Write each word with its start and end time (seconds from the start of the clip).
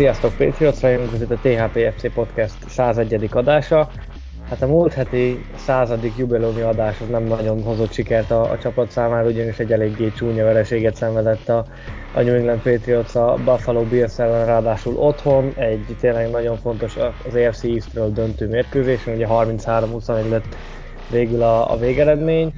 Sziasztok 0.00 0.36
Patriots 0.36 0.80
rajongók, 0.80 1.14
ez 1.14 1.22
itt 1.22 1.30
a 1.30 1.38
THPFC 1.42 2.12
Podcast 2.12 2.54
101. 2.68 3.28
adása. 3.32 3.90
Hát 4.48 4.62
a 4.62 4.66
múlt 4.66 4.92
heti 4.92 5.44
századik 5.56 6.16
jubileumi 6.16 6.60
adás 6.60 7.00
az 7.00 7.08
nem 7.08 7.22
nagyon 7.22 7.62
hozott 7.62 7.92
sikert 7.92 8.30
a, 8.30 8.50
a 8.50 8.58
csapat 8.58 8.90
számára, 8.90 9.26
ugyanis 9.28 9.58
egy 9.58 9.72
eléggé 9.72 10.10
csúnya 10.10 10.44
vereséget 10.44 10.94
szenvedett 10.94 11.48
a, 11.48 11.66
a 12.14 12.20
New 12.20 12.34
England 12.34 12.60
Patriots 12.60 13.14
a 13.14 13.34
Buffalo 13.44 13.82
Bills 13.82 14.18
ellen, 14.18 14.46
ráadásul 14.46 14.96
otthon, 14.96 15.52
egy 15.56 15.96
tényleg 16.00 16.30
nagyon 16.30 16.56
fontos 16.56 16.96
az 16.96 17.34
AFC 17.34 17.64
Eastről 17.64 18.12
döntő 18.12 18.48
mérkőzésen, 18.48 19.14
ugye 19.14 19.26
33-21 19.30 20.28
lett 20.28 20.56
végül 21.10 21.42
a, 21.42 21.72
a 21.72 21.76
végeredmény. 21.76 22.52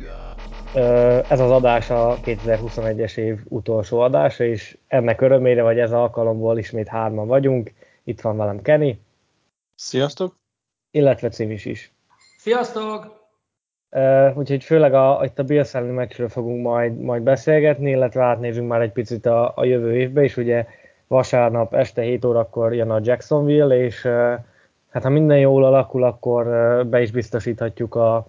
Ez 0.75 1.41
az 1.41 1.51
adás 1.51 1.91
a 1.91 2.19
2021-es 2.25 3.17
év 3.17 3.41
utolsó 3.49 3.99
adása, 3.99 4.45
és 4.45 4.79
ennek 4.87 5.21
örömére, 5.21 5.63
vagy 5.63 5.79
ez 5.79 5.93
alkalomból 5.93 6.59
ismét 6.59 6.89
hárman 6.89 7.27
vagyunk. 7.27 7.73
Itt 8.05 8.21
van 8.21 8.37
velem 8.37 8.63
Kenny. 8.63 8.91
Sziasztok! 9.75 10.37
Illetve 10.91 11.29
Cimis 11.29 11.65
is. 11.65 11.93
Sziasztok! 12.39 13.21
Uh, 13.91 14.37
úgyhogy 14.37 14.65
főleg 14.65 14.95
a, 14.95 15.21
itt 15.25 15.39
a 15.39 15.43
Bills 15.43 15.75
elleni 15.75 15.93
meccsről 15.93 16.29
fogunk 16.29 16.63
majd, 16.63 16.99
majd 16.99 17.23
beszélgetni, 17.23 17.91
illetve 17.91 18.23
átnézünk 18.23 18.69
már 18.69 18.81
egy 18.81 18.93
picit 18.93 19.27
a, 19.27 19.53
a 19.57 19.65
jövő 19.65 19.97
évbe 19.97 20.25
is. 20.25 20.37
Ugye 20.37 20.67
vasárnap 21.07 21.75
este 21.75 22.03
7 22.03 22.25
órakor 22.25 22.75
jön 22.75 22.91
a 22.91 23.01
Jacksonville, 23.03 23.77
és 23.77 24.05
uh, 24.05 24.13
hát 24.91 25.03
ha 25.03 25.09
minden 25.09 25.39
jól 25.39 25.65
alakul, 25.65 26.05
akkor 26.05 26.47
uh, 26.47 26.85
be 26.85 27.01
is 27.01 27.11
biztosíthatjuk 27.11 27.95
a, 27.95 28.27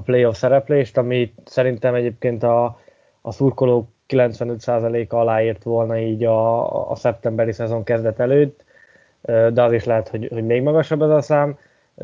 a 0.00 0.02
playoff 0.02 0.36
szereplést, 0.36 0.96
ami 0.96 1.32
szerintem 1.44 1.94
egyébként 1.94 2.42
a, 2.42 2.78
a 3.20 3.32
szurkolók 3.32 3.88
95%-a 4.08 5.16
aláírt 5.16 5.62
volna 5.62 5.98
így 5.98 6.24
a, 6.24 6.90
a 6.90 6.94
szeptemberi 6.94 7.52
szezon 7.52 7.84
kezdet 7.84 8.20
előtt, 8.20 8.64
de 9.52 9.62
az 9.62 9.72
is 9.72 9.84
lehet, 9.84 10.08
hogy, 10.08 10.28
hogy 10.32 10.46
még 10.46 10.62
magasabb 10.62 11.02
ez 11.02 11.10
a 11.10 11.20
szám, 11.20 11.58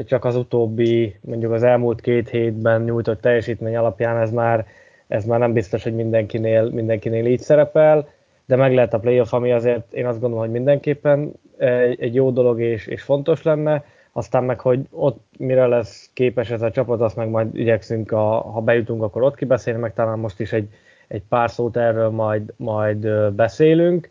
csak 0.05 0.25
az 0.25 0.37
utóbbi, 0.37 1.17
mondjuk 1.21 1.53
az 1.53 1.63
elmúlt 1.63 2.01
két 2.01 2.29
hétben 2.29 2.83
nyújtott 2.83 3.21
teljesítmény 3.21 3.77
alapján 3.77 4.17
ez 4.17 4.31
már, 4.31 4.67
ez 5.09 5.25
már 5.25 5.39
nem 5.39 5.53
biztos, 5.53 5.83
hogy 5.83 5.95
mindenkinél, 5.95 6.71
mindenkinél 6.71 7.27
így 7.27 7.41
szerepel, 7.41 8.09
de 8.47 8.57
meg 8.57 8.75
lehet 8.75 8.95
a 8.95 8.99
playoff, 8.99 9.33
ami 9.33 9.53
azért 9.53 9.93
én 9.93 10.07
azt 10.07 10.21
gondolom, 10.21 10.45
hogy 10.45 10.55
mindenképpen 10.55 11.33
egy, 11.59 12.01
egy 12.01 12.15
jó 12.15 12.31
dolog 12.31 12.61
és, 12.61 12.87
és 12.87 13.03
fontos 13.03 13.43
lenne, 13.43 13.85
aztán 14.17 14.45
meg, 14.45 14.61
hogy 14.61 14.87
ott 14.91 15.25
mire 15.39 15.67
lesz 15.67 16.11
képes 16.13 16.51
ez 16.51 16.63
a 16.63 16.71
csapat, 16.71 17.01
azt 17.01 17.17
meg 17.17 17.29
majd 17.29 17.57
igyekszünk, 17.57 18.13
a, 18.13 18.41
ha 18.41 18.61
bejutunk, 18.61 19.03
akkor 19.03 19.23
ott 19.23 19.37
kibeszélni, 19.37 19.81
meg 19.81 19.95
talán 19.95 20.19
most 20.19 20.41
is 20.41 20.53
egy, 20.53 20.69
egy 21.09 21.23
pár 21.29 21.51
szót 21.51 21.77
erről 21.77 22.11
majd, 22.11 22.53
majd 22.57 23.33
beszélünk, 23.33 24.11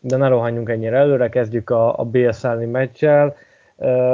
de 0.00 0.16
ne 0.16 0.28
rohanjunk 0.28 0.68
ennyire 0.68 0.96
előre, 0.96 1.28
kezdjük 1.28 1.70
a, 1.70 1.98
a 1.98 2.04
BSL-ni 2.04 2.64
meccsel. 2.64 3.36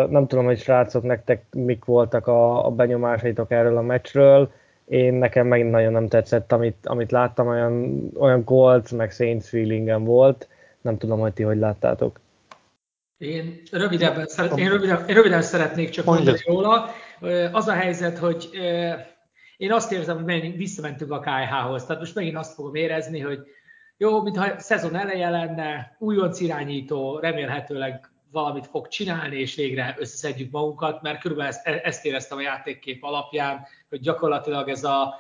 Nem 0.09 0.27
tudom, 0.27 0.45
hogy 0.45 0.59
srácok, 0.59 1.03
nektek 1.03 1.45
mik 1.53 1.85
voltak 1.85 2.27
a, 2.27 2.67
a 2.67 2.71
benyomásaitok 2.71 3.51
erről 3.51 3.77
a 3.77 3.83
meccsről. 3.83 4.51
Én 4.85 5.15
nekem 5.15 5.47
megint 5.47 5.71
nagyon 5.71 5.93
nem 5.93 6.09
tetszett, 6.09 6.53
amit, 6.53 6.87
amit 6.87 7.11
láttam, 7.11 7.49
olyan, 7.49 8.03
olyan 8.19 8.45
Colts, 8.45 8.93
meg 8.93 9.11
Saints 9.11 9.45
feelingem 9.45 10.05
volt. 10.05 10.49
Nem 10.81 10.99
tudom, 10.99 11.21
hogy 11.21 11.33
ti 11.33 11.43
hogy 11.43 11.59
láttátok. 11.59 12.21
Én 13.21 13.63
rövidebben, 13.71 14.27
szeret, 14.27 14.59
én 14.59 14.69
röviden, 14.69 15.09
én 15.09 15.15
röviden 15.15 15.43
szeretnék 15.43 15.91
csak 15.91 16.05
mondani 16.05 16.39
róla. 16.45 16.95
Az 17.53 17.69
a 17.69 17.73
helyzet, 17.73 18.19
hogy 18.19 18.49
én 19.57 19.73
azt 19.73 19.93
érzem, 19.93 20.23
hogy 20.23 20.57
visszamentünk 20.57 21.13
a 21.13 21.21
KH-hoz. 21.21 21.85
Tehát 21.85 22.01
most 22.01 22.15
megint 22.15 22.37
azt 22.37 22.55
fogom 22.55 22.75
érezni, 22.75 23.21
hogy 23.21 23.39
jó, 23.97 24.23
mintha 24.23 24.59
szezon 24.59 24.97
eleje 24.97 25.31
lenne, 25.31 25.97
újonc 25.99 26.41
irányító, 26.41 27.19
remélhetőleg 27.19 28.11
valamit 28.31 28.67
fog 28.67 28.89
csinálni, 28.89 29.37
és 29.41 29.55
végre 29.55 29.97
összeszedjük 29.99 30.51
magunkat, 30.51 31.03
mert 31.03 31.21
körülbelül 31.21 31.53
ezt, 31.53 31.67
ezt 31.67 32.05
éreztem 32.05 32.39
a 32.39 32.43
játékkép 32.43 33.05
alapján, 33.05 33.67
hogy 33.89 34.01
gyakorlatilag 34.01 34.69
ez 34.69 34.85
a 34.85 35.15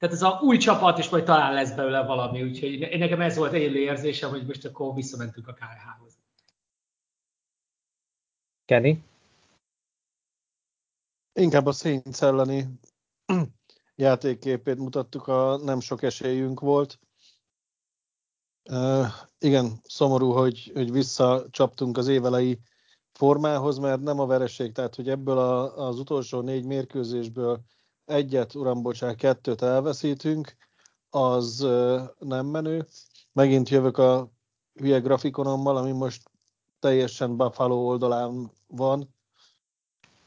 tehát 0.00 0.14
ez 0.14 0.22
a 0.22 0.40
új 0.42 0.56
csapat, 0.56 0.98
és 0.98 1.08
majd 1.08 1.24
talán 1.24 1.52
lesz 1.52 1.72
belőle 1.72 2.02
valami, 2.02 2.42
úgyhogy 2.42 2.78
nekem 2.78 3.20
ez 3.20 3.36
volt 3.36 3.52
élő 3.52 3.78
érzésem, 3.78 4.30
hogy 4.30 4.46
most 4.46 4.64
akkor 4.64 4.94
visszamentünk 4.94 5.48
a 5.48 5.52
KH-hoz. 5.52 6.18
Kenny? 8.64 8.92
Inkább 11.32 11.66
a 11.66 11.72
Saints 11.72 12.22
elleni 12.22 12.68
játékképét 13.94 14.78
mutattuk, 14.78 15.26
a 15.26 15.56
nem 15.56 15.80
sok 15.80 16.02
esélyünk 16.02 16.60
volt. 16.60 16.98
Uh, 18.70 19.06
igen, 19.38 19.80
szomorú, 19.82 20.30
hogy, 20.30 20.70
hogy 20.74 20.92
visszacsaptunk 20.92 21.98
az 21.98 22.08
évelei 22.08 22.58
formához, 23.12 23.78
mert 23.78 24.00
nem 24.00 24.20
a 24.20 24.26
vereség, 24.26 24.72
tehát 24.72 24.94
hogy 24.94 25.08
ebből 25.08 25.38
a, 25.38 25.86
az 25.86 25.98
utolsó 25.98 26.40
négy 26.40 26.64
mérkőzésből 26.64 27.60
egyet, 28.10 28.54
uram, 28.54 28.82
bocsánat, 28.82 29.16
kettőt 29.16 29.62
elveszítünk, 29.62 30.56
az 31.10 31.66
nem 32.18 32.46
menő. 32.46 32.86
Megint 33.32 33.68
jövök 33.68 33.98
a 33.98 34.30
hülye 34.74 34.98
grafikonommal, 34.98 35.76
ami 35.76 35.92
most 35.92 36.30
teljesen 36.78 37.36
Buffalo 37.36 37.76
oldalán 37.76 38.50
van. 38.66 39.14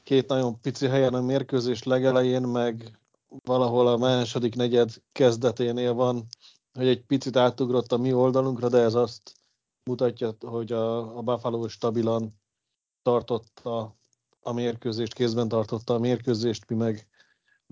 Két 0.03 0.27
nagyon 0.27 0.59
pici 0.61 0.87
helyen 0.87 1.13
a 1.13 1.21
mérkőzés 1.21 1.83
legelején, 1.83 2.41
meg 2.41 2.99
valahol 3.43 3.87
a 3.87 3.97
második 3.97 4.55
negyed 4.55 4.89
kezdeténél 5.11 5.93
van, 5.93 6.25
hogy 6.73 6.87
egy 6.87 7.05
picit 7.05 7.35
átugrott 7.35 7.91
a 7.91 7.97
mi 7.97 8.13
oldalunkra, 8.13 8.69
de 8.69 8.77
ez 8.77 8.93
azt 8.93 9.33
mutatja, 9.83 10.35
hogy 10.39 10.71
a, 10.71 11.17
a 11.17 11.21
Buffalo 11.21 11.67
stabilan 11.67 12.41
tartotta 13.01 13.95
a 14.41 14.51
mérkőzést, 14.51 15.13
kézben 15.13 15.47
tartotta 15.47 15.93
a 15.93 15.99
mérkőzést, 15.99 16.69
mi 16.69 16.75
meg 16.75 17.07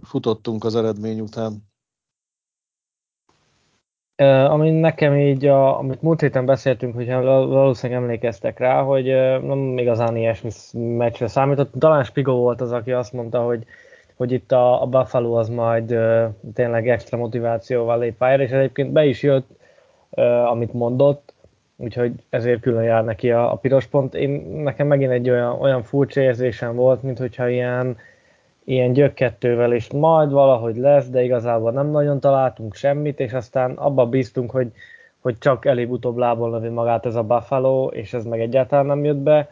futottunk 0.03 0.63
az 0.63 0.75
eredmény 0.75 1.19
után. 1.19 1.69
Ami 4.49 4.69
nekem 4.69 5.17
így, 5.17 5.45
a, 5.45 5.77
amit 5.77 6.01
múlt 6.01 6.21
héten 6.21 6.45
beszéltünk, 6.45 6.95
hogyha 6.95 7.21
valószínűleg 7.47 8.01
emlékeztek 8.01 8.59
rá, 8.59 8.81
hogy 8.81 9.05
nem 9.41 9.77
igazán 9.77 10.15
ilyesmi 10.15 10.49
meccsre 10.73 11.27
számított. 11.27 11.71
Talán 11.79 12.03
Spigo 12.03 12.33
volt 12.33 12.61
az, 12.61 12.71
aki 12.71 12.91
azt 12.91 13.13
mondta, 13.13 13.41
hogy, 13.41 13.65
hogy 14.15 14.31
itt 14.31 14.51
a, 14.51 14.81
a 14.81 14.85
Buffalo 14.85 15.33
az 15.33 15.49
majd 15.49 15.95
tényleg 16.53 16.89
extra 16.89 17.17
motivációval 17.17 17.99
lép 17.99 18.17
pályára, 18.17 18.43
és 18.43 18.51
egyébként 18.51 18.91
be 18.91 19.05
is 19.05 19.23
jött, 19.23 19.49
amit 20.49 20.73
mondott, 20.73 21.33
úgyhogy 21.75 22.11
ezért 22.29 22.61
külön 22.61 22.83
jár 22.83 23.03
neki 23.03 23.31
a, 23.31 23.51
a 23.51 23.55
piros 23.55 23.85
pont. 23.85 24.15
Én, 24.15 24.31
nekem 24.63 24.87
megint 24.87 25.11
egy 25.11 25.29
olyan, 25.29 25.59
olyan 25.59 25.83
furcsa 25.83 26.21
érzésem 26.21 26.75
volt, 26.75 27.03
mint 27.03 27.17
hogyha 27.17 27.49
ilyen, 27.49 27.97
ilyen 28.63 28.93
gyökkettővel, 28.93 29.73
és 29.73 29.91
majd 29.91 30.31
valahogy 30.31 30.77
lesz, 30.77 31.09
de 31.09 31.23
igazából 31.23 31.71
nem 31.71 31.87
nagyon 31.87 32.19
találtunk 32.19 32.75
semmit, 32.75 33.19
és 33.19 33.33
aztán 33.33 33.71
abba 33.71 34.05
bíztunk, 34.05 34.51
hogy, 34.51 34.71
hogy 35.19 35.37
csak 35.37 35.65
előbb-utóbb 35.65 36.17
lábon 36.17 36.49
lövi 36.49 36.69
magát 36.69 37.05
ez 37.05 37.15
a 37.15 37.23
Buffalo, 37.23 37.87
és 37.87 38.13
ez 38.13 38.25
meg 38.25 38.39
egyáltalán 38.39 38.85
nem 38.85 39.03
jött 39.03 39.17
be. 39.17 39.49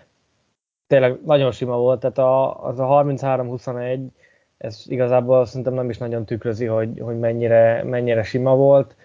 Tényleg 0.88 1.20
nagyon 1.26 1.52
sima 1.52 1.78
volt, 1.78 2.00
tehát 2.00 2.18
a, 2.18 2.64
az 2.64 2.80
a 2.80 2.86
33-21, 2.86 4.00
ez 4.58 4.84
igazából 4.88 5.46
szerintem 5.46 5.74
nem 5.74 5.90
is 5.90 5.98
nagyon 5.98 6.26
tükrözi, 6.26 6.66
hogy, 6.66 7.00
hogy 7.00 7.20
mennyire, 7.20 7.84
mennyire 7.84 8.24
sima 8.24 8.56
volt. 8.56 8.96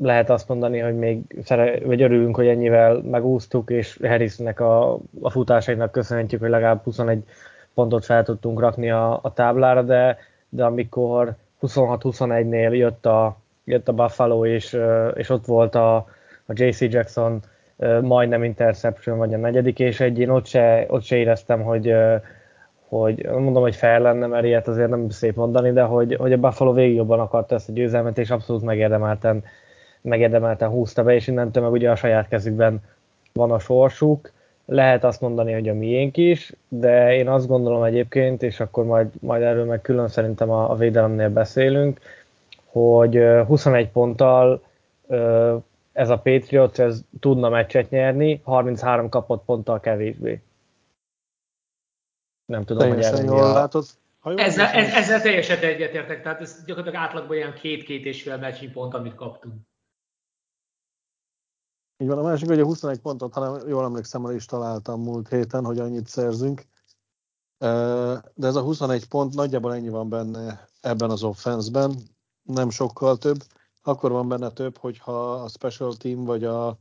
lehet 0.00 0.30
azt 0.30 0.48
mondani, 0.48 0.78
hogy 0.78 0.96
még 0.96 1.36
szere, 1.42 1.80
vagy 1.84 2.02
örülünk, 2.02 2.36
hogy 2.36 2.46
ennyivel 2.46 3.02
megúsztuk, 3.02 3.70
és 3.70 3.98
Harrisnek 4.02 4.60
a, 4.60 4.98
a 5.20 5.30
futásainak 5.30 5.90
köszönhetjük, 5.90 6.40
hogy 6.40 6.50
legalább 6.50 6.82
21 6.84 7.22
pontot 7.78 8.04
fel 8.04 8.22
tudtunk 8.22 8.60
rakni 8.60 8.90
a, 8.90 9.18
a 9.22 9.32
táblára, 9.32 9.82
de, 9.82 10.18
de 10.48 10.64
amikor 10.64 11.34
26-21-nél 11.62 12.76
jött 12.76 13.06
a, 13.06 13.36
jött 13.64 13.88
a 13.88 13.92
Buffalo, 13.92 14.46
és, 14.46 14.78
és 15.14 15.30
ott 15.30 15.46
volt 15.46 15.74
a, 15.74 15.96
a 16.46 16.52
JC 16.52 16.80
Jackson 16.80 17.40
majdnem 18.00 18.44
interception, 18.44 19.18
vagy 19.18 19.34
a 19.34 19.36
negyedik, 19.36 19.78
és 19.78 20.00
egy 20.00 20.18
én 20.18 20.28
ott 20.28 20.46
se, 20.46 20.84
ott 20.88 21.02
se 21.02 21.16
éreztem, 21.16 21.62
hogy, 21.62 21.94
hogy 22.88 23.26
mondom, 23.26 23.62
hogy 23.62 23.76
fel 23.76 24.00
lenne, 24.00 24.26
mert 24.26 24.44
ilyet 24.44 24.68
azért 24.68 24.90
nem 24.90 25.08
szép 25.08 25.36
mondani, 25.36 25.72
de 25.72 25.82
hogy, 25.82 26.14
hogy 26.14 26.32
a 26.32 26.38
Buffalo 26.38 26.72
végig 26.72 26.96
jobban 26.96 27.20
akarta 27.20 27.54
ezt 27.54 27.68
a 27.68 27.72
győzelmet, 27.72 28.18
és 28.18 28.30
abszolút 28.30 28.62
megérdemelten 28.62 29.44
megérdemelten 30.00 30.68
húzta 30.68 31.02
be, 31.02 31.14
és 31.14 31.26
innentől 31.26 31.62
meg 31.62 31.72
ugye 31.72 31.90
a 31.90 31.96
saját 31.96 32.28
kezükben 32.28 32.80
van 33.32 33.50
a 33.50 33.58
sorsuk. 33.58 34.32
Lehet 34.70 35.04
azt 35.04 35.20
mondani, 35.20 35.52
hogy 35.52 35.68
a 35.68 35.74
miénk 35.74 36.16
is, 36.16 36.52
de 36.68 37.14
én 37.14 37.28
azt 37.28 37.46
gondolom 37.46 37.82
egyébként, 37.82 38.42
és 38.42 38.60
akkor 38.60 38.84
majd, 38.84 39.08
majd 39.20 39.42
erről 39.42 39.64
meg 39.64 39.80
külön 39.80 40.08
szerintem 40.08 40.50
a, 40.50 40.70
a 40.70 40.74
védelemnél 40.74 41.30
beszélünk, 41.30 42.00
hogy 42.64 43.18
21 43.46 43.90
ponttal 43.90 44.62
ez 45.92 46.10
a 46.10 46.18
Patriots 46.18 46.78
ez 46.78 47.00
tudna 47.20 47.48
meccset 47.48 47.90
nyerni, 47.90 48.40
33 48.44 49.08
kapott 49.08 49.44
ponttal 49.44 49.80
kevésbé. 49.80 50.42
Nem 52.44 52.64
tudom, 52.64 52.88
Teljesen 52.88 53.16
hogy 53.16 53.24
jól 53.24 53.42
a... 53.42 53.52
látod. 53.52 53.84
Ezzel, 54.22 54.66
ez, 54.66 54.92
ezzel 54.92 55.20
teljesen 55.20 55.58
egyetértek, 55.58 56.22
tehát 56.22 56.40
ez 56.40 56.64
gyakorlatilag 56.64 57.06
átlagban 57.06 57.36
ilyen 57.36 57.54
két-két 57.54 58.04
és 58.04 58.22
fél 58.22 58.36
meccsi 58.36 58.70
pont, 58.70 58.94
amit 58.94 59.14
kaptunk. 59.14 59.54
Így 62.00 62.08
van, 62.08 62.18
a 62.18 62.22
másik, 62.22 62.48
hogy 62.48 62.60
a 62.60 62.64
21 62.64 63.00
pontot, 63.00 63.32
hanem 63.32 63.68
jól 63.68 63.84
emlékszem, 63.84 64.24
el 64.24 64.34
is 64.34 64.44
találtam 64.44 65.02
múlt 65.02 65.28
héten, 65.28 65.64
hogy 65.64 65.78
annyit 65.78 66.06
szerzünk. 66.06 66.66
De 68.34 68.46
ez 68.46 68.54
a 68.54 68.62
21 68.62 69.08
pont 69.08 69.34
nagyjából 69.34 69.74
ennyi 69.74 69.88
van 69.88 70.08
benne 70.08 70.68
ebben 70.80 71.10
az 71.10 71.22
offenszben, 71.22 71.98
nem 72.42 72.70
sokkal 72.70 73.16
több. 73.16 73.44
Akkor 73.82 74.10
van 74.10 74.28
benne 74.28 74.50
több, 74.50 74.76
hogyha 74.76 75.32
a 75.32 75.48
special 75.48 75.96
team 75.96 76.24
vagy 76.24 76.44
a, 76.44 76.78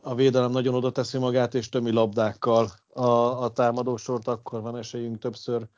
a 0.00 0.14
védelem 0.14 0.50
nagyon 0.50 0.74
oda 0.74 0.92
teszi 0.92 1.18
magát, 1.18 1.54
és 1.54 1.68
tömi 1.68 1.90
labdákkal 1.90 2.70
a, 2.88 3.08
a 3.42 3.48
támadósort, 3.52 4.28
akkor 4.28 4.60
van 4.60 4.76
esélyünk 4.76 5.18
többször 5.18 5.68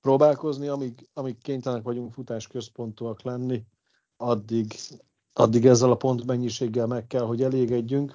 próbálkozni, 0.00 0.68
amíg, 0.68 1.08
amíg 1.12 1.38
kénytelenek 1.38 1.84
vagyunk 1.84 2.12
futás 2.12 2.46
központúak 2.46 3.22
lenni, 3.22 3.64
addig, 4.16 4.74
addig 5.34 5.66
ezzel 5.66 5.90
a 5.90 5.96
pont 5.96 6.24
mennyiséggel 6.24 6.86
meg 6.86 7.06
kell, 7.06 7.22
hogy 7.22 7.42
elégedjünk, 7.42 8.12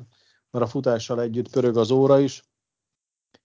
mert 0.52 0.66
a 0.66 0.68
futással 0.68 1.22
együtt 1.22 1.50
pörög 1.50 1.78
az 1.78 1.92
óra 1.92 2.20
is, 2.20 2.44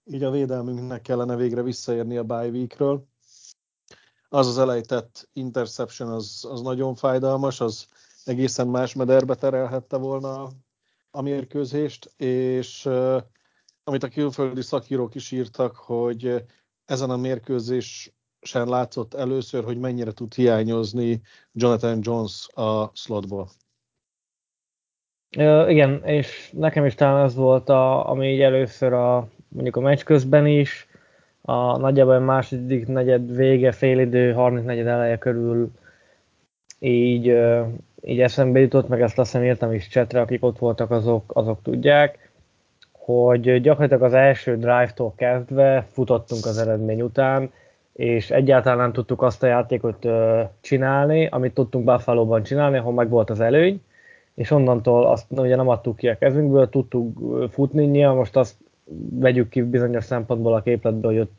így 0.04 0.22
a 0.22 0.30
védelmünknek 0.30 1.02
kellene 1.02 1.36
végre 1.36 1.62
visszaérni 1.62 2.16
a 2.16 2.24
bye 2.24 2.48
weekről. 2.48 3.06
Az 4.28 4.46
az 4.46 4.58
elejtett 4.58 5.28
interception 5.32 6.08
az, 6.08 6.44
az 6.48 6.60
nagyon 6.60 6.94
fájdalmas, 6.94 7.60
az 7.60 7.86
egészen 8.24 8.68
más 8.68 8.94
mederbe 8.94 9.34
terelhette 9.34 9.96
volna 9.96 10.50
a 11.10 11.22
mérkőzést, 11.22 12.12
és 12.16 12.84
uh, 12.84 13.22
amit 13.84 14.02
a 14.02 14.08
külföldi 14.08 14.62
szakírók 14.62 15.14
is 15.14 15.30
írtak, 15.30 15.76
hogy 15.76 16.44
ezen 16.84 17.10
a 17.10 17.16
mérkőzésen 17.16 18.12
látszott 18.68 19.14
először, 19.14 19.64
hogy 19.64 19.78
mennyire 19.78 20.12
tud 20.12 20.34
hiányozni 20.34 21.22
Jonathan 21.52 21.98
Jones 22.02 22.48
a 22.54 22.90
slotból. 22.94 23.50
Igen, 25.68 26.02
és 26.04 26.50
nekem 26.52 26.84
is 26.84 26.94
talán 26.94 27.24
ez 27.24 27.34
volt, 27.34 27.68
a, 27.68 28.10
ami 28.10 28.32
így 28.32 28.40
először 28.40 28.92
a, 28.92 29.28
mondjuk 29.48 29.76
a 29.76 29.80
meccs 29.80 30.02
közben 30.02 30.46
is, 30.46 30.88
a 31.42 31.76
nagyjából 31.76 32.18
második 32.18 32.86
negyed 32.86 33.36
vége, 33.36 33.72
félidő, 33.72 34.32
harmadik 34.32 34.64
negyed 34.64 34.86
eleje 34.86 35.18
körül 35.18 35.70
így, 36.78 37.38
így 38.02 38.20
eszembe 38.20 38.60
jutott, 38.60 38.88
meg 38.88 39.00
ezt 39.00 39.18
azt 39.18 39.32
hiszem 39.32 39.46
írtam 39.46 39.72
is 39.72 39.88
csetre, 39.88 40.20
akik 40.20 40.44
ott 40.44 40.58
voltak, 40.58 40.90
azok, 40.90 41.24
azok 41.34 41.62
tudják, 41.62 42.30
hogy 42.92 43.60
gyakorlatilag 43.60 44.02
az 44.02 44.14
első 44.14 44.56
drive-tól 44.56 45.12
kezdve 45.16 45.86
futottunk 45.92 46.44
az 46.44 46.58
eredmény 46.58 47.02
után, 47.02 47.52
és 47.92 48.30
egyáltalán 48.30 48.78
nem 48.78 48.92
tudtuk 48.92 49.22
azt 49.22 49.42
a 49.42 49.46
játékot 49.46 50.06
csinálni, 50.60 51.26
amit 51.26 51.54
tudtunk 51.54 51.84
Buffalo-ban 51.84 52.42
csinálni, 52.42 52.76
ahol 52.76 52.92
meg 52.92 53.08
volt 53.08 53.30
az 53.30 53.40
előny, 53.40 53.82
és 54.34 54.50
onnantól 54.50 55.06
azt 55.06 55.26
ugye 55.30 55.56
nem 55.56 55.68
adtuk 55.68 55.96
ki 55.96 56.08
a 56.08 56.18
kezünkből, 56.18 56.68
tudtuk 56.68 57.18
futni, 57.50 57.84
nyilván 57.84 58.16
most 58.16 58.36
azt 58.36 58.54
vegyük 59.10 59.48
ki 59.48 59.62
bizonyos 59.62 60.04
szempontból 60.04 60.54
a 60.54 60.62
képletből, 60.62 61.10
hogy 61.10 61.20
ott 61.20 61.32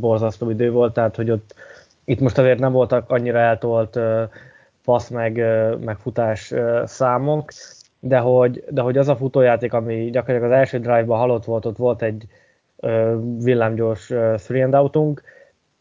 borzasztó 0.00 0.50
idő 0.50 0.70
volt, 0.70 0.92
tehát 0.92 1.16
hogy 1.16 1.30
ott 1.30 1.54
itt 2.04 2.20
most 2.20 2.38
azért 2.38 2.58
nem 2.58 2.72
voltak 2.72 3.10
annyira 3.10 3.38
eltolt 3.38 3.98
passz 4.84 5.08
meg, 5.08 5.36
meg 5.80 5.98
futás 5.98 6.54
számok, 6.84 7.52
de 8.00 8.18
hogy, 8.18 8.64
de 8.70 8.80
hogy 8.80 8.98
az 8.98 9.08
a 9.08 9.16
futójáték, 9.16 9.72
ami 9.72 10.10
gyakorlatilag 10.10 10.52
az 10.52 10.58
első 10.58 10.78
drive-ban 10.78 11.18
halott 11.18 11.44
volt, 11.44 11.66
ott 11.66 11.76
volt 11.76 12.02
egy 12.02 12.26
villámgyors 13.38 14.12
three 14.36 14.64
and 14.64 14.74
outunk, 14.74 15.22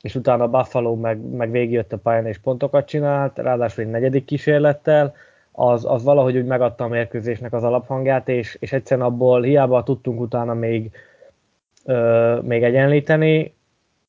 és 0.02 0.16
utána 0.16 0.44
a 0.44 0.48
Buffalo 0.48 0.96
meg, 0.96 1.22
meg 1.22 1.52
végigjött 1.52 1.94
a 1.94 1.98
pályán 1.98 2.26
és 2.26 2.38
pontokat 2.38 2.88
csinált, 2.88 3.38
ráadásul 3.38 3.84
egy 3.84 3.90
negyedik 3.90 4.26
kísérlettel, 4.26 5.16
az, 5.56 5.86
az 5.86 6.04
valahogy 6.04 6.38
úgy 6.38 6.46
megadta 6.46 6.84
a 6.84 6.88
mérkőzésnek 6.88 7.54
az 7.54 7.64
alaphangját, 7.64 8.30
és, 8.30 8.58
és 8.60 8.74
egyszerűen 8.74 9.08
abból 9.08 9.42
hiába 9.42 9.84
tudtunk 9.84 10.20
utána 10.20 10.54
még, 10.54 10.92
ö, 11.86 12.40
még 12.42 12.64
egyenlíteni, 12.64 13.54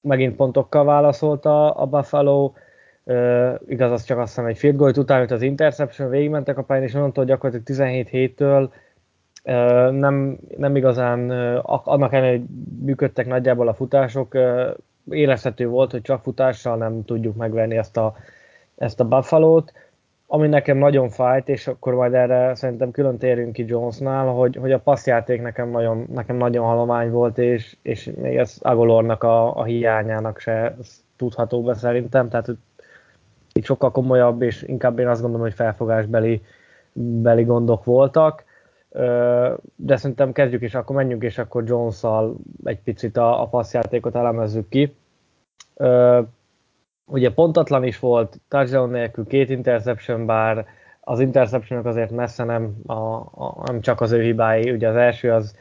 megint 0.00 0.36
pontokkal 0.36 0.84
válaszolta 0.84 1.70
a 1.70 1.86
Buffalo, 1.86 2.52
Uh, 3.06 3.60
igaz, 3.66 3.90
az 3.90 4.04
csak 4.04 4.18
azt 4.18 4.28
hiszem 4.28 4.46
egy 4.46 4.58
field 4.58 4.76
goal 4.76 4.92
után 4.96 5.20
jött 5.20 5.30
az 5.30 5.42
interception, 5.42 6.10
végigmentek 6.10 6.58
a 6.58 6.62
pályán, 6.62 6.84
és 6.84 6.94
onnantól 6.94 7.24
gyakorlatilag 7.24 7.66
17 7.66 8.08
héttől 8.08 8.72
uh, 9.44 9.90
nem, 9.90 10.38
nem 10.56 10.76
igazán, 10.76 11.30
uh, 11.30 11.88
annak 11.88 12.12
ellenére, 12.12 12.36
hogy 12.36 12.46
működtek 12.84 13.26
nagyjából 13.26 13.68
a 13.68 13.74
futások, 13.74 14.34
uh, 14.34 14.76
érezhető 15.10 15.68
volt, 15.68 15.90
hogy 15.90 16.02
csak 16.02 16.22
futással 16.22 16.76
nem 16.76 17.04
tudjuk 17.04 17.36
megvenni 17.36 17.76
ezt 17.76 17.96
a, 17.96 18.16
ezt 18.76 19.00
a 19.00 19.04
Buffalo-t, 19.04 19.72
ami 20.26 20.48
nekem 20.48 20.76
nagyon 20.76 21.08
fájt, 21.08 21.48
és 21.48 21.66
akkor 21.66 21.94
majd 21.94 22.14
erre 22.14 22.54
szerintem 22.54 22.90
külön 22.90 23.18
térünk 23.18 23.52
ki 23.52 23.64
Jonesnál, 23.66 24.26
hogy, 24.26 24.56
hogy 24.56 24.72
a 24.72 24.78
passzjáték 24.78 25.42
nekem 25.42 25.70
nagyon, 25.70 26.06
nekem 26.12 26.36
nagyon 26.36 26.66
halomány 26.66 27.10
volt, 27.10 27.38
és, 27.38 27.76
és 27.82 28.10
még 28.20 28.36
ez 28.36 28.56
Agolornak 28.60 29.22
a, 29.22 29.56
a 29.56 29.64
hiányának 29.64 30.38
se 30.38 30.76
tudható 31.16 31.62
be 31.62 31.74
szerintem, 31.74 32.28
tehát 32.28 32.48
itt 33.52 33.64
sokkal 33.64 33.90
komolyabb, 33.90 34.42
és 34.42 34.62
inkább 34.62 34.98
én 34.98 35.08
azt 35.08 35.20
gondolom, 35.20 35.46
hogy 35.46 35.54
felfogásbeli 35.54 36.42
beli 36.92 37.44
gondok 37.44 37.84
voltak. 37.84 38.44
De 39.76 39.96
szerintem 39.96 40.32
kezdjük, 40.32 40.62
és 40.62 40.74
akkor 40.74 40.96
menjünk, 40.96 41.22
és 41.22 41.38
akkor 41.38 41.64
jones 41.66 42.02
egy 42.64 42.80
picit 42.80 43.16
a, 43.16 43.42
a 43.42 43.46
passzjátékot 43.46 44.14
elemezzük 44.14 44.68
ki. 44.68 44.96
Ugye 47.06 47.32
pontatlan 47.32 47.84
is 47.84 47.98
volt, 47.98 48.40
touchdown 48.48 48.90
nélkül 48.90 49.26
két 49.26 49.50
interception, 49.50 50.26
bár 50.26 50.66
az 51.00 51.20
interceptionok 51.20 51.86
azért 51.86 52.10
messze 52.10 52.44
nem, 52.44 52.74
a, 52.86 52.94
a, 52.94 53.62
nem 53.66 53.80
csak 53.80 54.00
az 54.00 54.12
ő 54.12 54.22
hibái, 54.22 54.70
ugye 54.70 54.88
az 54.88 54.96
első 54.96 55.32
az 55.32 55.56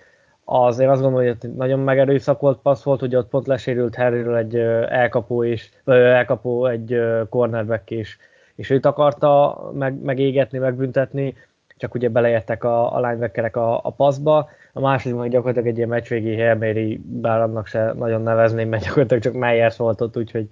az 0.46 0.80
én 0.80 0.90
azt 0.90 1.02
gondolom, 1.02 1.36
hogy 1.42 1.52
nagyon 1.52 1.80
megerőszakolt 1.80 2.60
passz 2.62 2.84
volt, 2.84 3.00
hogy 3.00 3.16
ott 3.16 3.30
pont 3.30 3.48
lesérült 3.48 3.96
Harryről 3.96 4.36
egy 4.36 4.56
elkapó, 4.90 5.44
és, 5.44 5.70
elkapó 5.86 6.66
egy 6.66 7.02
cornerback 7.30 7.90
is, 7.90 8.18
és 8.56 8.70
őt 8.70 8.86
akarta 8.86 9.62
meg, 9.74 10.02
megégetni, 10.02 10.58
megbüntetni, 10.58 11.36
csak 11.78 11.94
ugye 11.94 12.10
beleértek 12.10 12.64
a, 12.64 12.96
a 12.96 13.00
linebackerek 13.00 13.56
a, 13.56 13.80
a 13.84 13.90
passzba. 13.90 14.50
A 14.74 14.80
második 14.80 15.18
meg 15.18 15.30
gyakorlatilag 15.30 15.68
egy 15.68 15.78
ilyen 15.78 15.90
meccsvégi 15.90 16.36
Hail 16.36 16.98
bár 17.04 17.42
annak 17.42 17.68
se 17.68 17.94
nagyon 17.94 18.22
nevezném, 18.22 18.70
mert 18.70 18.84
gyakorlatilag 18.84 19.24
csak 19.24 19.34
Meyers 19.34 19.78
volt 19.78 20.02
ott, 20.02 20.18
úgyhogy, 20.18 20.48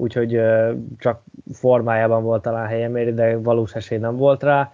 úgyhogy 0.00 0.40
csak 0.98 1.22
formájában 1.52 2.22
volt 2.22 2.42
talán 2.42 2.66
Hail 2.66 3.12
de 3.12 3.36
valós 3.36 3.74
esély 3.74 3.98
nem 3.98 4.16
volt 4.16 4.42
rá. 4.42 4.72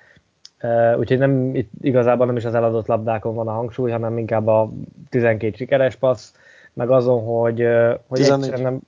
Úgyhogy 0.98 1.18
nem, 1.18 1.54
itt 1.54 1.70
igazából 1.80 2.26
nem 2.26 2.36
is 2.36 2.44
az 2.44 2.54
eladott 2.54 2.86
labdákon 2.86 3.34
van 3.34 3.48
a 3.48 3.52
hangsúly, 3.52 3.90
hanem 3.90 4.18
inkább 4.18 4.46
a 4.46 4.70
12 5.08 5.56
sikeres 5.56 5.96
passz, 5.96 6.34
meg 6.72 6.90
azon, 6.90 7.24
hogy, 7.24 7.66
hogy 8.06 8.18
14. 8.18 8.62
nem, 8.62 8.80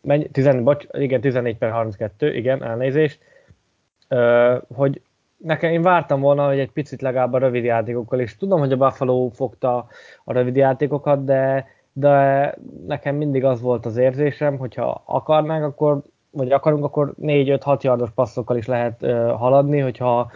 menj, 0.00 0.24
14, 0.24 0.62
bocs, 0.62 0.86
igen, 0.92 1.20
14 1.20 1.56
per 1.56 1.70
32, 1.70 2.34
igen, 2.34 2.62
elnézést, 2.62 3.20
hogy 4.74 5.00
nekem 5.36 5.70
én 5.70 5.82
vártam 5.82 6.20
volna, 6.20 6.46
hogy 6.46 6.58
egy 6.58 6.72
picit 6.72 7.02
legalább 7.02 7.32
a 7.32 7.38
rövid 7.38 7.64
játékokkal, 7.64 8.20
és 8.20 8.36
tudom, 8.36 8.58
hogy 8.58 8.72
a 8.72 8.76
Buffalo 8.76 9.28
fogta 9.28 9.86
a 10.24 10.32
rövid 10.32 10.56
játékokat, 10.56 11.24
de, 11.24 11.66
de 11.98 12.54
nekem 12.86 13.16
mindig 13.16 13.44
az 13.44 13.60
volt 13.60 13.86
az 13.86 13.96
érzésem, 13.96 14.58
hogyha 14.58 15.02
akarnánk, 15.04 15.64
akkor, 15.64 16.02
vagy 16.30 16.52
akarunk, 16.52 16.84
akkor 16.84 17.14
4-5-6 17.22 17.80
yardos 17.80 18.10
passzokkal 18.10 18.56
is 18.56 18.66
lehet 18.66 19.02
uh, 19.02 19.30
haladni, 19.30 19.78
hogyha 19.78 20.30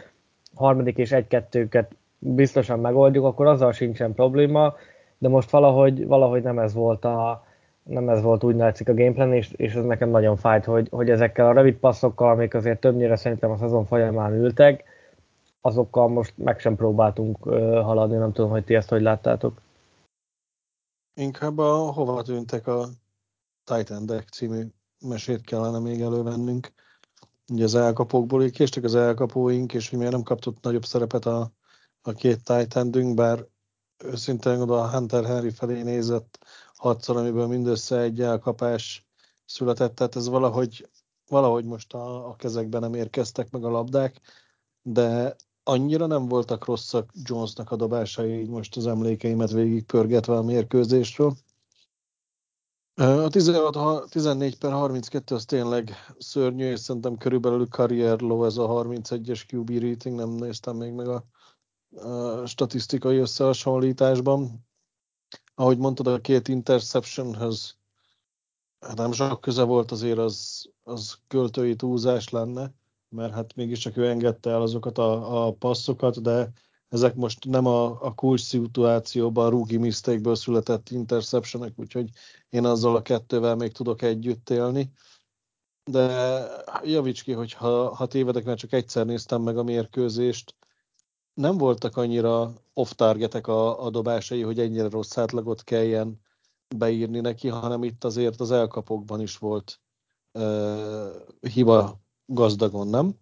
harmadik 0.55 0.97
és 0.97 1.13
egy-kettőket 1.13 1.93
biztosan 2.19 2.79
megoldjuk, 2.79 3.25
akkor 3.25 3.47
azzal 3.47 3.73
sincsen 3.73 4.15
probléma, 4.15 4.75
de 5.19 5.29
most 5.29 5.51
valahogy, 5.51 6.07
valahogy 6.07 6.43
nem 6.43 6.59
ez 6.59 6.75
volt 6.75 7.05
a, 7.05 7.45
nem 7.83 8.09
ez 8.09 8.23
volt 8.23 8.45
úgy 8.45 8.57
látszik 8.57 8.89
a 8.89 8.95
gameplan, 8.95 9.33
és, 9.33 9.53
és 9.53 9.75
ez 9.75 9.85
nekem 9.85 10.11
nagyon 10.11 10.37
fájt, 10.37 10.65
hogy, 10.65 10.89
hogy 10.91 11.11
ezekkel 11.11 11.47
a 11.47 11.53
rövid 11.53 11.75
passzokkal, 11.75 12.31
amik 12.31 12.55
azért 12.55 12.81
többnyire 12.81 13.17
szerintem 13.17 13.51
a 13.51 13.57
szezon 13.57 13.85
folyamán 13.85 14.33
ültek, 14.33 14.85
azokkal 15.61 16.09
most 16.09 16.33
meg 16.37 16.59
sem 16.59 16.77
próbáltunk 16.77 17.47
uh, 17.47 17.81
haladni, 17.83 18.17
nem 18.17 18.33
tudom, 18.33 18.51
hogy 18.51 18.65
ti 18.65 18.75
ezt 18.75 18.89
hogy 18.89 19.03
láttátok. 19.03 19.61
Inkább 21.15 21.59
a 21.59 21.93
hova 21.93 22.23
tűntek 22.23 22.67
a 22.67 22.89
Titan 23.65 24.07
Deck 24.07 24.29
című 24.29 24.67
mesét 24.99 25.45
kellene 25.45 25.79
még 25.79 26.01
elővennünk, 26.01 26.73
ugye 27.51 27.65
az 27.65 27.75
elkapókból 27.75 28.45
így 28.45 28.53
késtek 28.53 28.85
az 28.85 28.95
elkapóink, 28.95 29.75
és 29.75 29.89
hogy 29.89 29.99
miért 29.99 30.13
nem 30.13 30.23
kaptott 30.23 30.63
nagyobb 30.63 30.85
szerepet 30.85 31.27
a, 31.27 31.53
a 32.03 32.13
két 32.13 32.45
titan 32.45 33.15
bár 33.15 33.47
őszintén 34.05 34.61
oda 34.61 34.81
a 34.81 34.91
Hunter 34.91 35.25
Henry 35.25 35.51
felé 35.51 35.83
nézett 35.83 36.39
hatszor, 36.75 37.17
amiből 37.17 37.47
mindössze 37.47 37.99
egy 37.99 38.21
elkapás 38.21 39.07
született, 39.45 39.95
tehát 39.95 40.17
ez 40.17 40.29
valahogy, 40.29 40.89
valahogy 41.29 41.65
most 41.65 41.95
a, 41.95 42.29
a 42.29 42.37
kezekben 42.37 42.81
nem 42.81 42.95
érkeztek 42.95 43.51
meg 43.51 43.65
a 43.65 43.71
labdák, 43.71 44.21
de 44.83 45.37
annyira 45.63 46.07
nem 46.07 46.29
voltak 46.29 46.65
rosszak 46.65 47.11
Jonesnak 47.25 47.71
a 47.71 47.77
dobásai, 47.77 48.41
így 48.41 48.49
most 48.49 48.77
az 48.77 48.87
emlékeimet 48.87 49.51
végig 49.51 49.85
pörgetve 49.85 50.37
a 50.37 50.43
mérkőzésről. 50.43 51.35
A 52.95 53.29
16, 53.29 54.11
14 54.11 54.59
per 54.59 54.73
32 54.73 55.35
az 55.35 55.45
tényleg 55.45 55.91
szörnyű, 56.19 56.71
és 56.71 56.81
szerintem 56.81 57.17
körülbelül 57.17 57.69
karrier 57.69 58.21
low 58.21 58.45
ez 58.45 58.57
a 58.57 58.69
31-es 58.69 59.53
QB 59.53 59.71
rating, 59.71 60.17
nem 60.17 60.29
néztem 60.29 60.77
még 60.77 60.93
meg 60.93 61.09
a, 61.09 61.25
a 62.09 62.47
statisztikai 62.47 63.17
összehasonlításban. 63.17 64.67
Ahogy 65.55 65.79
mondtad, 65.79 66.07
a 66.07 66.21
két 66.21 66.49
interceptionhez 66.49 67.77
hát 68.81 68.97
nem 68.97 69.13
sok 69.13 69.41
köze 69.41 69.63
volt, 69.63 69.91
azért 69.91 70.19
az, 70.19 70.69
az 70.83 71.19
költői 71.29 71.77
túlzás 71.77 72.29
lenne, 72.29 72.75
mert 73.13 73.33
hát 73.33 73.55
mégiscsak 73.55 73.97
ő 73.97 74.09
engedte 74.09 74.51
el 74.51 74.63
azokat 74.63 74.99
a, 74.99 75.47
a 75.47 75.53
passzokat, 75.53 76.23
de 76.23 76.53
ezek 76.89 77.15
most 77.15 77.45
nem 77.45 77.67
a, 77.67 77.85
a 78.03 78.15
kulcs 78.15 78.41
szituációban 78.41 79.47
a 79.47 79.49
rookie 79.49 79.79
mistake 79.79 80.35
született 80.35 80.91
interceptionek, 80.91 81.73
úgyhogy 81.77 82.11
én 82.49 82.65
azzal 82.65 82.97
a 82.97 83.03
kettővel 83.03 83.57
még 83.57 83.73
tudok 83.73 84.03
együtt 84.03 84.51
élni. 84.51 84.93
De 85.85 86.47
javíts 86.85 87.23
ki, 87.23 87.33
hogy 87.33 87.53
ha, 87.53 87.95
ha 87.95 88.07
tévedek, 88.07 88.45
mert 88.45 88.59
csak 88.59 88.73
egyszer 88.73 89.07
néztem 89.07 89.43
meg 89.43 89.59
a 89.59 89.63
mérkőzést, 89.63 90.55
nem 91.35 91.59
voltak 91.59 91.97
annyira 91.97 92.53
off-targetek 92.73 93.47
a, 93.47 93.85
a 93.85 93.91
dobásai, 93.91 94.43
hogy 94.43 94.61
ennyire 94.61 94.89
rossz 94.89 95.19
átlagot 95.19 95.65
kelljen 95.65 96.21
beírni 96.77 97.21
neki, 97.21 97.49
hanem 97.49 97.85
itt 97.85 98.05
azért 98.05 98.41
az 98.41 98.51
elkapokban 98.51 99.21
is 99.21 99.39
volt 99.39 99.81
uh, 100.33 101.11
hiba 101.41 102.02
gazdagon, 102.35 102.89
nem? 102.89 103.15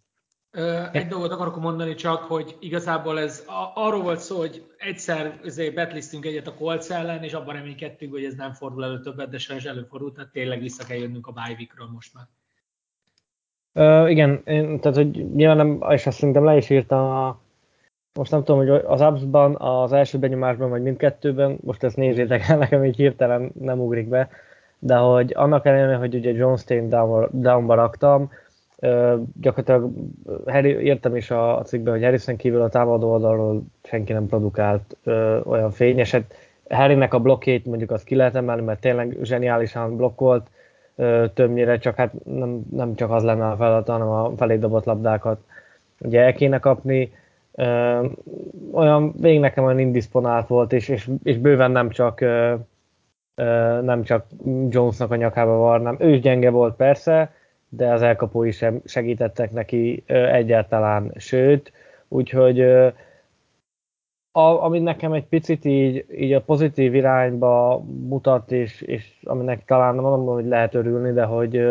Egy 0.93 1.07
dolgot 1.07 1.31
akarok 1.31 1.61
mondani 1.61 1.95
csak, 1.95 2.23
hogy 2.23 2.57
igazából 2.61 3.21
ez 3.21 3.45
arról 3.75 4.03
volt 4.03 4.21
szó, 4.21 4.39
hogy 4.39 4.65
egyszer 4.79 5.41
betlisztünk 5.75 6.25
egyet 6.25 6.47
a 6.47 6.55
Colts 6.55 6.91
ellen, 6.91 7.23
és 7.23 7.33
abban 7.33 7.55
reménykedtünk, 7.55 8.13
hogy 8.13 8.25
ez 8.25 8.35
nem 8.35 8.53
fordul 8.53 8.85
elő 8.85 9.01
többet, 9.01 9.31
de 9.31 9.39
sajnos 9.39 9.65
előfordult, 9.65 10.15
tehát 10.15 10.31
tényleg 10.31 10.61
vissza 10.61 10.87
kell 10.87 10.97
jönnünk 10.97 11.27
a 11.27 11.33
bye 11.33 11.87
most 11.93 12.15
már. 12.15 12.27
Uh, 13.73 14.11
igen, 14.11 14.43
én, 14.45 14.81
tehát 14.81 14.97
hogy 14.97 15.35
nyilván 15.35 15.57
nem, 15.57 15.91
és 15.91 16.07
azt 16.07 16.19
szerintem 16.19 16.45
le 16.45 16.57
is 16.57 16.71
írtam 16.71 16.99
a, 16.99 17.41
most 18.15 18.31
nem 18.31 18.45
tudom, 18.45 18.67
hogy 18.67 18.83
az 18.87 19.01
Abs-ban, 19.01 19.57
az 19.57 19.93
első 19.93 20.19
benyomásban, 20.19 20.71
vagy 20.71 20.83
mindkettőben, 20.83 21.59
most 21.61 21.83
ezt 21.83 21.97
nézzétek 21.97 22.49
el, 22.49 22.59
nekem 22.59 22.85
így 22.85 22.97
hirtelen 22.97 23.53
nem 23.55 23.81
ugrik 23.81 24.09
be, 24.09 24.29
de 24.79 24.97
hogy 24.97 25.33
annak 25.35 25.67
ellenére, 25.67 25.97
hogy 25.97 26.15
ugye 26.15 26.31
John 26.31 26.57
Stain 26.57 26.89
down, 26.89 27.29
downba 27.33 27.75
raktam, 27.75 28.31
gyakorlatilag 29.41 29.91
Harry, 30.47 30.69
értem 30.69 31.17
is 31.17 31.31
a 31.31 31.63
cikkben, 31.65 31.93
hogy 31.93 32.03
Harrison 32.03 32.37
kívül 32.37 32.63
a 32.63 32.69
támadó 32.69 33.11
oldalról 33.11 33.63
senki 33.83 34.13
nem 34.13 34.27
produkált 34.27 34.97
ö, 35.05 35.41
olyan 35.45 35.71
fényeset. 35.71 36.35
Harrynek 36.69 37.15
a 37.15 37.21
blokkét 37.21 37.65
mondjuk 37.65 37.91
azt 37.91 38.05
ki 38.05 38.15
lehet 38.15 38.35
emelni, 38.37 38.63
mert 38.63 38.81
tényleg 38.81 39.17
zseniálisan 39.23 39.97
blokkolt, 39.97 40.47
ö, 40.97 41.25
többnyire 41.35 41.79
csak 41.79 41.97
hát 41.97 42.25
nem, 42.25 42.61
nem 42.71 42.95
csak 42.95 43.11
az 43.11 43.23
lenne 43.23 43.47
a 43.47 43.57
feladat, 43.57 43.89
hanem 43.89 44.09
a 44.09 44.33
felé 44.37 44.57
dobott 44.57 44.85
labdákat 44.85 45.41
ugye 45.99 46.21
el 46.21 46.33
kéne 46.33 46.59
kapni. 46.59 47.13
Ö, 47.55 48.07
olyan, 48.73 49.15
végig 49.21 49.41
nekem 49.41 49.65
olyan 49.65 49.79
indisponált 49.79 50.47
volt, 50.47 50.73
és, 50.73 50.89
és, 50.89 51.11
és 51.23 51.39
bőven 51.39 51.71
nem 51.71 51.91
csak 51.91 52.21
ö, 52.21 52.55
nem 53.83 54.03
csak 54.03 54.27
Jonesnak 54.69 55.11
a 55.11 55.17
nyakába 55.17 55.57
varnám. 55.57 55.97
Ő 55.99 56.11
is 56.11 56.21
gyenge 56.21 56.51
volt 56.51 56.77
persze, 56.77 57.33
de 57.71 57.93
az 57.93 58.03
elkapói 58.03 58.51
sem 58.51 58.81
segítettek 58.85 59.51
neki 59.51 60.03
egyáltalán, 60.07 61.13
sőt, 61.17 61.73
úgyhogy 62.09 62.61
a, 64.33 64.65
ami 64.65 64.79
nekem 64.79 65.13
egy 65.13 65.27
picit 65.27 65.65
így, 65.65 66.05
így 66.17 66.33
a 66.33 66.43
pozitív 66.43 66.95
irányba 66.95 67.85
mutat, 68.09 68.53
és, 68.53 68.81
és 68.81 69.17
aminek 69.23 69.65
talán 69.65 69.95
nem 69.95 70.05
mondom, 70.05 70.35
hogy 70.35 70.47
lehet 70.47 70.75
örülni, 70.75 71.13
de 71.13 71.25
hogy 71.25 71.63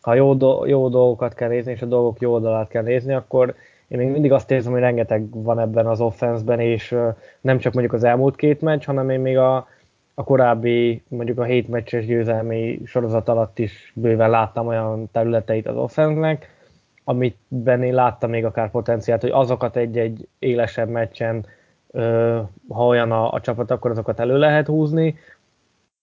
ha 0.00 0.14
jó, 0.14 0.34
do, 0.34 0.66
jó 0.66 0.88
dolgokat 0.88 1.34
kell 1.34 1.48
nézni, 1.48 1.72
és 1.72 1.82
a 1.82 1.86
dolgok 1.86 2.20
jó 2.20 2.32
oldalát 2.32 2.68
kell 2.68 2.82
nézni, 2.82 3.12
akkor 3.12 3.54
én 3.88 3.98
még 3.98 4.08
mindig 4.08 4.32
azt 4.32 4.50
érzem, 4.50 4.72
hogy 4.72 4.80
rengeteg 4.80 5.42
van 5.42 5.58
ebben 5.58 5.86
az 5.86 6.00
offenszben, 6.00 6.60
és 6.60 6.96
nem 7.40 7.58
csak 7.58 7.72
mondjuk 7.72 7.94
az 7.94 8.04
elmúlt 8.04 8.36
két 8.36 8.60
meccs, 8.60 8.84
hanem 8.84 9.10
én 9.10 9.20
még 9.20 9.38
a, 9.38 9.68
a 10.14 10.24
korábbi, 10.24 11.02
mondjuk 11.08 11.38
a 11.38 11.44
hét 11.44 11.68
meccses 11.68 12.06
győzelmi 12.06 12.80
sorozat 12.84 13.28
alatt 13.28 13.58
is 13.58 13.92
bőven 13.94 14.30
láttam 14.30 14.66
olyan 14.66 15.08
területeit 15.12 15.66
az 15.66 15.76
offense 15.76 16.38
amit 17.04 17.36
én 17.64 17.94
láttam 17.94 18.30
még 18.30 18.44
akár 18.44 18.70
potenciált, 18.70 19.20
hogy 19.20 19.30
azokat 19.30 19.76
egy-egy 19.76 20.28
élesebb 20.38 20.88
meccsen, 20.88 21.46
ha 22.68 22.86
olyan 22.86 23.12
a, 23.12 23.32
a 23.32 23.40
csapat, 23.40 23.70
akkor 23.70 23.90
azokat 23.90 24.20
elő 24.20 24.38
lehet 24.38 24.66
húzni. 24.66 25.18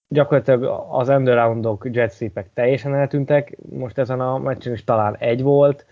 Gyakorlatilag 0.07 0.85
az 0.89 1.09
endaroundok, 1.09 1.87
jet 1.91 2.13
sweepek 2.13 2.49
teljesen 2.53 2.95
eltűntek, 2.95 3.57
most 3.69 3.97
ezen 3.97 4.19
a 4.19 4.37
meccsen 4.37 4.73
is 4.73 4.83
talán 4.83 5.15
egy 5.17 5.41
volt, 5.41 5.85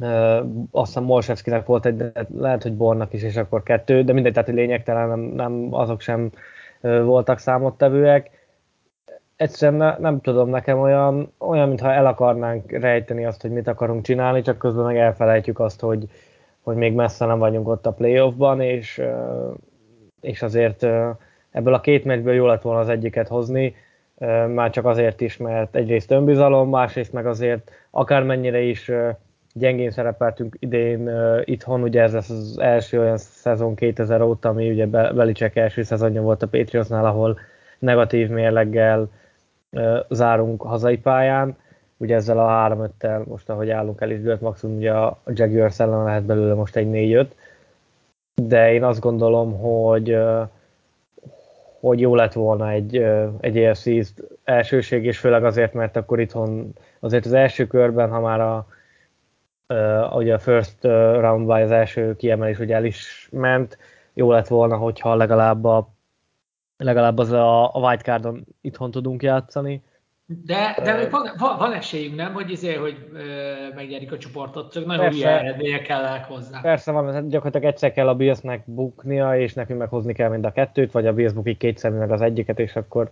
Uh, 0.00 0.38
azt 0.70 0.86
hiszem 0.86 1.02
Molsevskinek 1.02 1.66
volt 1.66 1.86
egy, 1.86 1.96
de 1.96 2.26
lehet, 2.36 2.62
hogy 2.62 2.76
Bornak 2.76 3.12
is, 3.12 3.22
és 3.22 3.36
akkor 3.36 3.62
kettő, 3.62 4.02
de 4.02 4.12
mindegy, 4.12 4.32
tehát 4.32 4.48
lényegtelen, 4.48 5.08
nem, 5.08 5.20
nem, 5.20 5.68
azok 5.74 6.00
sem 6.00 6.30
voltak 6.80 7.38
számottevőek. 7.38 8.30
Egyszerűen 9.36 9.78
ne, 9.78 9.96
nem 9.98 10.20
tudom, 10.20 10.48
nekem 10.48 10.78
olyan, 10.78 11.32
olyan, 11.38 11.68
mintha 11.68 11.92
el 11.92 12.06
akarnánk 12.06 12.70
rejteni 12.70 13.24
azt, 13.24 13.42
hogy 13.42 13.50
mit 13.50 13.68
akarunk 13.68 14.04
csinálni, 14.04 14.42
csak 14.42 14.58
közben 14.58 14.84
meg 14.84 14.96
elfelejtjük 14.96 15.60
azt, 15.60 15.80
hogy, 15.80 16.08
hogy 16.62 16.76
még 16.76 16.94
messze 16.94 17.26
nem 17.26 17.38
vagyunk 17.38 17.68
ott 17.68 17.86
a 17.86 17.92
playoffban, 17.92 18.60
és, 18.60 19.02
és 20.20 20.42
azért 20.42 20.86
ebből 21.50 21.74
a 21.74 21.80
két 21.80 22.04
meccsből 22.04 22.34
jó 22.34 22.46
lett 22.46 22.62
volna 22.62 22.80
az 22.80 22.88
egyiket 22.88 23.28
hozni, 23.28 23.74
már 24.54 24.70
csak 24.70 24.84
azért 24.84 25.20
is, 25.20 25.36
mert 25.36 25.76
egyrészt 25.76 26.10
önbizalom, 26.10 26.68
másrészt 26.68 27.12
meg 27.12 27.26
azért 27.26 27.70
akármennyire 27.90 28.60
is 28.60 28.90
gyengén 29.58 29.90
szerepeltünk 29.90 30.56
idén 30.58 31.08
uh, 31.08 31.40
itthon, 31.44 31.82
ugye 31.82 32.02
ez 32.02 32.12
lesz 32.12 32.30
az 32.30 32.58
első 32.58 33.00
olyan 33.00 33.16
szezon 33.16 33.74
2000 33.74 34.20
óta, 34.22 34.48
ami 34.48 34.70
ugye 34.70 34.86
Belicek 34.86 35.56
első 35.56 35.82
szezonja 35.82 36.22
volt 36.22 36.42
a 36.42 36.48
Patriotsnál, 36.48 37.06
ahol 37.06 37.38
negatív 37.78 38.28
mérleggel 38.28 39.10
uh, 39.70 39.98
zárunk 40.10 40.62
hazai 40.62 40.98
pályán. 40.98 41.56
Ugye 41.96 42.14
ezzel 42.14 42.38
a 42.38 42.48
3 42.48 42.82
5 43.00 43.26
most 43.26 43.48
ahogy 43.48 43.70
állunk 43.70 44.00
el 44.00 44.10
is 44.10 44.20
dőlt, 44.20 44.40
maximum 44.40 44.76
ugye 44.76 44.92
a 44.92 45.18
Jaguars 45.26 45.80
ellen 45.80 46.04
lehet 46.04 46.24
belőle 46.24 46.54
most 46.54 46.76
egy 46.76 46.88
4-5. 46.90 47.26
De 48.42 48.72
én 48.72 48.84
azt 48.84 49.00
gondolom, 49.00 49.58
hogy 49.58 50.12
uh, 50.12 50.48
hogy 51.80 52.00
jó 52.00 52.14
lett 52.14 52.32
volna 52.32 52.70
egy, 52.70 53.06
egy 53.40 53.58
AFC 53.58 53.86
elsőség, 54.44 55.04
és 55.04 55.18
főleg 55.18 55.44
azért, 55.44 55.72
mert 55.72 55.96
akkor 55.96 56.20
itthon 56.20 56.72
azért 57.00 57.26
az 57.26 57.32
első 57.32 57.66
körben, 57.66 58.10
ha 58.10 58.20
már 58.20 58.40
a 58.40 58.66
uh, 59.68 60.16
ugye 60.16 60.34
a 60.34 60.38
first 60.38 60.84
round 61.20 61.46
by 61.46 61.60
az 61.60 61.70
első 61.70 62.16
kiemelés 62.16 62.58
ugye 62.58 62.74
el 62.74 62.84
is 62.84 63.28
ment, 63.32 63.78
jó 64.14 64.30
lett 64.32 64.48
volna, 64.48 64.76
hogyha 64.76 65.14
legalább 65.14 65.64
a 65.64 65.96
legalább 66.76 67.18
az 67.18 67.32
a, 67.32 67.74
a 67.74 67.78
wildcardon 67.78 68.44
itthon 68.60 68.90
tudunk 68.90 69.22
játszani. 69.22 69.82
De, 70.26 70.78
de 70.84 71.08
van, 71.08 71.30
van, 71.38 71.58
van 71.58 71.72
esélyünk, 71.72 72.16
nem, 72.16 72.32
hogy, 72.32 72.50
izé, 72.50 72.74
hogy 72.74 73.08
ö, 73.12 73.52
megnyerik 73.74 74.12
a 74.12 74.18
csoportot, 74.18 74.72
csak 74.72 74.86
nagyon 74.86 75.10
hülye 75.10 75.38
eredmények 75.38 75.82
kellene 75.82 76.18
hozzá. 76.28 76.60
Persze 76.60 76.90
van, 76.90 77.28
gyakorlatilag 77.28 77.72
egyszer 77.72 77.92
kell 77.92 78.08
a 78.08 78.14
Billsnek 78.14 78.62
buknia, 78.64 79.38
és 79.38 79.54
nekünk 79.54 79.78
meghozni 79.78 80.12
kell 80.12 80.30
mind 80.30 80.44
a 80.44 80.52
kettőt, 80.52 80.92
vagy 80.92 81.06
a 81.06 81.12
Bills 81.12 81.32
bukik 81.32 81.58
kétszer 81.58 81.90
meg 81.90 82.10
az 82.10 82.20
egyiket, 82.20 82.58
és 82.58 82.76
akkor 82.76 83.10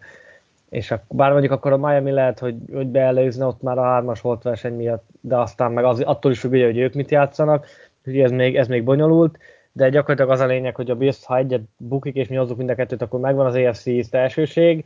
és 0.71 0.91
a, 0.91 1.03
bár 1.09 1.31
mondjuk 1.31 1.53
akkor 1.53 1.73
a 1.73 1.77
Miami 1.77 2.11
lehet, 2.11 2.39
hogy, 2.39 2.57
hogy 2.73 2.87
beelőzne 2.87 3.47
ott 3.47 3.63
már 3.63 3.79
a 3.79 3.83
hármas 3.83 4.21
volt 4.21 4.43
verseny 4.43 4.75
miatt, 4.75 5.05
de 5.21 5.37
aztán 5.37 5.73
meg 5.73 5.85
az, 5.85 6.01
attól 6.01 6.31
is 6.31 6.41
függ, 6.41 6.51
hogy 6.51 6.79
ők 6.79 6.95
mit 6.95 7.11
játszanak, 7.11 7.67
úgyhogy 7.99 8.23
ez 8.23 8.31
még, 8.31 8.57
ez 8.57 8.69
még 8.69 8.85
bonyolult, 8.85 9.39
de 9.73 9.89
gyakorlatilag 9.89 10.31
az 10.31 10.41
a 10.41 10.47
lényeg, 10.47 10.75
hogy 10.75 10.91
a 10.91 10.97
Bills, 10.97 11.25
ha 11.25 11.37
egyet 11.37 11.63
bukik 11.77 12.15
és 12.15 12.29
mi 12.29 12.37
hozzuk 12.37 12.57
mind 12.57 12.71
a 12.71 12.75
kettőt, 12.75 13.03
akkor 13.03 13.21
megvan 13.21 13.47
az 13.47 13.55
AFC 13.55 13.87
East 13.87 14.15
elsőség, 14.15 14.85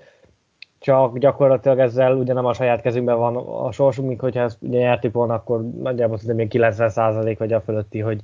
csak 0.79 1.19
gyakorlatilag 1.19 1.79
ezzel 1.79 2.17
ugye 2.17 2.33
nem 2.33 2.47
a 2.47 2.53
saját 2.53 2.81
kezünkben 2.81 3.19
van 3.19 3.37
a 3.37 3.73
sorsunk, 3.73 4.09
mint 4.09 4.21
hogyha 4.21 4.43
ezt 4.43 4.57
ugye 4.61 4.79
nyertük 4.79 5.13
volna, 5.13 5.35
akkor 5.35 5.63
nagyjából 5.63 6.17
szerintem 6.19 6.37
még 6.37 6.77
90% 6.79 7.35
vagy 7.39 7.53
a 7.53 7.61
fölötti, 7.61 8.01
hogy, 8.01 8.21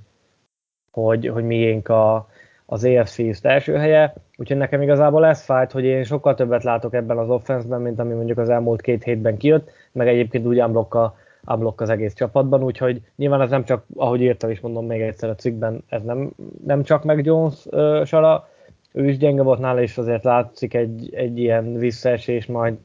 hogy, 0.90 1.28
hogy 1.28 1.44
miénk 1.44 1.88
a, 1.88 2.28
az 2.66 2.84
AFC 2.84 3.18
East 3.18 3.44
első 3.44 3.74
helye, 3.74 4.14
úgyhogy 4.36 4.56
nekem 4.56 4.82
igazából 4.82 5.26
ez 5.26 5.42
fájt, 5.42 5.72
hogy 5.72 5.84
én 5.84 6.04
sokkal 6.04 6.34
többet 6.34 6.64
látok 6.64 6.94
ebben 6.94 7.18
az 7.18 7.28
offenszben, 7.28 7.80
mint 7.80 7.98
ami 7.98 8.14
mondjuk 8.14 8.38
az 8.38 8.48
elmúlt 8.48 8.80
két 8.80 9.02
hétben 9.02 9.36
kijött, 9.36 9.70
meg 9.92 10.08
egyébként 10.08 10.46
úgy 10.46 10.60
unblock 10.60 10.94
a, 10.94 11.16
ablok 11.44 11.80
az 11.80 11.90
egész 11.90 12.14
csapatban, 12.14 12.62
úgyhogy 12.62 13.02
nyilván 13.16 13.40
ez 13.40 13.50
nem 13.50 13.64
csak, 13.64 13.84
ahogy 13.96 14.20
írtam 14.20 14.50
is 14.50 14.60
mondom 14.60 14.86
még 14.86 15.00
egyszer 15.00 15.30
a 15.30 15.34
cikkben, 15.34 15.84
ez 15.88 16.02
nem, 16.02 16.30
nem 16.64 16.82
csak 16.82 17.04
meg 17.04 17.24
Jones 17.24 17.64
uh, 17.64 18.04
sara, 18.04 18.48
ő 18.92 19.08
is 19.08 19.18
gyenge 19.18 19.42
volt 19.42 19.58
nála, 19.58 19.80
és 19.80 19.98
azért 19.98 20.24
látszik 20.24 20.74
egy, 20.74 21.14
egy 21.14 21.38
ilyen 21.38 21.74
visszaesés, 21.74 22.46
majd 22.46 22.76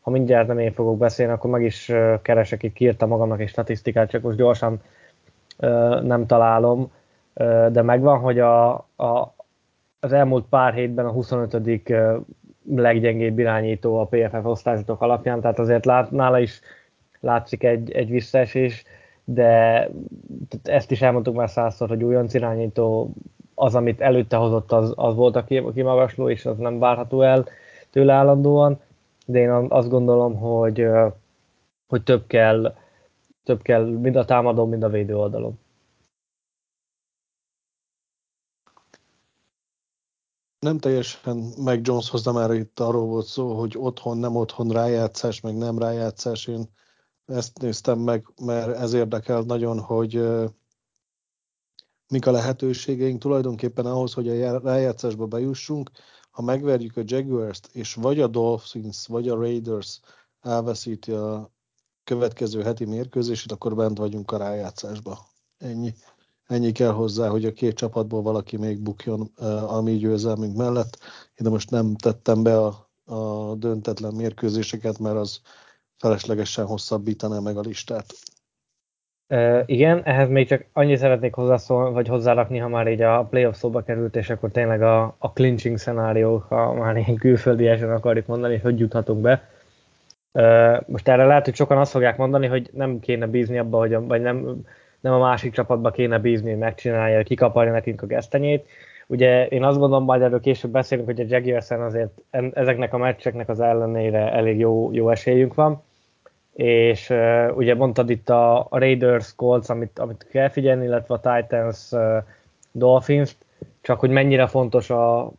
ha 0.00 0.10
mindjárt 0.10 0.46
nem 0.46 0.58
én 0.58 0.72
fogok 0.72 0.98
beszélni, 0.98 1.32
akkor 1.32 1.50
meg 1.50 1.62
is 1.62 1.92
keresek, 2.22 2.62
itt 2.62 2.72
kiírtam 2.72 3.08
magamnak 3.08 3.40
egy 3.40 3.48
statisztikát, 3.48 4.10
csak 4.10 4.22
most 4.22 4.36
gyorsan 4.36 4.80
uh, 5.58 6.02
nem 6.02 6.26
találom, 6.26 6.90
de 7.72 7.82
megvan, 7.82 8.18
hogy 8.18 8.38
a, 8.38 8.72
a, 8.96 9.34
az 10.00 10.12
elmúlt 10.12 10.44
pár 10.48 10.74
hétben 10.74 11.06
a 11.06 11.10
25. 11.10 11.56
leggyengébb 12.68 13.38
irányító 13.38 13.98
a 13.98 14.06
PFF 14.06 14.44
osztályzatok 14.44 15.00
alapján, 15.00 15.40
tehát 15.40 15.58
azért 15.58 15.84
lát, 15.84 16.10
nála 16.10 16.38
is 16.38 16.60
látszik 17.20 17.62
egy, 17.62 17.90
egy 17.90 18.10
visszaesés, 18.10 18.84
de 19.24 19.88
ezt 20.62 20.90
is 20.90 21.02
elmondtuk 21.02 21.34
már 21.34 21.50
százszor, 21.50 21.88
hogy 21.88 22.04
újonc 22.04 22.34
irányító 22.34 23.10
az, 23.54 23.74
amit 23.74 24.00
előtte 24.00 24.36
hozott, 24.36 24.72
az, 24.72 24.92
az 24.96 25.14
volt 25.14 25.36
a 25.36 25.44
kimagasló, 25.44 26.30
és 26.30 26.46
az 26.46 26.56
nem 26.56 26.78
várható 26.78 27.22
el 27.22 27.44
tőle 27.90 28.12
állandóan, 28.12 28.80
de 29.26 29.38
én 29.38 29.50
azt 29.50 29.88
gondolom, 29.88 30.36
hogy, 30.36 30.86
hogy 31.88 32.02
több 32.02 32.26
kell, 32.26 32.74
több 33.44 33.62
kell 33.62 33.84
mind 33.84 34.16
a 34.16 34.24
támadó, 34.24 34.66
mind 34.66 34.82
a 34.82 34.88
védő 34.88 35.16
oldalon. 35.16 35.58
Nem 40.66 40.78
teljesen 40.78 41.36
meg 41.56 41.86
Joneshoz, 41.86 42.22
de 42.22 42.32
már 42.32 42.50
itt 42.50 42.80
arról 42.80 43.06
volt 43.06 43.26
szó, 43.26 43.58
hogy 43.58 43.74
otthon, 43.78 44.18
nem 44.18 44.36
otthon 44.36 44.70
rájátszás, 44.70 45.40
meg 45.40 45.56
nem 45.56 45.78
rájátszás. 45.78 46.46
Én 46.46 46.70
ezt 47.26 47.58
néztem 47.58 47.98
meg, 47.98 48.32
mert 48.42 48.76
ez 48.76 48.92
érdekel 48.92 49.40
nagyon, 49.40 49.80
hogy 49.80 50.28
mik 52.08 52.26
a 52.26 52.30
lehetőségeink 52.30 53.20
tulajdonképpen 53.20 53.86
ahhoz, 53.86 54.12
hogy 54.12 54.28
a 54.28 54.58
rájátszásba 54.58 55.26
bejussunk, 55.26 55.90
ha 56.30 56.42
megverjük 56.42 56.96
a 56.96 57.02
Jaguars-t, 57.04 57.68
és 57.72 57.94
vagy 57.94 58.20
a 58.20 58.26
Dolphins, 58.26 59.06
vagy 59.06 59.28
a 59.28 59.34
Raiders 59.34 60.00
elveszíti 60.40 61.12
a 61.12 61.50
következő 62.04 62.62
heti 62.62 62.84
mérkőzését, 62.84 63.52
akkor 63.52 63.74
bent 63.74 63.98
vagyunk 63.98 64.30
a 64.30 64.36
rájátszásba. 64.36 65.18
Ennyi 65.58 65.94
ennyi 66.46 66.72
kell 66.72 66.92
hozzá, 66.92 67.28
hogy 67.28 67.44
a 67.44 67.52
két 67.52 67.76
csapatból 67.76 68.22
valaki 68.22 68.56
még 68.56 68.82
bukjon 68.82 69.30
a 69.68 69.80
mi 69.80 69.96
győzelmünk 69.96 70.56
mellett. 70.56 70.98
Én 71.34 71.50
most 71.50 71.70
nem 71.70 71.96
tettem 71.96 72.42
be 72.42 72.58
a, 72.58 72.88
a 73.04 73.54
döntetlen 73.54 74.14
mérkőzéseket, 74.14 74.98
mert 74.98 75.16
az 75.16 75.40
feleslegesen 75.98 76.66
hosszabbítaná 76.66 77.38
meg 77.38 77.56
a 77.56 77.60
listát. 77.60 78.06
Uh, 79.28 79.62
igen, 79.66 80.02
ehhez 80.04 80.28
még 80.28 80.48
csak 80.48 80.66
annyi 80.72 80.96
szeretnék 80.96 81.34
hozzászólni, 81.34 81.94
vagy 81.94 82.08
hozzárakni, 82.08 82.58
ha 82.58 82.68
már 82.68 82.88
így 82.88 83.02
a 83.02 83.24
playoff 83.24 83.56
szóba 83.56 83.82
került, 83.82 84.16
és 84.16 84.30
akkor 84.30 84.50
tényleg 84.50 84.82
a, 84.82 85.16
a 85.18 85.32
clinching 85.32 85.78
szenárió, 85.78 86.44
ha 86.48 86.72
már 86.72 86.96
ilyen 86.96 87.16
külföldiesen 87.16 87.90
akarjuk 87.90 88.26
mondani, 88.26 88.58
hogy 88.58 88.78
juthatunk 88.78 89.20
be. 89.20 89.48
Uh, 90.32 90.88
most 90.88 91.08
erre 91.08 91.24
lehet, 91.24 91.44
hogy 91.44 91.54
sokan 91.54 91.78
azt 91.78 91.90
fogják 91.90 92.16
mondani, 92.16 92.46
hogy 92.46 92.70
nem 92.72 93.00
kéne 93.00 93.26
bízni 93.26 93.58
abba, 93.58 93.78
hogy 93.78 93.94
a, 93.94 94.06
vagy 94.06 94.20
nem, 94.20 94.64
nem 95.06 95.14
a 95.14 95.24
másik 95.24 95.52
csapatba 95.52 95.90
kéne 95.90 96.18
bízni, 96.18 96.50
hogy 96.50 96.58
megcsinálja, 96.58 97.16
hogy 97.16 97.26
kikaparja 97.26 97.72
nekünk 97.72 98.02
a 98.02 98.06
gesztenyét. 98.06 98.66
Ugye 99.06 99.46
én 99.46 99.64
azt 99.64 99.78
gondolom, 99.78 100.04
majd 100.04 100.22
erről 100.22 100.40
később 100.40 100.70
beszélünk, 100.70 101.06
hogy 101.06 101.20
a 101.20 101.24
jaguars 101.28 101.70
azért 101.70 102.20
ezeknek 102.52 102.94
a 102.94 102.98
meccseknek 102.98 103.48
az 103.48 103.60
ellenére 103.60 104.32
elég 104.32 104.58
jó, 104.58 104.92
jó 104.92 105.10
esélyünk 105.10 105.54
van. 105.54 105.82
És 106.52 107.10
uh, 107.10 107.56
ugye 107.56 107.74
mondtad 107.74 108.10
itt 108.10 108.28
a, 108.28 108.66
Raiders, 108.70 109.34
Colts, 109.34 109.68
amit, 109.68 109.98
amit 109.98 110.26
kell 110.30 110.48
figyelni, 110.48 110.84
illetve 110.84 111.14
a 111.14 111.20
Titans, 111.20 111.92
uh, 111.92 112.16
Dolphins, 112.72 113.36
csak 113.80 114.00
hogy 114.00 114.10
mennyire 114.10 114.46
fontos 114.46 114.90
a 114.90 115.30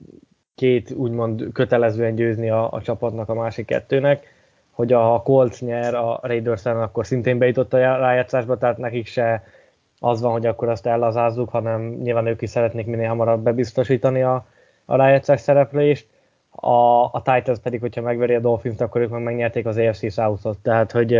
két 0.55 0.91
úgymond 0.91 1.43
kötelezően 1.53 2.15
győzni 2.15 2.49
a, 2.49 2.71
a 2.71 2.81
csapatnak 2.81 3.29
a 3.29 3.33
másik 3.33 3.65
kettőnek 3.65 4.35
hogy 4.77 4.93
a 4.93 5.21
Colts 5.21 5.61
nyer 5.61 5.95
a 5.95 6.19
raiders 6.21 6.65
akkor 6.65 7.05
szintén 7.05 7.37
bejutott 7.37 7.73
a 7.73 7.77
rájátszásba, 7.77 8.57
tehát 8.57 8.77
nekik 8.77 9.07
se 9.07 9.43
az 9.99 10.21
van, 10.21 10.31
hogy 10.31 10.45
akkor 10.45 10.69
azt 10.69 10.85
ellazázzuk, 10.85 11.49
hanem 11.49 11.81
nyilván 11.81 12.27
ők 12.27 12.41
is 12.41 12.49
szeretnék 12.49 12.85
minél 12.85 13.07
hamarabb 13.07 13.43
bebiztosítani 13.43 14.21
a, 14.21 14.45
a 14.85 14.95
rájátszás 14.95 15.41
szereplést. 15.41 16.07
A, 16.49 17.03
a 17.03 17.21
Titans 17.23 17.59
pedig, 17.59 17.79
hogyha 17.79 18.01
megveri 18.01 18.33
a 18.33 18.39
Dolphins, 18.39 18.79
akkor 18.79 19.01
ők 19.01 19.09
meg 19.09 19.23
megnyerték 19.23 19.65
az 19.65 19.77
AFC 19.77 20.11
South-ot. 20.13 20.57
Tehát, 20.57 20.91
hogy 20.91 21.19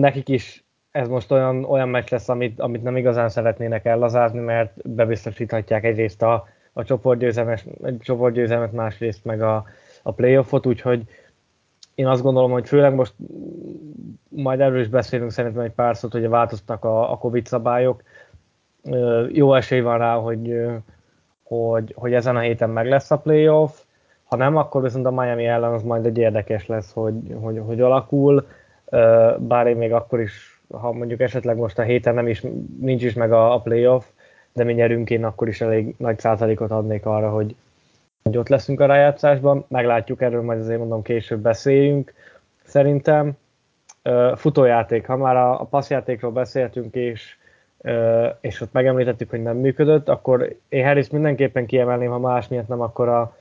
nekik 0.00 0.28
is 0.28 0.64
ez 0.90 1.08
most 1.08 1.32
olyan, 1.32 1.64
olyan 1.64 1.88
meccs 1.88 2.10
lesz, 2.10 2.28
amit, 2.28 2.60
amit 2.60 2.82
nem 2.82 2.96
igazán 2.96 3.28
szeretnének 3.28 3.84
ellazázni, 3.84 4.38
mert 4.38 4.88
bebiztosíthatják 4.88 5.84
egyrészt 5.84 6.22
a, 6.22 6.48
a 6.72 6.84
csoportgyőzelmet, 6.84 8.72
másrészt 8.72 9.24
meg 9.24 9.42
a, 9.42 9.64
a 10.02 10.12
playoffot, 10.12 10.66
úgyhogy 10.66 11.02
én 11.96 12.06
azt 12.06 12.22
gondolom, 12.22 12.50
hogy 12.50 12.68
főleg 12.68 12.94
most 12.94 13.14
majd 14.28 14.60
erről 14.60 14.80
is 14.80 14.88
beszélünk 14.88 15.30
szerintem 15.30 15.62
egy 15.62 15.72
pár 15.72 15.96
szót, 15.96 16.12
hogy 16.12 16.28
változtak 16.28 16.84
a, 16.84 17.12
a 17.12 17.18
Covid 17.18 17.46
szabályok. 17.46 18.02
Jó 19.28 19.54
esély 19.54 19.80
van 19.80 19.98
rá, 19.98 20.14
hogy, 20.14 20.66
hogy, 21.42 21.92
hogy 21.96 22.14
ezen 22.14 22.36
a 22.36 22.40
héten 22.40 22.70
meg 22.70 22.88
lesz 22.88 23.10
a 23.10 23.18
playoff. 23.18 23.80
Ha 24.24 24.36
nem, 24.36 24.56
akkor 24.56 24.82
viszont 24.82 25.06
a 25.06 25.10
Miami 25.10 25.46
ellen 25.46 25.72
az 25.72 25.82
majd 25.82 26.06
egy 26.06 26.18
érdekes 26.18 26.66
lesz, 26.66 26.92
hogy, 26.92 27.36
hogy, 27.40 27.62
hogy 27.66 27.80
alakul. 27.80 28.46
Bár 29.38 29.66
én 29.66 29.76
még 29.76 29.92
akkor 29.92 30.20
is, 30.20 30.62
ha 30.70 30.92
mondjuk 30.92 31.20
esetleg 31.20 31.56
most 31.56 31.78
a 31.78 31.82
héten 31.82 32.14
nem 32.14 32.28
is, 32.28 32.44
nincs 32.80 33.02
is 33.02 33.14
meg 33.14 33.32
a, 33.32 33.54
a 33.54 33.60
playoff, 33.60 34.04
de 34.52 34.64
mi 34.64 34.72
nyerünk, 34.72 35.10
én 35.10 35.24
akkor 35.24 35.48
is 35.48 35.60
elég 35.60 35.94
nagy 35.98 36.18
százalékot 36.18 36.70
adnék 36.70 37.06
arra, 37.06 37.30
hogy, 37.30 37.54
hogy 38.26 38.36
ott 38.36 38.48
leszünk 38.48 38.80
a 38.80 38.86
rájátszásban. 38.86 39.64
Meglátjuk, 39.68 40.22
erről 40.22 40.42
majd 40.42 40.60
azért 40.60 40.78
mondom 40.78 41.02
később 41.02 41.40
beszéljünk. 41.40 42.14
Szerintem 42.64 43.36
futójáték, 44.34 45.06
ha 45.06 45.16
már 45.16 45.36
a, 45.36 45.60
a 45.60 45.64
passzjátékról 45.64 46.30
beszéltünk, 46.30 46.94
és, 46.94 47.36
és 48.40 48.60
ott 48.60 48.72
megemlítettük, 48.72 49.30
hogy 49.30 49.42
nem 49.42 49.56
működött, 49.56 50.08
akkor 50.08 50.56
én 50.68 50.84
Harris 50.84 51.10
mindenképpen 51.10 51.66
kiemelném, 51.66 52.10
ha 52.10 52.18
más 52.18 52.48
miatt 52.48 52.68
nem, 52.68 52.80
akkor 52.80 53.08
a, 53.08 53.36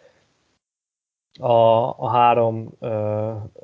a, 1.40 1.90
a 1.98 2.10
három 2.10 2.70
uh, 2.80 2.90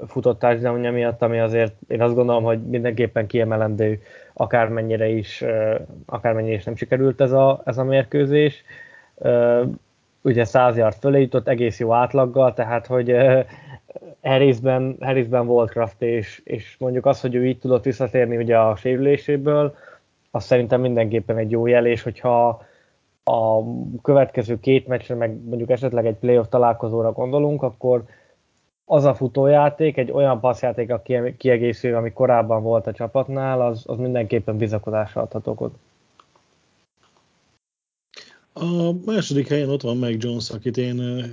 futott 0.08 0.40
társadalomja 0.40 0.92
miatt, 0.92 1.22
ami 1.22 1.40
azért 1.40 1.74
én 1.88 2.02
azt 2.02 2.16
gondolom, 2.16 2.44
hogy 2.44 2.62
mindenképpen 2.62 3.28
kiemelendő, 3.28 4.02
akármennyire 4.34 5.08
is, 5.08 5.42
uh, 5.42 5.80
akármennyire 6.06 6.56
is 6.56 6.64
nem 6.64 6.76
sikerült 6.76 7.22
ez 7.22 7.32
a, 7.32 7.62
ez 7.66 7.78
a 7.78 7.84
mérkőzés. 7.84 8.64
Ugye 10.22 10.44
100 10.44 10.78
yard 10.78 10.96
fölé 10.96 11.22
jutott 11.22 11.48
egész 11.48 11.80
jó 11.80 11.94
átlaggal, 11.94 12.54
tehát 12.54 12.88
hogy 12.88 13.16
Harrisben, 14.22 14.98
Harrisben 15.00 15.46
volt 15.46 15.70
Kraft, 15.70 16.02
és, 16.02 16.42
és 16.44 16.76
mondjuk 16.80 17.06
az, 17.06 17.22
hogy 17.22 17.36
ő 17.36 17.46
így 17.46 17.60
tudott 17.60 17.84
visszatérni 17.84 18.38
ugye 18.38 18.58
a 18.60 18.76
sérüléséből, 18.76 19.76
az 20.32 20.44
szerintem 20.44 20.82
mindenképpen 20.82 21.38
egy 21.38 21.52
jó 21.52 21.68
jel, 21.68 21.86
és 21.86 22.02
hogyha 22.04 22.66
a 23.24 23.62
következő 24.02 24.60
két 24.60 24.88
meccsre, 24.88 25.16
meg 25.16 25.44
mondjuk 25.44 25.70
esetleg 25.70 26.06
egy 26.06 26.16
playoff 26.16 26.48
találkozóra 26.50 27.12
gondolunk, 27.12 27.64
akkor 27.64 28.04
az 28.86 29.06
a 29.06 29.14
futójáték, 29.14 29.98
egy 29.98 30.12
olyan 30.12 30.40
passzjáték, 30.40 30.92
a 30.92 31.02
kiegészítő, 31.38 31.96
ami 31.96 32.12
korábban 32.14 32.64
volt 32.64 32.88
a 32.88 32.92
csapatnál, 32.92 33.62
az, 33.62 33.84
az 33.88 33.98
mindenképpen 33.98 34.58
bizakodásra 34.58 35.22
adhatok 35.22 35.62
ott. 35.62 35.76
A 38.62 38.92
második 39.06 39.48
helyen 39.48 39.70
ott 39.70 39.82
van 39.82 39.98
meg 39.98 40.24
Jones, 40.24 40.50
akit 40.50 40.78
én 40.78 41.24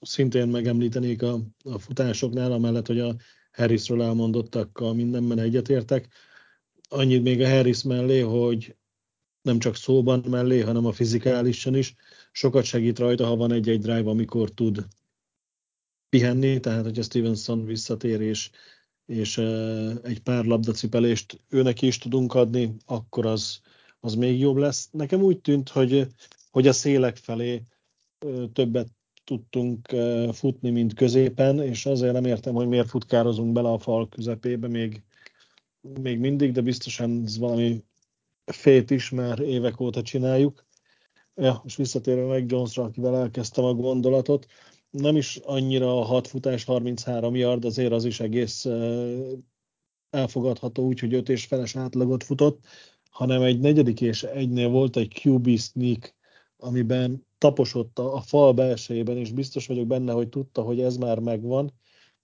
szintén 0.00 0.48
megemlítenék 0.48 1.22
a, 1.22 1.40
a 1.64 1.78
futásoknál, 1.78 2.52
amellett, 2.52 2.86
hogy 2.86 3.00
a 3.00 3.16
Harrisről 3.52 4.02
elmondottakkal 4.02 4.94
mindenben 4.94 5.38
egyetértek. 5.38 6.08
Annyit 6.88 7.22
még 7.22 7.40
a 7.40 7.48
Harris 7.48 7.82
mellé, 7.82 8.20
hogy 8.20 8.76
nem 9.42 9.58
csak 9.58 9.76
szóban 9.76 10.24
mellé, 10.28 10.60
hanem 10.60 10.86
a 10.86 10.92
fizikálisan 10.92 11.74
is. 11.74 11.94
Sokat 12.32 12.64
segít 12.64 12.98
rajta, 12.98 13.26
ha 13.26 13.36
van 13.36 13.52
egy-egy 13.52 13.80
drive, 13.80 14.10
amikor 14.10 14.50
tud 14.50 14.86
pihenni, 16.08 16.60
tehát 16.60 16.84
hogyha 16.84 17.02
Stevenson 17.02 17.64
visszatér 17.64 18.20
és, 18.20 18.50
és 19.06 19.38
egy 20.02 20.20
pár 20.22 20.44
labdacipelést 20.44 21.40
őnek 21.48 21.82
is 21.82 21.98
tudunk 21.98 22.34
adni, 22.34 22.76
akkor 22.86 23.26
az, 23.26 23.60
az 24.00 24.14
még 24.14 24.38
jobb 24.38 24.56
lesz. 24.56 24.88
Nekem 24.90 25.20
úgy 25.20 25.40
tűnt, 25.40 25.68
hogy 25.68 26.06
hogy 26.50 26.66
a 26.66 26.72
szélek 26.72 27.16
felé 27.16 27.62
többet 28.52 28.88
tudtunk 29.24 29.88
futni, 30.32 30.70
mint 30.70 30.94
középen, 30.94 31.62
és 31.62 31.86
azért 31.86 32.12
nem 32.12 32.24
értem, 32.24 32.54
hogy 32.54 32.68
miért 32.68 32.88
futkározunk 32.88 33.52
bele 33.52 33.68
a 33.68 33.78
fal 33.78 34.08
közepébe 34.08 34.68
még, 34.68 35.02
még 35.80 36.18
mindig, 36.18 36.52
de 36.52 36.60
biztosan 36.60 37.22
ez 37.24 37.38
valami 37.38 37.84
fét 38.44 38.90
is, 38.90 39.10
mert 39.10 39.40
évek 39.40 39.80
óta 39.80 40.02
csináljuk. 40.02 40.66
Ja, 41.34 41.62
és 41.64 41.76
visszatérve 41.76 42.26
meg 42.26 42.50
Jonesra, 42.50 42.82
akivel 42.82 43.16
elkezdtem 43.16 43.64
a 43.64 43.74
gondolatot, 43.74 44.46
nem 44.90 45.16
is 45.16 45.36
annyira 45.36 46.00
a 46.00 46.04
6 46.04 46.26
futás, 46.26 46.64
33 46.64 47.34
yard, 47.34 47.64
azért 47.64 47.92
az 47.92 48.04
is 48.04 48.20
egész 48.20 48.66
elfogadható 50.10 50.86
úgy, 50.86 50.98
hogy 51.00 51.14
öt 51.14 51.28
és 51.28 51.44
feles 51.44 51.76
átlagot 51.76 52.24
futott, 52.24 52.64
hanem 53.10 53.42
egy 53.42 53.60
negyedik 53.60 54.00
és 54.00 54.22
egynél 54.22 54.68
volt 54.68 54.96
egy 54.96 55.20
QB 55.24 55.58
sneak, 55.58 56.14
amiben 56.58 57.26
taposott 57.38 57.98
a, 57.98 58.14
a 58.14 58.20
fal 58.20 58.52
belsejében, 58.52 59.16
és 59.16 59.32
biztos 59.32 59.66
vagyok 59.66 59.86
benne, 59.86 60.12
hogy 60.12 60.28
tudta, 60.28 60.62
hogy 60.62 60.80
ez 60.80 60.96
már 60.96 61.18
megvan, 61.18 61.72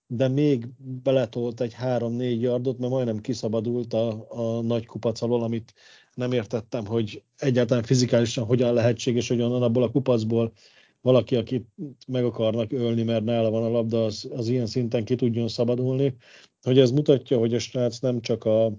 de 0.07 0.29
még 0.29 0.69
beletolt 1.03 1.61
egy 1.61 1.75
3-4 1.83 2.41
yardot, 2.41 2.79
mert 2.79 2.93
majdnem 2.93 3.21
kiszabadult 3.21 3.93
a, 3.93 4.27
a 4.29 4.61
nagy 4.61 4.87
kupac 4.87 5.23
alól, 5.23 5.43
amit 5.43 5.75
nem 6.15 6.33
értettem, 6.33 6.87
hogy 6.87 7.23
egyáltalán 7.37 7.83
fizikálisan 7.83 8.45
hogyan 8.45 8.75
lehetséges, 8.75 9.29
hogy 9.29 9.41
onnan 9.41 9.63
abból 9.63 9.83
a 9.83 9.91
kupacból 9.91 10.53
valaki, 11.01 11.37
akit 11.37 11.67
meg 12.07 12.25
akarnak 12.25 12.73
ölni, 12.73 13.03
mert 13.03 13.25
nála 13.25 13.51
van 13.51 13.63
a 13.63 13.69
labda, 13.69 14.05
az, 14.05 14.29
az 14.33 14.49
ilyen 14.49 14.67
szinten 14.67 15.05
ki 15.05 15.15
tudjon 15.15 15.49
szabadulni. 15.49 16.17
Hogy 16.63 16.79
ez 16.79 16.91
mutatja, 16.91 17.39
hogy 17.39 17.55
a 17.55 17.59
srác 17.59 17.99
nem 17.99 18.21
csak 18.21 18.45
a, 18.45 18.65
a 18.65 18.73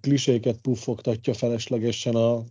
kliséket 0.00 0.60
puffogtatja 0.60 1.34
feleslegesen 1.34 2.14
a, 2.14 2.44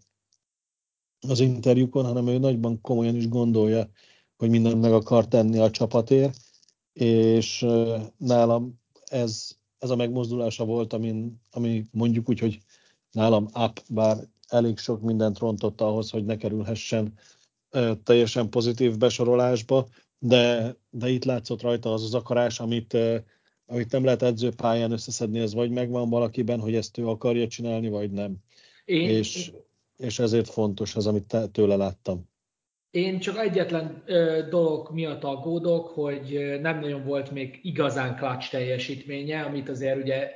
az 1.28 1.40
interjúkon, 1.40 2.06
hanem 2.06 2.28
ő 2.28 2.38
nagyban 2.38 2.82
komolyan 2.82 3.16
is 3.16 3.30
gondolja, 3.30 3.90
hogy 4.38 4.50
mindent 4.50 4.82
meg 4.82 4.94
akar 4.94 5.28
tenni 5.28 5.58
a 5.58 5.70
csapatért, 5.70 6.38
és 6.94 7.66
nálam 8.18 8.80
ez, 9.06 9.50
ez 9.80 9.90
a 9.90 9.96
megmozdulása 9.96 10.66
volt, 10.66 10.94
amin, 10.94 11.42
ami 11.52 11.86
mondjuk 11.92 12.30
úgy, 12.30 12.40
hogy 12.40 12.60
nálam 13.12 13.48
up, 13.56 13.82
bár 13.90 14.18
elég 14.48 14.78
sok 14.78 15.02
mindent 15.02 15.40
rontott 15.40 15.82
ahhoz, 15.82 16.10
hogy 16.10 16.26
ne 16.26 16.38
kerülhessen 16.38 17.14
teljesen 18.04 18.50
pozitív 18.50 18.98
besorolásba, 18.98 19.88
de, 20.20 20.76
de 20.90 21.10
itt 21.10 21.24
látszott 21.24 21.62
rajta 21.62 21.94
az 21.94 22.04
az 22.04 22.14
akarás, 22.14 22.60
amit, 22.60 22.98
amit 23.66 23.92
nem 23.92 24.04
lehet 24.04 24.22
edzőpályán 24.22 24.92
összeszedni, 24.92 25.40
ez 25.40 25.54
vagy 25.54 25.72
megvan 25.72 26.10
valakiben, 26.10 26.60
hogy 26.60 26.76
ezt 26.76 26.98
ő 26.98 27.08
akarja 27.08 27.48
csinálni, 27.48 27.90
vagy 27.90 28.12
nem. 28.12 28.36
Én, 28.86 29.10
és, 29.10 29.52
és 30.04 30.20
ezért 30.20 30.50
fontos 30.50 30.96
az, 30.96 31.08
amit 31.08 31.38
tőle 31.52 31.76
láttam. 31.76 32.32
Én 32.92 33.20
csak 33.20 33.38
egyetlen 33.38 34.04
dolog 34.50 34.90
miatt 34.92 35.24
aggódok, 35.24 35.88
hogy 35.88 36.58
nem 36.62 36.80
nagyon 36.80 37.04
volt 37.04 37.32
még 37.32 37.60
igazán 37.62 38.16
klács 38.16 38.50
teljesítménye, 38.50 39.42
amit 39.42 39.70
azért 39.70 39.98
ugye 39.98 40.32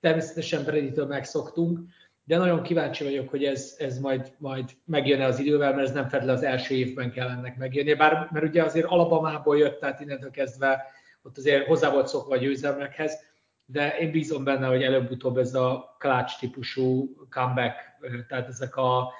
természetesen 0.00 0.64
Bradytől 0.64 1.06
megszoktunk, 1.06 1.78
de 2.24 2.36
nagyon 2.36 2.62
kíváncsi 2.62 3.04
vagyok, 3.04 3.28
hogy 3.28 3.44
ez, 3.44 3.74
ez 3.78 3.98
majd, 3.98 4.32
majd 4.38 4.70
megjön 4.84 5.20
az 5.20 5.38
idővel, 5.38 5.74
mert 5.74 5.88
ez 5.88 5.94
nem 5.94 6.08
fed 6.08 6.28
az 6.28 6.42
első 6.42 6.74
évben 6.74 7.12
kell 7.12 7.28
ennek 7.28 7.56
megjönni. 7.56 7.94
Bár, 7.94 8.28
mert 8.32 8.46
ugye 8.46 8.62
azért 8.62 8.86
Alabamából 8.86 9.58
jött, 9.58 9.80
tehát 9.80 10.00
innentől 10.00 10.30
kezdve 10.30 10.84
ott 11.22 11.38
azért 11.38 11.66
hozzá 11.66 11.92
volt 11.92 12.06
szokva 12.08 12.34
a 12.34 12.38
győzelmekhez, 12.38 13.18
de 13.64 13.98
én 13.98 14.10
bízom 14.10 14.44
benne, 14.44 14.66
hogy 14.66 14.82
előbb-utóbb 14.82 15.36
ez 15.36 15.54
a 15.54 15.96
klács 15.98 16.38
típusú 16.38 17.14
comeback, 17.30 17.89
tehát 18.28 18.48
ezek 18.48 18.76
a 18.76 19.12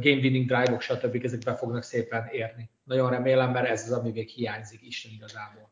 game 0.00 0.20
winning 0.20 0.46
drive-ok, 0.46 0.80
stb. 0.80 1.24
ezek 1.24 1.40
be 1.44 1.54
fognak 1.54 1.82
szépen 1.82 2.28
érni. 2.32 2.70
Nagyon 2.84 3.10
remélem, 3.10 3.50
mert 3.50 3.68
ez 3.68 3.82
az, 3.82 3.92
ami 3.92 4.10
még 4.10 4.28
hiányzik 4.28 4.80
Isten 4.82 5.12
igazából. 5.14 5.70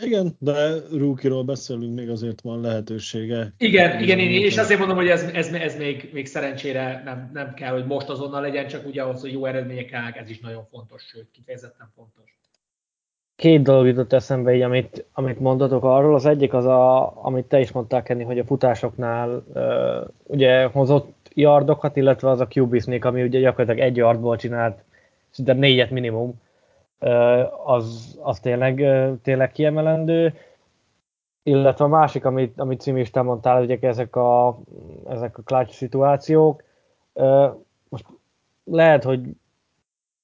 Igen, 0.00 0.36
de 0.38 0.74
Rúkiról 0.90 1.44
beszélünk, 1.44 1.94
még 1.94 2.10
azért 2.10 2.40
van 2.40 2.60
lehetősége. 2.60 3.52
Igen, 3.56 4.02
igen, 4.02 4.18
én, 4.18 4.42
és 4.42 4.58
azért 4.58 4.78
mondom, 4.78 4.96
hogy 4.96 5.08
ez, 5.08 5.22
ez, 5.22 5.52
ez 5.52 5.76
még, 5.76 6.10
még 6.12 6.26
szerencsére 6.26 7.02
nem, 7.04 7.30
nem 7.32 7.54
kell, 7.54 7.72
hogy 7.72 7.86
most 7.86 8.08
azonnal 8.08 8.40
legyen, 8.40 8.66
csak 8.66 8.86
ugye 8.86 9.02
ahhoz, 9.02 9.20
hogy 9.20 9.32
jó 9.32 9.46
eredmények 9.46 9.86
kellnek, 9.86 10.16
ez 10.16 10.30
is 10.30 10.40
nagyon 10.40 10.66
fontos, 10.70 11.02
sőt, 11.02 11.30
kifejezetten 11.30 11.90
fontos. 11.94 12.38
Két 13.36 13.62
dolog 13.62 13.86
jutott 13.86 14.12
eszembe, 14.12 14.54
így, 14.54 14.62
amit, 14.62 15.04
amit 15.12 15.40
mondatok 15.40 15.84
arról. 15.84 16.14
Az 16.14 16.26
egyik 16.26 16.52
az, 16.52 16.64
a, 16.64 17.12
amit 17.24 17.44
te 17.44 17.60
is 17.60 17.72
mondtál, 17.72 18.02
Kenny, 18.02 18.22
hogy 18.22 18.38
a 18.38 18.44
futásoknál 18.44 19.44
uh, 19.54 20.08
ugye 20.22 20.64
hozott 20.64 21.17
yardokat, 21.38 21.96
illetve 21.96 22.30
az 22.30 22.40
a 22.40 22.48
QB 22.54 22.82
ami 23.00 23.22
ugye 23.22 23.40
gyakorlatilag 23.40 23.88
egy 23.88 23.96
yardból 23.96 24.36
csinált 24.36 24.84
szinte 25.30 25.52
négyet 25.52 25.90
minimum 25.90 26.40
az, 27.64 28.18
az 28.22 28.40
tényleg, 28.40 28.84
tényleg 29.22 29.52
kiemelendő. 29.52 30.34
Illetve 31.42 31.84
a 31.84 31.88
másik, 31.88 32.24
amit, 32.24 32.60
amit 32.60 32.80
Cimi 32.80 33.00
is 33.00 33.10
te 33.10 33.22
mondtál, 33.22 33.58
hogy 33.58 33.78
ezek 33.84 34.16
a, 34.16 34.58
ezek 35.08 35.38
a 35.38 35.42
clutch 35.42 35.72
szituációk. 35.72 36.62
Most 37.88 38.06
lehet, 38.64 39.04
hogy 39.04 39.20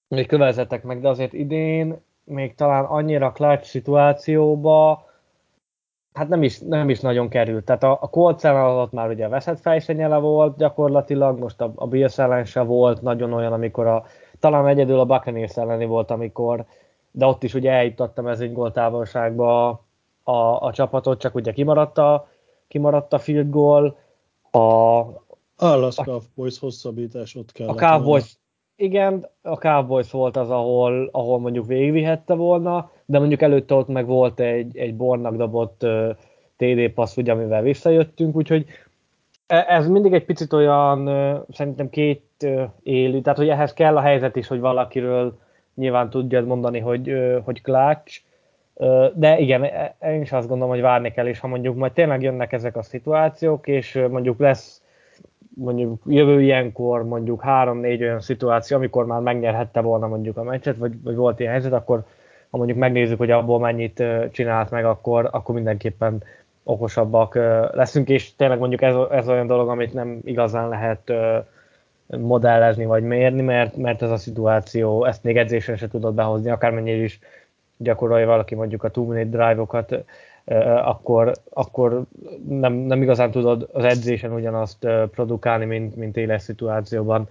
még 0.09 0.27
kövezetek 0.27 0.83
meg, 0.83 1.00
de 1.00 1.09
azért 1.09 1.33
idén 1.33 2.00
még 2.24 2.55
talán 2.55 2.85
annyira 2.85 3.33
clutch 3.33 3.64
szituációba 3.64 5.07
hát 6.14 6.29
nem 6.29 6.42
is, 6.42 6.59
nem 6.59 6.88
is 6.88 7.00
nagyon 7.00 7.29
került. 7.29 7.64
Tehát 7.64 7.83
a, 7.83 7.98
a 8.00 8.09
Colts 8.11 8.44
alatt 8.44 8.92
már 8.92 9.09
ugye 9.09 9.24
a 9.24 9.29
veszett 9.29 9.61
fejsenyele 9.61 10.16
volt 10.16 10.57
gyakorlatilag, 10.57 11.38
most 11.38 11.61
a, 11.61 11.72
a 11.74 11.87
Bills 11.87 12.18
ellen 12.18 12.44
se 12.44 12.61
volt 12.61 13.03
nagyon 13.03 13.33
olyan, 13.33 13.53
amikor 13.53 13.87
a 13.87 14.05
talán 14.38 14.66
egyedül 14.66 14.98
a 14.98 15.05
Buccaneers 15.05 15.57
elleni 15.57 15.85
volt, 15.85 16.11
amikor, 16.11 16.64
de 17.11 17.27
ott 17.27 17.42
is 17.42 17.55
ugye 17.55 17.70
eljutottam 17.70 18.27
ez 18.27 18.40
egy 18.40 18.53
góltávolságba 18.53 19.68
a, 19.68 19.81
a, 20.22 20.61
a 20.61 20.72
csapatot, 20.72 21.20
csak 21.20 21.35
ugye 21.35 21.53
kimaradt 21.53 21.98
a, 21.98 22.29
kimaradt 22.68 23.12
a 23.12 23.18
field 23.18 23.50
goal. 23.50 23.96
A, 24.50 25.03
Dallas 25.59 25.94
Cowboys 25.94 26.59
hosszabbítás 26.59 27.35
ott 27.35 27.53
kell. 27.53 27.68
A 27.68 27.74
Cowboys, 27.74 28.38
igen, 28.76 29.28
a 29.42 29.58
Cowboys 29.58 30.10
volt 30.10 30.37
az, 30.37 30.50
ahol, 30.50 31.08
ahol 31.12 31.38
mondjuk 31.38 31.66
végigvihette 31.66 32.34
volna, 32.34 32.90
de 33.04 33.18
mondjuk 33.18 33.42
előtte 33.42 33.74
ott 33.74 33.88
meg 33.88 34.06
volt 34.06 34.40
egy, 34.40 34.76
egy 34.76 34.96
bornak 34.96 35.37
dobott 35.37 35.82
uh, 35.82 36.16
TD 36.56 36.88
passz, 36.88 37.16
ugye, 37.16 37.32
amivel 37.32 37.62
visszajöttünk, 37.62 38.37
úgyhogy 38.37 38.66
E, 39.46 39.64
ez 39.68 39.88
mindig 39.88 40.12
egy 40.12 40.24
picit 40.24 40.52
olyan, 40.52 41.10
szerintem 41.50 41.90
két 41.90 42.22
élő, 42.82 43.20
tehát 43.20 43.38
hogy 43.38 43.48
ehhez 43.48 43.72
kell 43.72 43.96
a 43.96 44.00
helyzet 44.00 44.37
is, 44.37 44.46
hogy 44.46 44.60
valakiről 44.60 45.38
nyilván 45.74 46.10
tudja 46.10 46.44
mondani, 46.44 46.78
hogy, 46.78 47.14
hogy 47.44 47.62
klács, 47.62 48.22
de 49.14 49.38
igen, 49.38 49.64
e, 49.64 49.96
én 50.00 50.20
is 50.20 50.32
azt 50.32 50.48
gondolom, 50.48 50.72
hogy 50.72 50.82
várni 50.82 51.10
kell, 51.12 51.26
és 51.26 51.38
ha 51.38 51.46
mondjuk 51.46 51.76
majd 51.76 51.92
tényleg 51.92 52.22
jönnek 52.22 52.52
ezek 52.52 52.76
a 52.76 52.82
szituációk, 52.82 53.66
és 53.66 54.04
mondjuk 54.10 54.38
lesz 54.38 54.82
mondjuk 55.55 56.03
jövő 56.07 56.43
ilyenkor 56.43 57.05
mondjuk 57.05 57.43
három-négy 57.43 58.03
olyan 58.03 58.21
szituáció, 58.21 58.77
amikor 58.77 59.07
már 59.07 59.21
megnyerhette 59.21 59.81
volna 59.81 60.07
mondjuk 60.07 60.37
a 60.37 60.43
meccset, 60.43 60.77
vagy, 60.77 61.03
vagy 61.03 61.14
volt 61.14 61.40
ilyen 61.40 61.53
helyzet, 61.53 61.73
akkor 61.73 62.05
ha 62.51 62.57
mondjuk 62.57 62.79
megnézzük, 62.79 63.19
hogy 63.19 63.31
abból 63.31 63.59
mennyit 63.59 64.03
csinált 64.31 64.71
meg, 64.71 64.85
akkor, 64.85 65.29
akkor 65.33 65.55
mindenképpen 65.55 66.23
okosabbak 66.62 67.35
leszünk, 67.73 68.09
és 68.09 68.37
tényleg 68.37 68.59
mondjuk 68.59 68.83
ez, 68.83 68.95
ez 69.11 69.29
olyan 69.29 69.47
dolog, 69.47 69.69
amit 69.69 69.93
nem 69.93 70.19
igazán 70.25 70.69
lehet 70.69 71.12
modellezni 72.07 72.85
vagy 72.85 73.03
mérni, 73.03 73.43
mert, 73.43 73.77
mert 73.77 74.03
ez 74.03 74.11
a 74.11 74.17
szituáció, 74.17 75.05
ezt 75.05 75.23
még 75.23 75.37
edzésre 75.37 75.77
se 75.77 75.88
tudod 75.88 76.14
behozni, 76.14 76.51
akármennyire 76.51 77.03
is 77.03 77.19
gyakorolja 77.77 78.27
valaki 78.27 78.55
mondjuk 78.55 78.85
a 78.85 78.90
two 78.90 79.05
minute 79.05 79.37
drive-okat, 79.37 80.05
akkor, 80.85 81.33
akkor 81.50 82.02
nem, 82.48 82.72
nem 82.72 83.02
igazán 83.02 83.30
tudod 83.30 83.68
az 83.72 83.85
edzésen 83.85 84.33
ugyanazt 84.33 84.87
produkálni, 85.11 85.64
mint, 85.64 85.96
mint 85.96 86.16
éles 86.16 86.42
szituációban. 86.42 87.28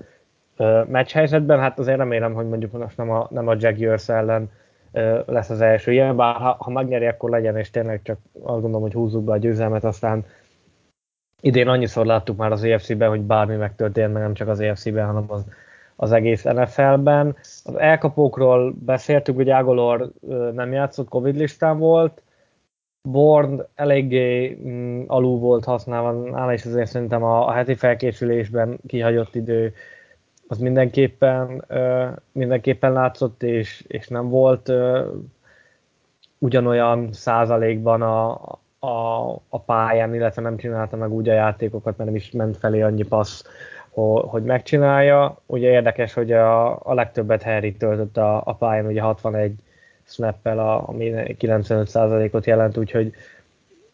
Meccs 0.87 1.11
helyzetben, 1.11 1.59
hát 1.59 1.79
azért 1.79 1.97
remélem, 1.97 2.33
hogy 2.33 2.47
mondjuk 2.47 2.71
most 2.71 2.97
nem 2.97 3.11
a, 3.11 3.27
nem 3.29 3.47
a 3.47 3.55
Jaguars 3.59 4.09
ellen 4.09 4.51
lesz 5.25 5.49
az 5.49 5.61
első 5.61 5.91
ilyen, 5.91 6.15
bár 6.15 6.35
ha, 6.35 6.55
ha 6.59 6.71
megnyeri, 6.71 7.05
akkor 7.05 7.29
legyen, 7.29 7.57
és 7.57 7.69
tényleg 7.69 8.01
csak 8.03 8.17
azt 8.33 8.61
gondolom, 8.61 8.81
hogy 8.81 8.93
húzzuk 8.93 9.23
be 9.23 9.31
a 9.31 9.37
győzelmet, 9.37 9.83
aztán 9.83 10.25
idén 11.41 11.67
annyiszor 11.67 12.05
láttuk 12.05 12.37
már 12.37 12.51
az 12.51 12.63
EFC-ben, 12.63 13.09
hogy 13.09 13.21
bármi 13.21 13.55
megtörtént, 13.55 14.13
nem 14.13 14.33
csak 14.33 14.47
az 14.47 14.59
EFC-ben, 14.59 15.05
hanem 15.05 15.25
az, 15.27 15.45
az 15.95 16.11
egész 16.11 16.43
NFL-ben. 16.43 17.35
Az 17.63 17.75
elkapókról 17.77 18.73
beszéltük, 18.85 19.35
hogy 19.35 19.49
Ágolor 19.49 20.11
nem 20.53 20.71
játszott, 20.71 21.09
Covid 21.09 21.35
listán 21.35 21.77
volt, 21.77 22.21
Born 23.09 23.65
eléggé 23.75 24.57
mm, 24.65 25.03
alul 25.07 25.39
volt 25.39 25.65
használva, 25.65 26.11
nála 26.11 26.53
is 26.53 26.65
azért 26.65 26.89
szerintem 26.89 27.23
a, 27.23 27.47
a 27.47 27.51
heti 27.51 27.75
felkészülésben 27.75 28.79
kihagyott 28.87 29.35
idő 29.35 29.73
az 30.47 30.57
mindenképpen, 30.57 31.65
mindenképpen 32.31 32.93
látszott, 32.93 33.43
és, 33.43 33.83
és 33.87 34.07
nem 34.07 34.29
volt 34.29 34.71
ugyanolyan 36.37 37.13
százalékban 37.13 38.01
a, 38.01 38.31
a, 38.79 39.31
a 39.49 39.59
pályán, 39.59 40.15
illetve 40.15 40.41
nem 40.41 40.57
csinálta 40.57 40.95
meg 40.95 41.11
úgy 41.11 41.29
a 41.29 41.33
játékokat, 41.33 41.97
mert 41.97 42.09
nem 42.09 42.19
is 42.19 42.31
ment 42.31 42.57
felé 42.57 42.81
annyi 42.81 43.03
passz, 43.03 43.43
hogy 44.27 44.43
megcsinálja. 44.43 45.41
Ugye 45.45 45.69
érdekes, 45.69 46.13
hogy 46.13 46.31
a, 46.31 46.79
a 46.79 46.93
legtöbbet 46.93 47.43
Harry 47.43 47.73
töltött 47.73 48.17
a, 48.17 48.41
a 48.45 48.55
pályán, 48.55 48.85
ugye 48.85 49.01
61 49.01 49.53
snappel, 50.03 50.59
ami 50.59 51.11
95%-ot 51.39 52.45
jelent, 52.45 52.77
úgyhogy 52.77 53.13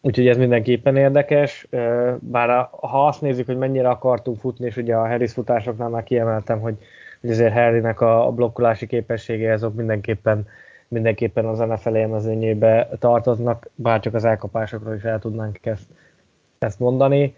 Úgyhogy 0.02 0.28
ez 0.28 0.36
mindenképpen 0.36 0.96
érdekes, 0.96 1.66
bár 2.18 2.68
ha 2.70 3.06
azt 3.06 3.20
nézzük, 3.20 3.46
hogy 3.46 3.56
mennyire 3.56 3.88
akartunk 3.88 4.38
futni, 4.38 4.66
és 4.66 4.76
ugye 4.76 4.94
a 4.94 5.08
Harris 5.08 5.32
futásoknál 5.32 5.88
már 5.88 6.02
kiemeltem, 6.02 6.60
hogy, 6.60 6.74
hogy 7.20 7.30
azért 7.30 7.52
Harrynek 7.52 8.00
a 8.00 8.32
blokkolási 8.32 8.86
képessége 8.86 9.52
azok 9.52 9.74
mindenképpen, 9.74 10.46
mindenképpen 10.88 11.44
az 11.44 11.58
NFL 11.58 11.94
élmezőnyébe 11.94 12.88
tartoznak, 12.98 13.70
bár 13.74 14.00
csak 14.00 14.14
az 14.14 14.24
elkapásokról 14.24 14.94
is 14.94 15.02
el 15.02 15.18
tudnánk 15.18 15.66
ezt 15.66 15.86
ezt 16.64 16.78
mondani. 16.78 17.34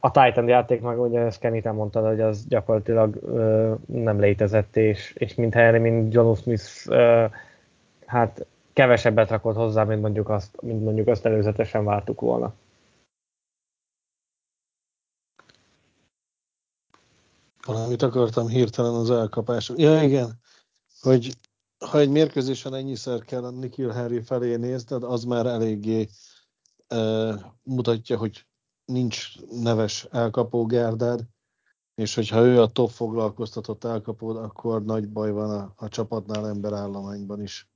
A 0.00 0.10
Titan 0.10 0.48
játék 0.48 0.80
meg, 0.80 1.00
ugye 1.00 1.20
ezt 1.20 1.40
Kenny 1.40 1.60
te 1.60 1.72
mondtad, 1.72 2.06
hogy 2.06 2.20
az 2.20 2.46
gyakorlatilag 2.48 3.18
nem 3.86 4.20
létezett, 4.20 4.76
és, 4.76 5.14
és 5.16 5.34
mint 5.34 5.54
Henry, 5.54 5.78
mint 5.78 6.14
John 6.14 6.34
Smith, 6.34 6.86
hát 8.14 8.46
kevesebbet 8.72 9.30
rakott 9.30 9.54
hozzá, 9.54 9.84
mint 9.84 10.00
mondjuk 10.00 10.28
azt, 10.28 10.62
mint 10.62 10.84
mondjuk 10.84 11.06
azt 11.06 11.24
előzetesen 11.24 11.84
vártuk 11.84 12.20
volna. 12.20 12.54
Valamit 17.66 18.02
akartam 18.02 18.48
hirtelen 18.48 18.94
az 18.94 19.10
elkapás. 19.10 19.72
Ja, 19.76 20.02
igen, 20.02 20.40
hogy 21.00 21.36
ha 21.78 21.98
egy 21.98 22.10
mérkőzésen 22.10 22.74
ennyiszer 22.74 23.20
kell 23.24 23.50
Nikhil 23.50 23.90
Harry 23.90 24.20
felé 24.20 24.56
nézned, 24.56 25.02
az 25.02 25.24
már 25.24 25.46
eléggé 25.46 26.08
uh, 26.94 27.34
mutatja, 27.62 28.18
hogy 28.18 28.46
nincs 28.84 29.40
neves 29.40 30.04
elkapó 30.10 30.66
Gerdád, 30.66 31.24
és 31.94 32.14
hogyha 32.14 32.44
ő 32.44 32.60
a 32.60 32.66
top 32.66 32.90
foglalkoztatott 32.90 33.84
elkapód, 33.84 34.36
akkor 34.36 34.84
nagy 34.84 35.08
baj 35.08 35.30
van 35.30 35.50
a, 35.50 35.72
a 35.76 35.88
csapatnál 35.88 36.48
emberállományban 36.48 37.42
is. 37.42 37.73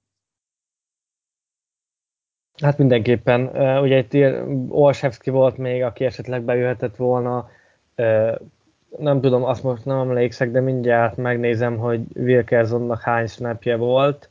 Hát 2.62 2.78
mindenképpen. 2.78 3.46
Ugye 3.82 3.98
itt 3.98 4.42
Olszewski 4.68 5.30
volt 5.30 5.56
még, 5.56 5.82
aki 5.82 6.04
esetleg 6.04 6.42
bejöhetett 6.42 6.96
volna. 6.96 7.48
Nem 8.98 9.20
tudom, 9.20 9.44
azt 9.44 9.62
most 9.62 9.84
nem 9.84 9.98
emlékszek, 9.98 10.50
de 10.50 10.60
mindjárt 10.60 11.16
megnézem, 11.16 11.76
hogy 11.76 12.00
Wilkersonnak 12.14 13.00
hány 13.00 13.26
snapje 13.26 13.76
volt. 13.76 14.30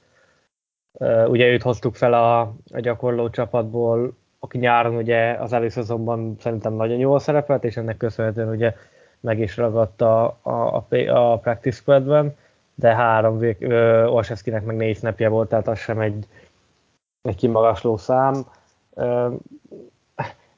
Ugye 1.28 1.48
őt 1.48 1.62
hoztuk 1.62 1.96
fel 1.96 2.14
a, 2.14 2.40
a 2.74 2.80
gyakorló 2.80 3.30
csapatból, 3.30 4.14
aki 4.40 4.58
nyáron 4.58 4.96
ugye 4.96 5.32
az 5.32 5.54
előszezonban 5.54 6.36
szerintem 6.40 6.74
nagyon 6.74 6.98
jól 6.98 7.20
szerepelt, 7.20 7.64
és 7.64 7.78
ennek 7.78 7.98
köszönhetően 7.98 8.50
ugye 8.50 8.74
meg 9.20 9.40
is 9.40 9.58
ragadta 9.58 10.38
a, 10.42 10.52
a, 10.52 10.86
a 11.08 11.38
practice 11.38 11.78
squadben, 11.78 12.36
de 12.76 12.96
három 12.96 13.40
Olszewskinek 14.06 14.64
meg 14.64 14.76
négy 14.76 14.98
snapje 14.98 15.28
volt, 15.28 15.50
tehát 15.50 15.68
az 15.68 15.80
sem 15.80 16.00
egy, 16.00 16.28
egy 17.28 17.36
kimagasló 17.36 17.98
szám. 17.98 18.46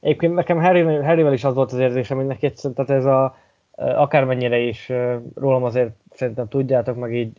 Egyébként 0.00 0.34
nekem 0.34 0.60
Harry, 0.60 0.82
Harryvel 0.82 1.32
is 1.32 1.44
az 1.44 1.54
volt 1.54 1.72
az 1.72 1.78
érzésem, 1.78 2.16
hogy 2.16 2.26
neki 2.26 2.46
egyszerűen, 2.46 2.74
tehát 2.74 2.90
ez 2.90 3.04
a, 3.04 3.36
akármennyire 3.76 4.58
is 4.58 4.92
rólam 5.34 5.64
azért 5.64 5.90
szerintem 6.12 6.48
tudjátok, 6.48 6.96
meg 6.96 7.14
így 7.14 7.32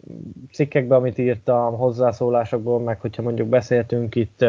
cikkekben, 0.51 0.97
amit 0.97 1.17
írtam, 1.17 1.77
hozzászólásokból, 1.77 2.79
meg 2.79 2.99
hogyha 2.99 3.21
mondjuk 3.21 3.47
beszéltünk 3.47 4.15
itt 4.15 4.45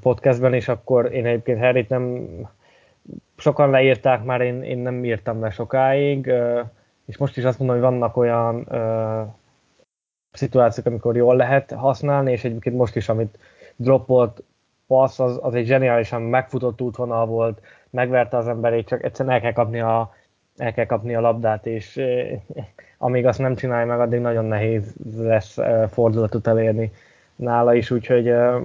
podcastben 0.00 0.54
is, 0.54 0.68
akkor 0.68 1.12
én 1.12 1.26
egyébként 1.26 1.58
Harryt 1.58 1.88
nem 1.88 2.28
sokan 3.36 3.70
leírták 3.70 4.24
már, 4.24 4.40
én, 4.40 4.62
én 4.62 4.78
nem 4.78 5.04
írtam 5.04 5.40
le 5.40 5.50
sokáig, 5.50 6.32
és 7.06 7.16
most 7.16 7.36
is 7.36 7.44
azt 7.44 7.58
mondom, 7.58 7.76
hogy 7.76 7.90
vannak 7.90 8.16
olyan 8.16 8.68
szituációk, 10.38 10.86
amikor 10.86 11.16
jól 11.16 11.36
lehet 11.36 11.72
használni, 11.72 12.32
és 12.32 12.44
egyébként 12.44 12.76
most 12.76 12.96
is, 12.96 13.08
amit 13.08 13.38
droppolt 13.76 14.42
passz, 14.86 15.18
az, 15.18 15.38
az 15.42 15.54
egy 15.54 15.66
zseniálisan 15.66 16.22
megfutott 16.22 16.80
útvonal 16.80 17.26
volt, 17.26 17.60
megverte 17.90 18.36
az 18.36 18.48
emberét, 18.48 18.86
csak 18.86 19.04
egyszerűen 19.04 19.34
el 19.34 19.40
kell 19.40 19.52
kapni 19.52 19.80
a, 19.80 20.14
el 20.56 20.72
kell 20.72 20.86
kapni 20.86 21.14
a 21.14 21.20
labdát, 21.20 21.66
és 21.66 21.96
eh, 21.96 22.40
amíg 22.98 23.26
azt 23.26 23.38
nem 23.38 23.54
csinálja 23.54 23.86
meg, 23.86 24.00
addig 24.00 24.20
nagyon 24.20 24.44
nehéz 24.44 24.94
lesz 25.16 25.58
eh, 25.58 25.88
fordulatot 25.88 26.46
elérni 26.46 26.92
nála 27.36 27.74
is, 27.74 27.90
úgyhogy 27.90 28.28
eh, 28.28 28.62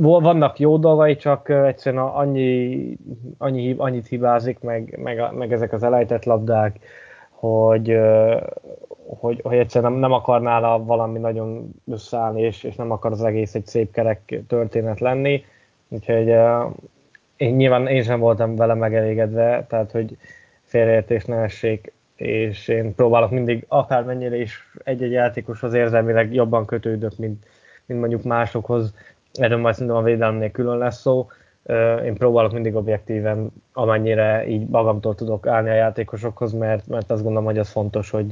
vannak 0.00 0.58
jó 0.58 0.76
dolgai, 0.76 1.16
csak 1.16 1.48
egyszerűen 1.48 2.02
annyi, 2.02 2.96
annyi, 3.38 3.74
annyit 3.78 4.06
hibázik, 4.06 4.60
meg, 4.60 4.98
meg, 5.02 5.32
meg 5.32 5.52
ezek 5.52 5.72
az 5.72 5.82
elejtett 5.82 6.24
labdák, 6.24 6.78
hogy, 7.38 7.98
hogy, 9.06 9.40
hogy 9.44 9.56
egyszerűen 9.58 9.92
nem, 9.92 10.00
nem 10.00 10.12
akar 10.12 10.42
valami 10.84 11.18
nagyon 11.18 11.70
összeállni, 11.90 12.42
és, 12.42 12.62
és 12.62 12.74
nem 12.74 12.90
akar 12.90 13.12
az 13.12 13.24
egész 13.24 13.54
egy 13.54 13.66
szép 13.66 13.92
kerek 13.92 14.42
történet 14.48 15.00
lenni. 15.00 15.44
Úgyhogy 15.88 16.34
én 17.36 17.54
nyilván 17.54 17.86
én 17.86 18.02
sem 18.02 18.20
voltam 18.20 18.56
vele 18.56 18.74
megelégedve, 18.74 19.66
tehát 19.68 19.90
hogy 19.90 20.16
félreértés 20.62 21.24
ne 21.24 21.36
essék, 21.36 21.92
és 22.16 22.68
én 22.68 22.94
próbálok 22.94 23.30
mindig 23.30 23.64
akármennyire 23.68 24.36
is 24.36 24.72
egy-egy 24.84 25.12
játékoshoz 25.12 25.74
érzelmileg 25.74 26.34
jobban 26.34 26.66
kötődök, 26.66 27.16
mint, 27.16 27.46
mint 27.86 28.00
mondjuk 28.00 28.22
másokhoz. 28.22 28.94
Erről 29.32 29.58
majd 29.58 29.74
szerintem 29.74 29.96
a 29.96 30.02
védelemnél 30.02 30.50
külön 30.50 30.78
lesz 30.78 31.00
szó. 31.00 31.26
Én 32.04 32.14
próbálok 32.14 32.52
mindig 32.52 32.74
objektíven, 32.74 33.50
amennyire 33.72 34.46
így 34.46 34.68
magamtól 34.68 35.14
tudok 35.14 35.46
állni 35.46 35.70
a 35.70 35.74
játékosokhoz, 35.74 36.52
mert, 36.52 36.86
mert 36.86 37.10
azt 37.10 37.22
gondolom, 37.22 37.44
hogy 37.44 37.58
az 37.58 37.70
fontos, 37.70 38.10
hogy, 38.10 38.26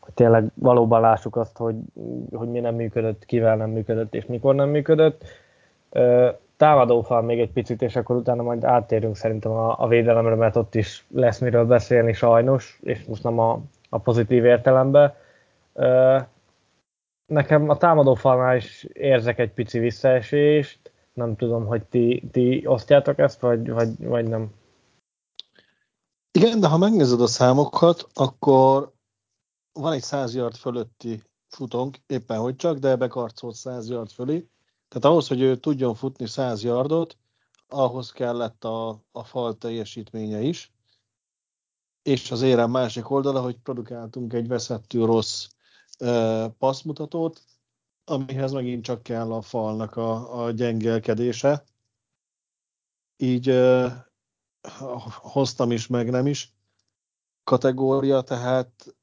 hogy 0.00 0.14
tényleg 0.14 0.44
valóban 0.54 1.00
lássuk 1.00 1.36
azt, 1.36 1.56
hogy, 1.56 1.76
hogy 2.32 2.48
mi 2.48 2.60
nem 2.60 2.74
működött, 2.74 3.24
kivel 3.24 3.56
nem 3.56 3.70
működött, 3.70 4.14
és 4.14 4.26
mikor 4.26 4.54
nem 4.54 4.68
működött 4.68 5.24
támadófal 6.56 7.22
még 7.22 7.40
egy 7.40 7.50
picit, 7.50 7.82
és 7.82 7.96
akkor 7.96 8.16
utána 8.16 8.42
majd 8.42 8.64
áttérünk 8.64 9.16
szerintem 9.16 9.52
a, 9.52 9.74
a 9.78 9.88
védelemre, 9.88 10.34
mert 10.34 10.56
ott 10.56 10.74
is 10.74 11.06
lesz 11.14 11.38
miről 11.38 11.64
beszélni 11.64 12.12
sajnos, 12.12 12.78
és 12.82 13.04
most 13.04 13.22
nem 13.22 13.38
a, 13.38 13.60
a 13.88 13.98
pozitív 13.98 14.44
értelemben. 14.44 15.14
Nekem 17.26 17.68
a 17.68 17.76
támadófalnál 17.76 18.56
is 18.56 18.86
érzek 18.92 19.38
egy 19.38 19.50
pici 19.50 19.78
visszaesést, 19.78 20.83
nem 21.14 21.36
tudom, 21.36 21.66
hogy 21.66 21.84
ti, 21.84 22.28
ti 22.32 22.66
osztjátok 22.66 23.18
ezt, 23.18 23.40
vagy, 23.40 23.70
vagy, 23.70 24.04
vagy 24.04 24.28
nem. 24.28 24.52
Igen, 26.32 26.60
de 26.60 26.68
ha 26.68 26.76
megnézed 26.76 27.20
a 27.20 27.26
számokat, 27.26 28.08
akkor 28.14 28.92
van 29.72 29.92
egy 29.92 30.02
100 30.02 30.34
yard 30.34 30.56
fölötti 30.56 31.22
futónk, 31.48 31.96
éppen 32.06 32.38
hogy 32.38 32.56
csak, 32.56 32.78
de 32.78 32.96
bekarcolt 32.96 33.54
100 33.54 33.88
yard 33.88 34.10
fölé, 34.10 34.48
tehát 34.88 35.04
ahhoz, 35.04 35.28
hogy 35.28 35.40
ő 35.40 35.56
tudjon 35.56 35.94
futni 35.94 36.26
100 36.26 36.62
yardot, 36.62 37.16
ahhoz 37.68 38.12
kellett 38.12 38.64
a, 38.64 38.88
a 39.12 39.24
fal 39.24 39.58
teljesítménye 39.58 40.40
is. 40.40 40.72
És 42.02 42.30
az 42.30 42.42
érem 42.42 42.70
másik 42.70 43.10
oldala, 43.10 43.40
hogy 43.40 43.56
produkáltunk 43.56 44.32
egy 44.32 44.48
veszettő 44.48 45.04
rossz 45.04 45.46
passzmutatót, 46.58 47.42
amihez 48.04 48.52
megint 48.52 48.84
csak 48.84 49.02
kell 49.02 49.32
a 49.32 49.42
falnak 49.42 49.96
a, 49.96 50.44
a 50.44 50.50
gyengelkedése. 50.50 51.64
Így 53.16 53.48
e, 53.48 54.06
hoztam 55.20 55.72
is, 55.72 55.86
meg 55.86 56.10
nem 56.10 56.26
is 56.26 56.52
kategória, 57.44 58.20
tehát 58.20 58.96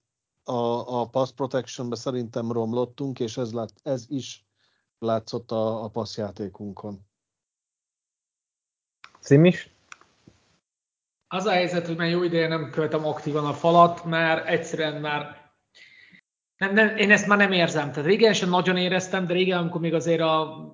a, 0.44 1.00
a 1.00 1.10
pass 1.10 1.32
protection 1.32 1.96
szerintem 1.96 2.52
romlottunk, 2.52 3.20
és 3.20 3.38
ez, 3.38 3.54
lát, 3.54 3.74
ez 3.84 4.06
is 4.08 4.46
látszott 5.00 5.52
a, 5.52 5.84
a 5.84 5.88
passzjátékunkon. 5.88 7.00
Szimis? 9.20 9.70
Az 11.28 11.46
a 11.46 11.52
helyzet, 11.52 11.88
hogy 11.88 11.98
már 11.98 12.10
jó 12.10 12.24
ideje 12.24 12.48
nem 12.48 12.70
követem 12.70 13.06
aktívan 13.06 13.46
a 13.46 13.54
falat, 13.54 14.04
mert 14.04 14.48
egyszerűen 14.48 15.02
már 15.02 15.41
nem, 16.62 16.74
nem, 16.74 16.96
én 16.98 17.12
ezt 17.12 17.28
már 17.28 17.38
nem 17.38 17.52
érzem. 17.52 17.92
Tehát 17.92 18.06
régen 18.06 18.34
sem 18.34 18.50
nagyon 18.50 18.78
éreztem, 18.78 19.28
de 19.28 19.34
régen, 19.34 19.58
amikor 19.58 19.82
még 19.82 19.94
azért 19.94 20.22
a 20.22 20.66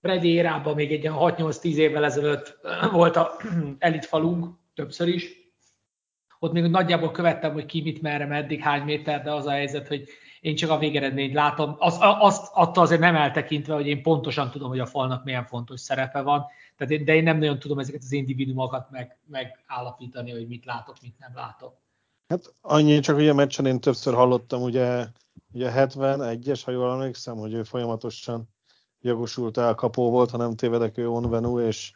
Brady 0.00 0.28
érában 0.28 0.74
még 0.74 0.92
egy 0.92 1.10
6-8-10 1.12 1.74
évvel 1.74 2.04
ezelőtt 2.04 2.58
volt 2.92 3.16
a 3.16 3.36
elit 3.78 4.04
falunk, 4.04 4.58
többször 4.74 5.08
is. 5.08 5.36
Ott 6.38 6.52
még 6.52 6.64
nagyjából 6.64 7.10
követtem, 7.10 7.52
hogy 7.52 7.66
ki 7.66 7.82
mit 7.82 8.02
merre, 8.02 8.26
meddig, 8.26 8.60
hány 8.60 8.82
méter, 8.82 9.22
de 9.22 9.32
az 9.32 9.46
a 9.46 9.50
helyzet, 9.50 9.88
hogy 9.88 10.08
én 10.40 10.56
csak 10.56 10.70
a 10.70 10.78
végeredményt 10.78 11.34
látom. 11.34 11.76
Az, 11.78 11.96
azt 12.00 12.50
attól 12.54 12.82
azért 12.82 13.00
nem 13.00 13.16
eltekintve, 13.16 13.74
hogy 13.74 13.86
én 13.86 14.02
pontosan 14.02 14.50
tudom, 14.50 14.68
hogy 14.68 14.80
a 14.80 14.86
falnak 14.86 15.24
milyen 15.24 15.44
fontos 15.44 15.80
szerepe 15.80 16.20
van, 16.20 16.46
tehát 16.76 16.92
én, 16.92 17.04
de 17.04 17.14
én 17.14 17.22
nem 17.22 17.38
nagyon 17.38 17.58
tudom 17.58 17.78
ezeket 17.78 18.02
az 18.02 18.12
individuumokat 18.12 18.90
meg, 18.90 19.18
megállapítani, 19.26 20.30
hogy 20.30 20.48
mit 20.48 20.64
látok, 20.64 20.96
mit 21.02 21.18
nem 21.18 21.32
látok. 21.34 21.76
Hát 22.28 22.54
annyi, 22.60 23.00
csak 23.00 23.16
ugye 23.16 23.30
a 23.30 23.34
meccsen 23.34 23.66
én 23.66 23.80
többször 23.80 24.14
hallottam, 24.14 24.62
ugye, 24.62 25.06
ugye 25.52 25.72
71-es, 25.74 26.60
ha 26.64 26.70
jól 26.70 26.92
emlékszem, 26.92 27.36
hogy 27.36 27.52
ő 27.52 27.62
folyamatosan 27.62 28.48
jogosult 29.00 29.56
elkapó 29.56 30.10
volt, 30.10 30.30
ha 30.30 30.36
nem 30.36 30.54
tévedek, 30.54 30.98
ő 30.98 31.08
Onvenu, 31.08 31.60
és 31.60 31.92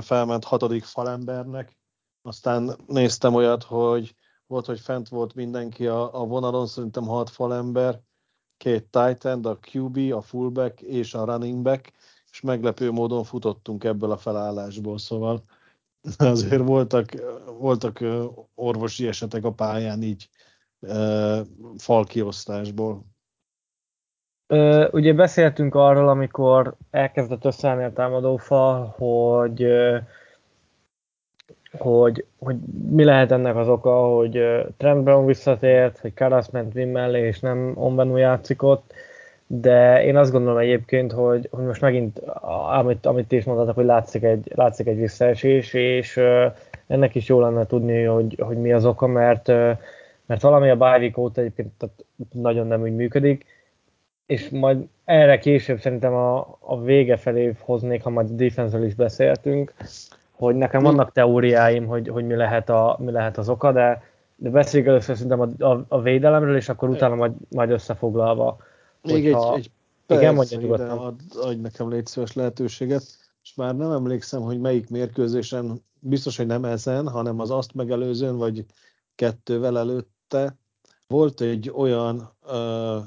felment 0.00 0.44
hatodik 0.44 0.84
falembernek. 0.84 1.78
Aztán 2.22 2.76
néztem 2.86 3.34
olyat, 3.34 3.62
hogy 3.62 4.14
volt, 4.46 4.66
hogy 4.66 4.80
fent 4.80 5.08
volt 5.08 5.34
mindenki 5.34 5.86
a, 5.86 6.20
a 6.20 6.24
vonalon, 6.24 6.66
szerintem 6.66 7.04
hat 7.04 7.30
falember, 7.30 8.00
két 8.56 8.82
titan, 8.90 9.44
a 9.44 9.58
QB, 9.72 10.12
a 10.12 10.20
fullback 10.20 10.80
és 10.80 11.14
a 11.14 11.24
running 11.24 11.62
back, 11.62 11.92
és 12.30 12.40
meglepő 12.40 12.90
módon 12.90 13.24
futottunk 13.24 13.84
ebből 13.84 14.10
a 14.10 14.16
felállásból, 14.16 14.98
szóval 14.98 15.44
azért 16.18 16.62
voltak, 16.62 17.10
voltak 17.58 17.98
orvosi 18.54 19.06
esetek 19.06 19.44
a 19.44 19.52
pályán 19.52 20.02
így 20.02 20.28
falkiosztásból. 21.76 23.04
ugye 24.90 25.12
beszéltünk 25.12 25.74
arról, 25.74 26.08
amikor 26.08 26.76
elkezdett 26.90 27.44
összeállni 27.44 27.84
a 27.84 27.92
támadófal, 27.92 28.94
hogy 28.96 29.66
hogy, 31.78 32.26
hogy 32.38 32.56
mi 32.90 33.04
lehet 33.04 33.32
ennek 33.32 33.56
az 33.56 33.68
oka, 33.68 34.08
hogy 34.08 34.30
Trent 34.76 35.02
Brown 35.04 35.26
visszatért, 35.26 35.98
hogy 35.98 36.14
Karas 36.14 36.50
ment 36.50 36.74
Wim 36.74 36.90
mellé, 36.90 37.26
és 37.26 37.40
nem 37.40 37.72
Onvenu 37.74 38.16
játszik 38.16 38.62
ott, 38.62 38.92
de 39.54 40.04
én 40.04 40.16
azt 40.16 40.32
gondolom 40.32 40.58
egyébként, 40.58 41.12
hogy, 41.12 41.48
hogy 41.50 41.64
most 41.64 41.80
megint, 41.80 42.18
amit, 42.78 43.06
amit 43.06 43.26
ti 43.26 43.36
is 43.36 43.44
mondhatok, 43.44 43.74
hogy 43.74 43.84
látszik 43.84 44.22
egy, 44.22 44.52
látszik 44.54 44.86
egy 44.86 44.96
visszaesés, 44.96 45.72
és 45.72 46.20
ennek 46.86 47.14
is 47.14 47.28
jó 47.28 47.40
lenne 47.40 47.66
tudni, 47.66 48.02
hogy, 48.02 48.36
hogy 48.40 48.56
mi 48.56 48.72
az 48.72 48.84
oka, 48.84 49.06
mert, 49.06 49.46
mert 50.26 50.40
valami 50.40 50.70
a 50.70 50.76
bye 50.76 51.12
óta 51.16 51.40
egyébként 51.40 51.70
nagyon 52.32 52.66
nem 52.66 52.82
úgy 52.82 52.94
működik, 52.94 53.44
és 54.26 54.48
majd 54.48 54.88
erre 55.04 55.38
később 55.38 55.78
szerintem 55.78 56.14
a, 56.14 56.58
a 56.60 56.80
vége 56.80 57.16
felé 57.16 57.54
hoznék, 57.58 58.02
ha 58.02 58.10
majd 58.10 58.30
a 58.30 58.34
defense 58.34 58.84
is 58.84 58.94
beszéltünk, 58.94 59.72
hogy 60.30 60.54
nekem 60.54 60.82
vannak 60.82 61.12
teóriáim, 61.12 61.86
hogy, 61.86 62.08
hogy 62.08 62.26
mi, 62.26 62.34
lehet 62.34 62.68
a, 62.68 62.96
mi 63.00 63.10
lehet 63.10 63.38
az 63.38 63.48
oka, 63.48 63.72
de, 63.72 64.02
de 64.36 64.50
beszéljük 64.50 64.88
először 64.88 65.16
szerintem 65.16 65.40
a, 65.40 65.64
a, 65.64 65.84
a 65.88 66.00
védelemről, 66.00 66.56
és 66.56 66.68
akkor 66.68 66.88
utána 66.88 67.14
majd, 67.14 67.32
majd 67.50 67.70
összefoglalva. 67.70 68.58
Még 69.02 69.26
egy, 69.26 69.34
egy 69.54 69.70
perc, 70.06 70.20
igen, 70.20 70.34
mondja 70.34 70.58
nyugodtan. 70.58 70.98
Ad, 70.98 71.20
adj 71.36 71.60
nekem 71.60 71.88
légy 71.88 72.06
szíves 72.06 72.32
lehetőséget, 72.32 73.02
és 73.42 73.54
már 73.54 73.76
nem 73.76 73.90
emlékszem, 73.90 74.42
hogy 74.42 74.60
melyik 74.60 74.88
mérkőzésen, 74.88 75.84
biztos, 76.00 76.36
hogy 76.36 76.46
nem 76.46 76.64
ezen, 76.64 77.08
hanem 77.08 77.40
az 77.40 77.50
azt 77.50 77.74
megelőzőn, 77.74 78.36
vagy 78.36 78.64
kettővel 79.14 79.78
előtte 79.78 80.58
volt 81.06 81.40
egy 81.40 81.70
olyan 81.70 82.36
uh, 82.42 83.02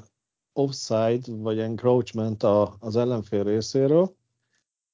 offside, 0.52 1.20
vagy 1.26 1.58
encroachment 1.58 2.42
a, 2.42 2.76
az 2.80 2.96
ellenfél 2.96 3.42
részéről, 3.42 4.14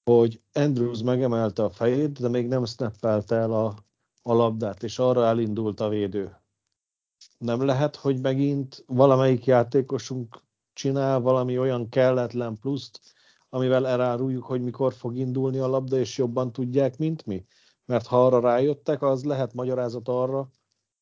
hogy 0.05 0.41
Andrews 0.53 1.03
megemelte 1.03 1.65
a 1.65 1.71
fejét, 1.71 2.21
de 2.21 2.29
még 2.29 2.49
nem 2.49 2.65
snappelte 2.65 3.37
el 3.37 3.53
a, 3.53 3.75
a 4.23 4.33
labdát, 4.33 4.83
és 4.83 4.99
arra 4.99 5.25
elindult 5.25 5.81
a 5.81 5.89
védő. 5.89 6.37
Nem 7.39 7.65
lehet, 7.65 7.97
hogy 7.97 8.21
megint 8.21 8.85
valamelyik 8.87 9.45
játékosunk 9.45 10.42
csinál 10.73 11.21
valami 11.21 11.59
olyan 11.59 11.89
kelletlen 11.89 12.59
pluszt, 12.59 13.01
amivel 13.49 13.87
eláruljuk, 13.87 14.45
hogy 14.45 14.63
mikor 14.63 14.93
fog 14.93 15.17
indulni 15.17 15.59
a 15.59 15.67
labda, 15.67 15.97
és 15.97 16.19
jobban 16.19 16.53
tudják, 16.53 16.99
mint 16.99 17.27
mi? 17.27 17.45
Mert 17.85 18.07
ha 18.07 18.27
arra 18.27 18.41
rájöttek, 18.41 19.03
az 19.03 19.25
lehet 19.25 19.55
magyarázat 19.55 20.09
arra, 20.09 20.49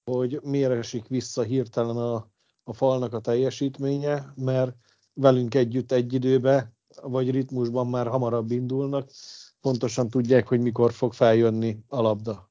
hogy 0.05 0.41
miért 0.43 0.73
esik 0.73 1.07
vissza 1.07 1.43
hirtelen 1.43 1.97
a, 1.97 2.31
a 2.65 2.73
falnak 2.73 3.13
a 3.13 3.21
teljesítménye, 3.21 4.33
mert 4.37 4.77
velünk 5.15 5.55
együtt 5.55 5.93
egy 5.93 6.13
időbe 6.13 6.73
vagy 7.03 7.31
ritmusban 7.31 7.87
már 7.87 8.07
hamarabb 8.07 8.51
indulnak, 8.51 9.11
pontosan 9.61 10.09
tudják, 10.09 10.49
hogy 10.49 10.61
mikor 10.61 10.93
fog 10.93 11.13
feljönni 11.13 11.85
a 11.89 12.01
labda. 12.01 12.51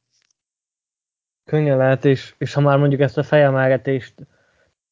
Könnyen 1.43 1.77
lehet, 1.77 2.05
és, 2.05 2.35
és 2.37 2.53
ha 2.53 2.61
már 2.61 2.77
mondjuk 2.77 3.01
ezt 3.01 3.17
a 3.17 3.23
fejemelgetést 3.23 4.27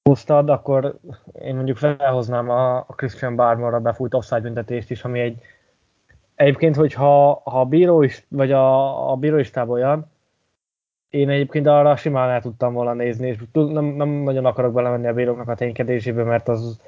hoztad, 0.07 0.49
akkor 0.49 0.95
én 1.41 1.55
mondjuk 1.55 1.77
felhoznám 1.77 2.49
a, 2.49 2.85
Christian 2.95 3.35
Barmore-ra 3.35 3.79
befújt 3.79 4.13
offside 4.13 4.41
büntetést 4.41 4.91
is, 4.91 5.03
ami 5.03 5.19
egy 5.19 5.41
egyébként, 6.35 6.75
hogyha 6.75 7.41
ha 7.43 7.59
a 7.59 7.65
bíró 7.65 8.03
is, 8.03 8.25
vagy 8.27 8.51
a, 8.51 9.11
a 9.11 9.15
bíró 9.15 9.37
is 9.37 9.51
olyan, 9.67 10.11
én 11.09 11.29
egyébként 11.29 11.67
arra 11.67 11.95
simán 11.95 12.29
el 12.29 12.41
tudtam 12.41 12.73
volna 12.73 12.93
nézni, 12.93 13.27
és 13.27 13.37
nem, 13.51 13.85
nem 13.85 14.09
nagyon 14.09 14.45
akarok 14.45 14.73
belemenni 14.73 15.07
a 15.07 15.13
bíróknak 15.13 15.47
a 15.47 15.55
ténykedésébe, 15.55 16.23
mert 16.23 16.47
az, 16.47 16.79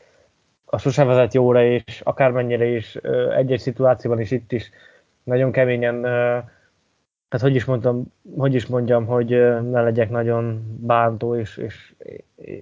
az 0.65 0.81
sosem 0.81 1.07
vezet 1.07 1.33
jóra, 1.33 1.63
és 1.63 2.01
akármennyire 2.03 2.65
is 2.65 2.95
egy-egy 3.35 3.59
szituációban 3.59 4.19
is 4.19 4.31
itt 4.31 4.51
is 4.51 4.69
nagyon 5.23 5.51
keményen, 5.51 6.05
tehát 7.29 7.45
hogy 7.45 7.55
is, 7.55 7.65
mondtam, 7.65 8.13
hogy 8.37 8.53
is 8.53 8.65
mondjam, 8.65 9.05
hogy 9.05 9.29
ne 9.69 9.81
legyek 9.81 10.09
nagyon 10.09 10.75
bántó, 10.79 11.35
és, 11.35 11.57
és, 11.57 11.93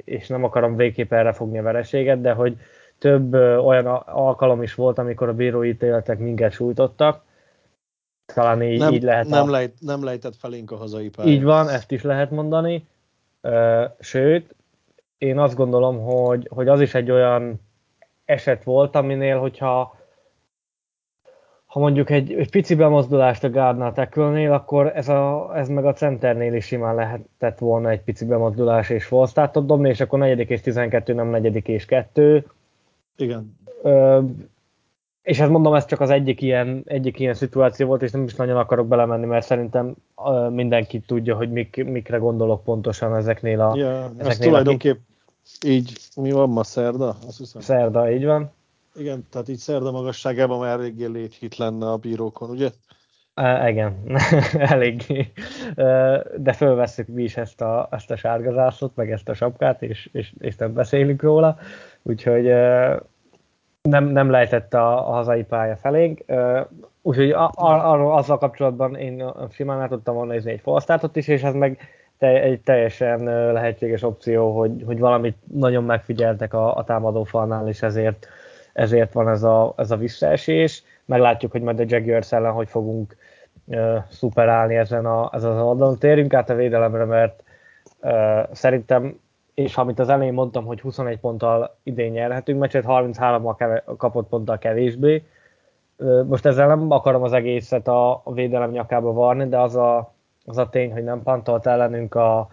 és 0.06 0.28
nem 0.28 0.44
akarom 0.44 0.76
végképp 0.76 1.14
erre 1.14 1.32
fogni 1.32 1.58
a 1.58 1.64
vereséget, 1.64 2.22
de 2.22 2.32
hogy 2.32 2.58
több 2.98 3.34
olyan 3.64 3.86
alkalom 4.06 4.62
is 4.62 4.74
volt, 4.74 4.98
amikor 4.98 5.30
a 5.30 5.34
bírói 5.34 5.70
ítéletek 5.70 6.20
minket 6.20 6.52
sújtottak, 6.52 7.22
talán 8.34 8.64
így, 8.64 8.80
nem, 8.80 8.94
így 8.94 9.04
lehet. 9.04 9.28
Nem, 9.28 9.48
a... 9.48 9.52
lejt, 9.52 9.74
nem 9.80 10.04
lejtett 10.04 10.36
felénk 10.36 10.72
a 10.72 10.76
hazai 10.76 11.10
pályán. 11.10 11.32
Így 11.32 11.44
van, 11.44 11.70
ezt 11.70 11.92
is 11.92 12.04
lehet 12.04 12.32
mondani. 12.32 12.88
Sőt, 14.00 14.56
én 15.18 15.40
azt 15.40 15.56
gondolom, 15.56 16.00
hogy, 16.00 16.48
hogy 16.54 16.68
az 16.68 16.82
is 16.82 16.94
egy 16.94 17.12
olyan 17.12 17.62
eset 18.26 18.64
volt, 18.64 18.96
aminél, 18.96 19.40
hogyha 19.40 19.97
ha 21.78 21.84
mondjuk 21.84 22.10
egy, 22.10 22.34
egy 22.34 22.50
pici 22.50 22.76
bemozdulást 22.76 23.44
a 23.44 23.50
gárdnál 23.50 23.94
tekölnél, 23.94 24.52
akkor 24.52 24.92
ez, 24.96 25.10
a, 25.10 25.52
ez 25.56 25.70
meg 25.70 25.86
a 25.86 25.94
centernél 25.94 26.54
is 26.54 26.66
simán 26.66 26.96
lehetett 26.96 27.60
volna 27.60 27.90
egy 27.90 28.02
pici 28.02 28.26
bemozdulás 28.26 28.90
és 28.90 29.06
falsztátot 29.06 29.66
dobni, 29.66 29.90
és 29.90 30.00
akkor 30.00 30.20
negyedik 30.20 30.50
és 30.50 30.62
12, 30.62 31.14
nem 31.14 31.28
negyedik 31.28 31.68
és 31.68 31.86
kettő. 31.86 32.46
Igen. 33.18 33.58
Ö, 33.82 34.22
és 35.22 35.40
ezt 35.40 35.50
mondom, 35.50 35.74
ez 35.74 35.86
csak 35.86 36.00
az 36.00 36.10
egyik 36.10 36.42
ilyen, 36.42 36.82
egyik 36.86 37.20
ilyen 37.20 37.34
szituáció 37.34 37.88
volt, 37.88 38.02
és 38.02 38.12
nem 38.12 38.24
is 38.24 38.36
nagyon 38.36 38.58
akarok 38.58 38.88
belemenni, 38.88 39.26
mert 39.26 39.46
szerintem 39.46 39.94
ö, 40.26 40.50
mindenki 40.50 41.00
tudja, 41.00 41.36
hogy 41.36 41.52
mik, 41.52 41.86
mikre 41.86 42.18
gondolok 42.18 42.64
pontosan 42.64 43.16
ezeknél 43.16 43.62
a... 43.62 43.76
Ja, 43.76 44.04
ezeknél 44.04 44.28
ez 44.28 44.38
tulajdonképp 44.38 44.98
így, 45.66 45.98
mi 46.16 46.32
van 46.32 46.50
ma, 46.50 46.64
szerda? 46.64 47.16
Azt 47.28 47.38
hiszem. 47.38 47.62
Szerda, 47.62 48.12
így 48.12 48.26
van. 48.26 48.52
Igen, 48.98 49.28
tehát 49.30 49.48
így 49.48 49.58
szerda 49.58 49.92
magasságában 49.92 50.60
már 50.60 50.80
eléggé 50.80 51.06
léthit 51.06 51.58
lenne 51.58 51.92
a 51.92 51.98
bírókon, 51.98 52.50
ugye? 52.50 52.70
E, 53.34 53.70
igen, 53.70 53.96
eléggé. 54.74 55.32
De 56.38 56.54
fölveszük 56.56 57.08
mi 57.08 57.24
is 57.24 57.38
ezt 57.38 57.62
a, 57.62 57.88
ezt 57.92 58.12
a 58.12 58.16
sárgazászot, 58.16 58.96
meg 58.96 59.12
ezt 59.12 59.30
a 59.30 59.34
sapkát, 59.34 59.82
és, 59.82 60.10
és, 60.12 60.34
és 60.40 60.56
nem 60.56 60.74
beszélünk 60.74 61.22
róla. 61.22 61.58
Úgyhogy 62.02 62.46
nem, 63.82 64.06
nem 64.06 64.30
lehetett 64.30 64.74
a, 64.74 65.10
a 65.10 65.12
hazai 65.12 65.44
pálya 65.44 65.76
felénk. 65.76 66.24
Úgyhogy 67.02 67.32
a, 67.32 67.52
a, 67.56 68.16
azzal 68.16 68.38
kapcsolatban 68.38 68.96
én 68.96 69.24
simán 69.52 69.82
el 69.82 69.88
tudtam 69.88 70.16
volna 70.16 70.32
nézni 70.32 70.52
egy 70.52 70.62
falsztátot 70.62 71.16
is, 71.16 71.28
és 71.28 71.44
ez 71.44 71.54
meg 71.54 71.80
te, 72.18 72.42
egy 72.42 72.62
teljesen 72.62 73.24
lehetséges 73.54 74.04
opció, 74.04 74.58
hogy, 74.58 74.84
hogy 74.86 75.00
valamit 75.00 75.38
nagyon 75.54 75.84
megfigyeltek 75.84 76.54
a, 76.54 76.76
a 76.76 76.84
támadó 76.84 77.24
falnál, 77.24 77.68
és 77.68 77.82
ezért, 77.82 78.28
ezért 78.78 79.14
van 79.14 79.30
ez 79.30 79.44
a, 79.44 79.74
ez 79.78 79.92
a 79.92 79.98
visszaesés. 79.98 80.84
Meglátjuk, 81.06 81.52
hogy 81.52 81.62
majd 81.62 81.80
a 81.80 81.84
Jaguars 81.88 82.32
ellen 82.32 82.52
hogy 82.52 82.70
fogunk 82.70 83.16
uh, 83.66 83.98
szuperálni 84.10 84.76
ezen, 84.76 85.06
a, 85.06 85.30
ezen 85.34 85.52
az 85.52 85.62
oldalon. 85.62 85.98
Térjünk 85.98 86.34
át 86.34 86.50
a 86.50 86.56
védelemre, 86.56 87.06
mert 87.06 87.44
uh, 88.02 88.40
szerintem, 88.52 89.20
és 89.54 89.78
amit 89.78 90.00
az 90.00 90.10
elején 90.10 90.34
mondtam, 90.34 90.66
hogy 90.66 90.82
21 90.82 91.20
ponttal 91.20 91.78
idén 91.84 92.12
nyerhetünk 92.12 92.60
meccset, 92.60 92.84
33-mal 92.88 93.82
kapott 93.98 94.28
ponttal 94.28 94.58
kevésbé. 94.58 95.24
Uh, 95.98 96.24
most 96.24 96.46
ezzel 96.46 96.68
nem 96.68 96.92
akarom 96.92 97.24
az 97.24 97.34
egészet 97.34 97.88
a, 97.88 98.22
a 98.24 98.34
védelem 98.34 98.72
nyakába 98.72 99.14
varni, 99.14 99.48
de 99.48 99.60
az 99.60 99.76
a 99.76 100.16
az 100.46 100.58
a 100.58 100.70
tény, 100.70 100.92
hogy 100.92 101.04
nem 101.04 101.24
pantolt 101.24 101.68
ellenünk 101.68 102.16
a, 102.16 102.50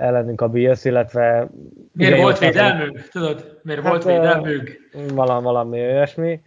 ellenünk 0.00 0.40
a 0.40 0.48
Bills, 0.48 0.84
illetve... 0.84 1.48
Miért 1.92 2.20
volt 2.20 2.38
védelmünk? 2.38 3.08
Tudod, 3.08 3.58
miért 3.62 3.80
hát, 3.80 3.90
volt 3.90 4.04
védelmünk? 4.04 4.70
Valami, 5.14 5.42
valami 5.42 5.80
olyasmi. 5.80 6.40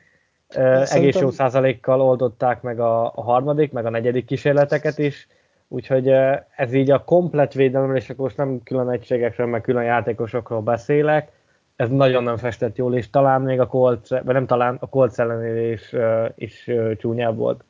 Szerintem... 0.48 0.98
Egész 0.98 1.20
jó 1.20 1.30
százalékkal 1.30 2.02
oldották 2.02 2.62
meg 2.62 2.80
a, 2.80 3.06
a 3.06 3.22
harmadik, 3.22 3.72
meg 3.72 3.86
a 3.86 3.90
negyedik 3.90 4.26
kísérleteket 4.26 4.98
is, 4.98 5.28
úgyhogy 5.68 6.08
ez 6.56 6.74
így 6.74 6.92
a 6.92 7.04
komplet 7.04 7.54
védelemről, 7.54 7.98
és 7.98 8.10
akkor 8.10 8.24
most 8.24 8.38
nem 8.38 8.64
külön 8.64 8.90
egységekről, 8.90 9.48
meg 9.48 9.62
külön 9.62 9.84
játékosokról 9.84 10.62
beszélek, 10.62 11.32
ez 11.76 11.90
nagyon 11.90 12.24
nem 12.24 12.38
festett 12.38 12.76
jól, 12.76 12.96
és 12.96 13.10
talán 13.10 13.42
még 13.42 13.60
a 13.60 13.68
Colts, 13.68 14.10
vagy 14.10 14.26
nem 14.26 14.46
talán 14.46 14.78
a 14.80 14.90
Colts 14.90 15.20
ellenére 15.20 15.72
is, 15.72 15.96
is 16.36 16.70
csúnyább 16.98 17.38
volt. 17.38 17.64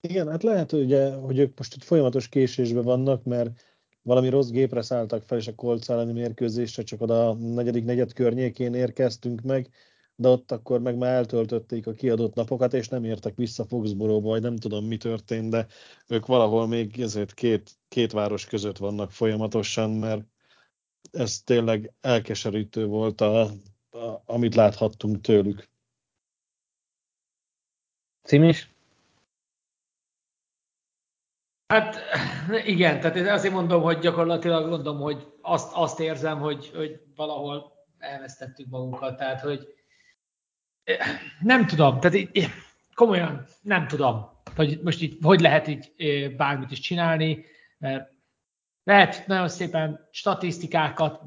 Igen, 0.00 0.28
hát 0.28 0.42
lehet, 0.42 0.72
ugye, 0.72 1.14
hogy 1.14 1.38
ők 1.38 1.58
most 1.58 1.74
itt 1.74 1.82
folyamatos 1.82 2.28
késésben 2.28 2.84
vannak, 2.84 3.24
mert 3.24 3.50
valami 4.08 4.28
rossz 4.28 4.48
gépre 4.48 4.82
szálltak 4.82 5.22
fel, 5.22 5.38
és 5.38 5.46
a 5.46 5.54
Colts 5.54 5.90
elleni 5.90 6.12
mérkőzésre 6.12 6.82
csak 6.82 7.00
oda 7.00 7.28
a 7.28 7.34
negyedik 7.34 7.84
negyed 7.84 8.12
környékén 8.12 8.74
érkeztünk 8.74 9.40
meg, 9.40 9.70
de 10.16 10.28
ott 10.28 10.52
akkor 10.52 10.80
meg 10.80 10.96
már 10.96 11.14
eltöltötték 11.14 11.86
a 11.86 11.92
kiadott 11.92 12.34
napokat, 12.34 12.74
és 12.74 12.88
nem 12.88 13.04
értek 13.04 13.36
vissza 13.36 13.64
Foxboróba, 13.64 14.28
vagy 14.28 14.42
nem 14.42 14.56
tudom 14.56 14.86
mi 14.86 14.96
történt, 14.96 15.50
de 15.50 15.66
ők 16.06 16.26
valahol 16.26 16.66
még 16.66 17.00
ezért 17.00 17.34
két, 17.34 17.70
két 17.88 18.12
város 18.12 18.46
között 18.46 18.76
vannak 18.76 19.12
folyamatosan, 19.12 19.90
mert 19.90 20.24
ez 21.10 21.42
tényleg 21.42 21.92
elkeserítő 22.00 22.86
volt, 22.86 23.20
a, 23.20 23.40
a, 23.90 24.22
amit 24.24 24.54
láthattunk 24.54 25.20
tőlük. 25.20 25.68
Cimis? 28.22 28.77
Hát 31.68 32.00
igen, 32.64 33.00
tehát 33.00 33.28
azért 33.28 33.54
mondom, 33.54 33.82
hogy 33.82 33.98
gyakorlatilag 33.98 34.68
mondom, 34.68 35.00
hogy 35.00 35.26
azt, 35.42 35.72
azt 35.74 36.00
érzem, 36.00 36.38
hogy, 36.38 36.70
hogy 36.74 37.00
valahol 37.16 37.72
elvesztettük 37.98 38.68
magunkat, 38.68 39.16
tehát 39.16 39.40
hogy 39.40 39.74
nem 41.40 41.66
tudom, 41.66 42.00
tehát 42.00 42.28
komolyan 42.94 43.46
nem 43.62 43.86
tudom, 43.86 44.30
hogy 44.56 44.80
most 44.82 45.02
itt 45.02 45.22
hogy 45.22 45.40
lehet 45.40 45.66
így 45.66 45.92
bármit 46.36 46.70
is 46.70 46.80
csinálni, 46.80 47.44
mert 47.78 48.10
lehet 48.84 49.26
nagyon 49.26 49.48
szépen 49.48 50.08
statisztikákat 50.10 51.22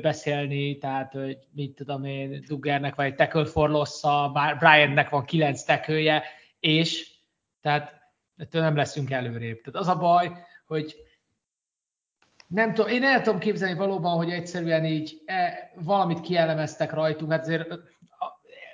beszélni, 0.00 0.78
tehát 0.78 1.12
hogy 1.12 1.38
mit 1.52 1.74
tudom 1.74 2.04
én, 2.04 2.44
Duggernek 2.46 2.94
van 2.94 3.06
egy 3.06 3.14
tackle 3.14 3.44
for 3.44 3.70
loss 3.70 4.00
Briannek 4.58 5.08
van 5.08 5.24
kilenc 5.24 5.62
tekője, 5.62 6.22
és 6.58 7.10
tehát 7.60 7.99
ettől 8.40 8.62
nem 8.62 8.76
leszünk 8.76 9.10
előrébb. 9.10 9.60
Tehát 9.60 9.80
az 9.80 9.88
a 9.88 9.98
baj, 9.98 10.32
hogy 10.66 10.96
nem 12.46 12.74
tudom, 12.74 12.90
én 12.90 13.04
el 13.04 13.22
tudom 13.22 13.38
képzelni 13.38 13.78
valóban, 13.78 14.16
hogy 14.16 14.30
egyszerűen 14.30 14.84
így 14.84 15.22
e, 15.26 15.72
valamit 15.74 16.20
kielemeztek 16.20 16.92
rajtunk, 16.92 17.30
hát 17.30 17.42
azért 17.42 17.68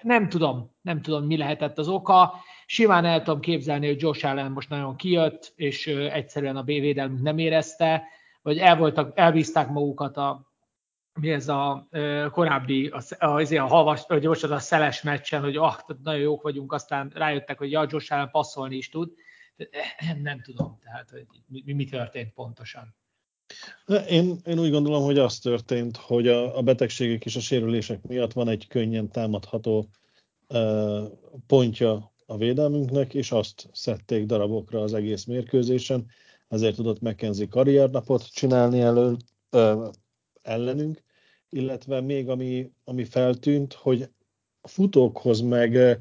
nem 0.02 0.28
tudom, 0.28 0.74
nem 0.82 1.02
tudom, 1.02 1.26
mi 1.26 1.36
lehetett 1.36 1.78
az 1.78 1.88
oka. 1.88 2.34
Simán 2.66 3.04
el 3.04 3.22
tudom 3.22 3.40
képzelni, 3.40 3.86
hogy 3.86 4.02
Josh 4.02 4.26
Allen 4.26 4.52
most 4.52 4.68
nagyon 4.68 4.96
kijött, 4.96 5.52
és 5.56 5.86
egyszerűen 5.86 6.56
a 6.56 6.62
védelmünk 6.62 7.22
nem 7.22 7.38
érezte, 7.38 8.02
vagy 8.42 8.58
el 8.58 8.76
voltak, 8.76 9.18
elbízták 9.18 9.68
magukat 9.68 10.16
a, 10.16 10.52
mi 11.20 11.30
ez 11.30 11.48
a 11.48 11.88
korábbi, 12.30 12.86
a, 12.86 13.00
a, 13.18 13.54
a, 13.54 13.66
havas, 13.66 14.04
vagy 14.06 14.24
most 14.24 14.44
az 14.44 14.50
a 14.50 14.58
szeles 14.58 15.02
meccsen, 15.02 15.42
hogy 15.42 15.56
ah, 15.56 15.76
nagyon 16.02 16.20
jók 16.20 16.42
vagyunk, 16.42 16.72
aztán 16.72 17.12
rájöttek, 17.14 17.58
hogy 17.58 17.70
ja, 17.70 17.86
Josh 17.88 18.12
Allen 18.12 18.30
passzolni 18.30 18.76
is 18.76 18.88
tud. 18.88 19.12
Nem, 20.00 20.20
nem 20.22 20.42
tudom, 20.42 20.78
tehát, 20.82 21.10
hogy 21.10 21.26
mi, 21.46 21.72
mi 21.72 21.84
történt 21.84 22.32
pontosan. 22.32 22.94
Én, 24.08 24.36
én 24.44 24.58
úgy 24.58 24.70
gondolom, 24.70 25.02
hogy 25.02 25.18
az 25.18 25.38
történt, 25.38 25.96
hogy 25.96 26.28
a, 26.28 26.56
a 26.56 26.62
betegségek 26.62 27.24
és 27.24 27.36
a 27.36 27.40
sérülések 27.40 28.02
miatt 28.02 28.32
van 28.32 28.48
egy 28.48 28.66
könnyen 28.66 29.10
támadható 29.10 29.88
uh, 30.48 31.04
pontja 31.46 32.12
a 32.26 32.36
védelmünknek, 32.36 33.14
és 33.14 33.32
azt 33.32 33.68
szedték 33.72 34.26
darabokra 34.26 34.80
az 34.80 34.94
egész 34.94 35.24
mérkőzésen, 35.24 36.06
ezért 36.48 36.74
tudott 36.74 37.00
McKenzie 37.00 37.46
karriernapot 37.48 38.32
csinálni 38.32 38.80
elő, 38.80 39.16
uh, 39.52 39.88
ellenünk, 40.42 41.02
illetve 41.48 42.00
még 42.00 42.28
ami, 42.28 42.70
ami 42.84 43.04
feltűnt, 43.04 43.72
hogy 43.72 44.08
a 44.60 44.68
futókhoz 44.68 45.40
meg, 45.40 45.98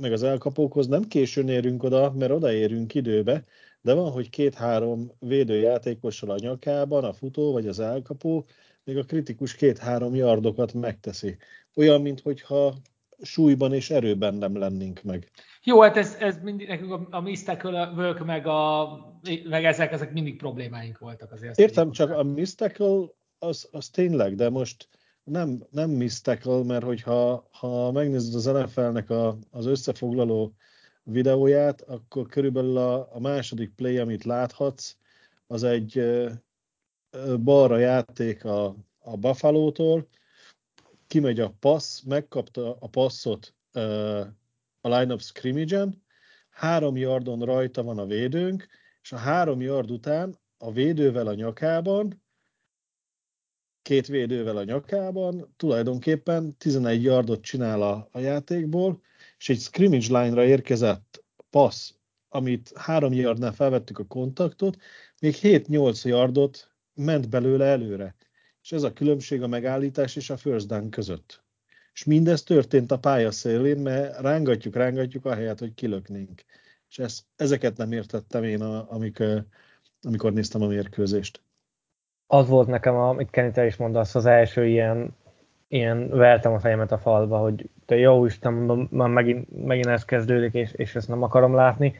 meg 0.00 0.12
az 0.12 0.22
elkapókhoz 0.22 0.86
nem 0.86 1.02
későn 1.02 1.48
érünk 1.48 1.82
oda, 1.82 2.12
mert 2.12 2.32
odaérünk 2.32 2.94
időbe, 2.94 3.44
de 3.80 3.94
van, 3.94 4.10
hogy 4.10 4.30
két-három 4.30 5.10
védőjátékossal 5.18 6.30
a 6.30 6.38
nyakában, 6.38 7.04
a 7.04 7.12
futó 7.12 7.52
vagy 7.52 7.66
az 7.66 7.80
elkapó, 7.80 8.46
még 8.84 8.96
a 8.96 9.04
kritikus 9.04 9.54
két-három 9.54 10.14
yardokat 10.14 10.72
megteszi. 10.72 11.36
Olyan, 11.74 12.00
mintha 12.00 12.74
súlyban 13.22 13.72
és 13.72 13.90
erőben 13.90 14.34
nem 14.34 14.56
lennénk 14.56 15.02
meg. 15.02 15.30
Jó, 15.62 15.80
hát 15.80 15.96
ez, 15.96 16.16
ez 16.20 16.38
mindig 16.42 16.68
nekünk 16.68 16.92
a, 16.92 17.06
a 17.10 17.20
Mystical 17.20 18.14
meg, 18.24 18.46
a, 18.46 18.88
meg 19.48 19.64
ezek, 19.64 19.92
ezek 19.92 20.12
mindig 20.12 20.36
problémáink 20.36 20.98
voltak 20.98 21.32
azért. 21.32 21.58
Értem, 21.58 21.90
csak 21.90 22.10
a 22.10 22.22
Mystical 22.22 23.14
az, 23.38 23.68
az 23.72 23.88
tényleg, 23.88 24.34
de 24.34 24.50
most 24.50 24.88
nem, 25.24 25.66
nem 25.70 25.90
Mystical, 25.90 26.64
mert 26.64 26.84
hogyha 26.84 27.48
ha 27.52 27.92
megnézed 27.92 28.34
az 28.34 28.44
NFL-nek 28.44 29.10
a, 29.10 29.38
az 29.50 29.66
összefoglaló 29.66 30.54
videóját, 31.02 31.80
akkor 31.80 32.26
körülbelül 32.26 32.76
a, 32.76 33.14
a 33.14 33.20
második 33.20 33.74
play, 33.74 33.98
amit 33.98 34.24
láthatsz, 34.24 34.96
az 35.46 35.62
egy 35.62 36.02
balra 37.42 37.78
játék 37.78 38.44
a, 38.44 38.76
a 38.98 39.16
Buffalo-tól, 39.16 40.08
kimegy 41.06 41.40
a 41.40 41.54
passz, 41.60 42.00
megkapta 42.00 42.76
a 42.80 42.88
passzot 42.88 43.54
a 44.80 44.88
line 44.88 45.14
of 45.14 45.22
scrimmage-en, 45.22 46.02
három 46.50 46.96
yardon 46.96 47.40
rajta 47.40 47.82
van 47.82 47.98
a 47.98 48.06
védőnk, 48.06 48.68
és 49.02 49.12
a 49.12 49.16
három 49.16 49.60
yard 49.60 49.90
után 49.90 50.38
a 50.58 50.72
védővel 50.72 51.26
a 51.26 51.34
nyakában, 51.34 52.23
két 53.84 54.06
védővel 54.06 54.56
a 54.56 54.64
nyakában, 54.64 55.54
tulajdonképpen 55.56 56.56
11 56.56 57.02
yardot 57.02 57.42
csinál 57.42 57.82
a, 57.82 58.08
a 58.12 58.18
játékból, 58.18 59.00
és 59.38 59.48
egy 59.48 59.58
scrimmage 59.58 60.20
line-ra 60.20 60.44
érkezett 60.44 61.24
passz, 61.50 61.92
amit 62.28 62.72
három 62.74 63.12
yardnál 63.12 63.52
felvettük 63.52 63.98
a 63.98 64.04
kontaktot, 64.04 64.76
még 65.20 65.34
7-8 65.42 66.04
yardot 66.04 66.70
ment 66.94 67.28
belőle 67.28 67.64
előre. 67.64 68.14
És 68.62 68.72
ez 68.72 68.82
a 68.82 68.92
különbség 68.92 69.42
a 69.42 69.46
megállítás 69.46 70.16
és 70.16 70.30
a 70.30 70.36
first 70.36 70.66
down 70.66 70.90
között. 70.90 71.42
És 71.92 72.04
mindez 72.04 72.42
történt 72.42 72.90
a 72.90 72.98
pálya 72.98 73.30
szélén, 73.30 73.78
mert 73.78 74.20
rángatjuk, 74.20 74.74
rángatjuk 74.74 75.24
a 75.24 75.34
helyet, 75.34 75.58
hogy 75.58 75.74
kilöknénk. 75.74 76.44
És 76.88 76.98
ez, 76.98 77.20
ezeket 77.36 77.76
nem 77.76 77.92
értettem 77.92 78.44
én, 78.44 78.62
a, 78.62 78.92
amik, 78.92 79.22
amikor 80.02 80.32
néztem 80.32 80.62
a 80.62 80.66
mérkőzést. 80.66 81.43
Az 82.26 82.48
volt 82.48 82.68
nekem, 82.68 82.94
amit 82.96 83.30
Kenny, 83.30 83.50
te 83.50 83.66
is 83.66 83.76
mondasz, 83.76 84.14
az 84.14 84.26
első 84.26 84.66
ilyen 84.66 85.14
ilyen 85.74 86.08
vertem 86.08 86.52
a 86.52 86.58
fejemet 86.58 86.92
a 86.92 86.98
falba, 86.98 87.38
hogy 87.38 87.68
te 87.86 87.96
jó 87.96 88.24
Isten, 88.24 88.52
mondom, 88.52 88.88
már 88.90 89.08
megint, 89.08 89.64
megint 89.64 89.86
ez 89.86 90.04
kezdődik, 90.04 90.54
és, 90.54 90.72
és 90.72 90.94
ezt 90.94 91.08
nem 91.08 91.22
akarom 91.22 91.54
látni, 91.54 91.94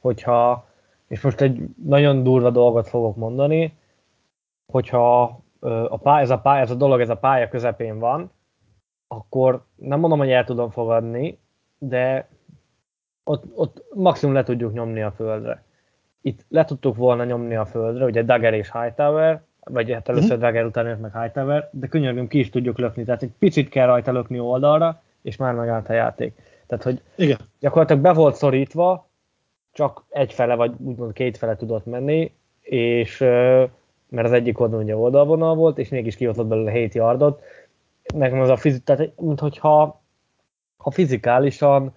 hogyha, 0.00 0.66
és 1.08 1.20
most 1.20 1.40
egy 1.40 1.60
nagyon 1.84 2.22
durva 2.22 2.50
dolgot 2.50 2.88
fogok 2.88 3.16
mondani, 3.16 3.74
hogyha 4.72 5.22
a 5.88 5.96
pálya, 5.96 6.22
ez, 6.22 6.30
a 6.30 6.38
pálya, 6.38 6.62
ez 6.62 6.70
a 6.70 6.74
dolog, 6.74 7.00
ez 7.00 7.08
a 7.08 7.16
pálya 7.16 7.48
közepén 7.48 7.98
van, 7.98 8.30
akkor 9.08 9.64
nem 9.76 10.00
mondom, 10.00 10.18
hogy 10.18 10.30
el 10.30 10.44
tudom 10.44 10.70
fogadni, 10.70 11.38
de 11.78 12.28
ott, 13.24 13.44
ott 13.54 13.84
maximum 13.94 14.34
le 14.34 14.42
tudjuk 14.42 14.72
nyomni 14.72 15.02
a 15.02 15.10
földre. 15.10 15.62
Itt 16.20 16.44
le 16.48 16.64
tudtuk 16.64 16.96
volna 16.96 17.24
nyomni 17.24 17.56
a 17.56 17.64
földre, 17.64 18.04
ugye 18.04 18.22
Dagger 18.22 18.54
és 18.54 18.72
Hightower, 18.72 19.42
vagy 19.64 19.92
hát 19.92 20.08
először 20.08 20.30
mm-hmm. 20.30 20.40
Dagger 20.40 20.64
után 20.64 20.86
jött 20.86 21.00
meg 21.00 21.20
Hightower, 21.20 21.68
de 21.72 21.86
könyörgöm 21.86 22.28
ki 22.28 22.38
is 22.38 22.50
tudjuk 22.50 22.78
lökni, 22.78 23.04
tehát 23.04 23.22
egy 23.22 23.32
picit 23.38 23.68
kell 23.68 23.86
rajta 23.86 24.12
lökni 24.12 24.38
oldalra, 24.38 25.02
és 25.22 25.36
már 25.36 25.54
megállt 25.54 25.88
a 25.88 25.92
játék. 25.92 26.34
Tehát, 26.66 26.84
hogy 26.84 27.00
Igen. 27.16 27.38
gyakorlatilag 27.60 28.02
be 28.02 28.12
volt 28.12 28.34
szorítva, 28.34 29.08
csak 29.72 30.04
egy 30.08 30.32
fele, 30.32 30.54
vagy 30.54 30.72
úgymond 30.84 31.12
két 31.12 31.36
fele 31.36 31.56
tudott 31.56 31.86
menni, 31.86 32.32
és 32.60 33.18
mert 34.08 34.26
az 34.26 34.32
egyik 34.32 34.60
oldalon 34.60 34.84
ugye 34.84 34.96
oldalvonal 34.96 35.54
volt, 35.54 35.78
és 35.78 35.88
mégis 35.88 36.16
kihozott 36.16 36.46
belőle 36.46 36.70
7 36.70 36.94
yardot. 36.94 37.42
Nekem 38.14 38.40
az 38.40 38.48
a 38.48 38.56
fizik, 38.56 38.84
tehát 38.84 39.12
mintha 39.20 40.00
ha 40.76 40.90
fizikálisan 40.90 41.94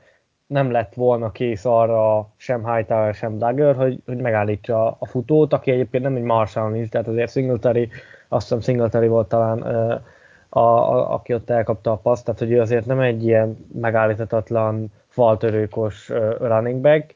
nem 0.53 0.71
lett 0.71 0.93
volna 0.93 1.31
kész 1.31 1.65
arra 1.65 2.29
sem 2.37 2.73
Hightower, 2.73 3.13
sem 3.13 3.37
Dagger, 3.37 3.75
hogy, 3.75 3.99
hogy 4.05 4.17
megállítsa 4.17 4.97
a 4.99 5.05
futót, 5.05 5.53
aki 5.53 5.71
egyébként 5.71 6.03
nem 6.03 6.15
egy 6.15 6.23
Marshall 6.23 6.69
nincs, 6.69 6.89
tehát 6.89 7.07
azért 7.07 7.31
Singletary, 7.31 7.89
azt 8.27 8.47
hiszem 8.47 8.61
Singletary 8.61 9.07
volt 9.07 9.27
talán 9.27 9.61
a, 9.61 10.59
a, 10.59 11.13
aki 11.13 11.33
ott 11.33 11.49
elkapta 11.49 11.91
a 11.91 11.97
paszt, 11.97 12.25
tehát 12.25 12.39
hogy 12.39 12.51
ő 12.51 12.61
azért 12.61 12.85
nem 12.85 12.99
egy 12.99 13.23
ilyen 13.23 13.67
megállíthatatlan 13.73 14.91
faltörőkos 15.07 16.09
running 16.39 16.81
back, 16.81 17.15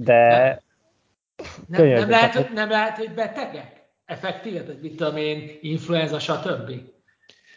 de 0.00 0.28
nem, 1.66 1.86
nem, 1.86 1.98
nem, 1.98 2.10
lehet, 2.10 2.34
hogy, 2.34 2.50
nem 2.54 2.70
lehet, 2.70 2.96
hogy 2.96 3.14
betegek? 3.14 3.82
Effektív, 4.04 4.66
hogy 4.66 4.78
mit 4.82 4.96
tudom 4.96 5.16
én, 5.16 5.58
influenza, 5.60 6.18
stb. 6.18 6.70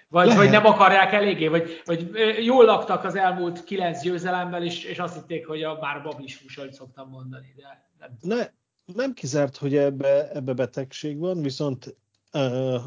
Vagy, 0.09 0.35
vagy 0.35 0.49
nem 0.49 0.65
akarják 0.65 1.13
eléggé, 1.13 1.47
vagy, 1.47 1.81
vagy 1.85 2.09
jól 2.43 2.65
laktak 2.65 3.03
az 3.03 3.15
elmúlt 3.15 3.63
kilenc 3.63 4.01
győzelemmel, 4.01 4.63
és, 4.63 4.83
és 4.83 4.99
azt 4.99 5.15
hitték, 5.15 5.47
hogy 5.47 5.63
a 5.63 5.75
bár 5.75 6.03
bablis 6.03 6.41
hús, 6.41 6.57
ahogy 6.57 6.73
szoktam 6.73 7.09
mondani. 7.09 7.53
De 7.55 7.89
nem, 7.99 8.17
ne, 8.21 8.49
nem 8.95 9.13
kizárt, 9.13 9.57
hogy 9.57 9.75
ebbe, 9.75 10.31
ebbe 10.31 10.53
betegség 10.53 11.17
van, 11.17 11.41
viszont 11.41 11.95
uh, 12.33 12.81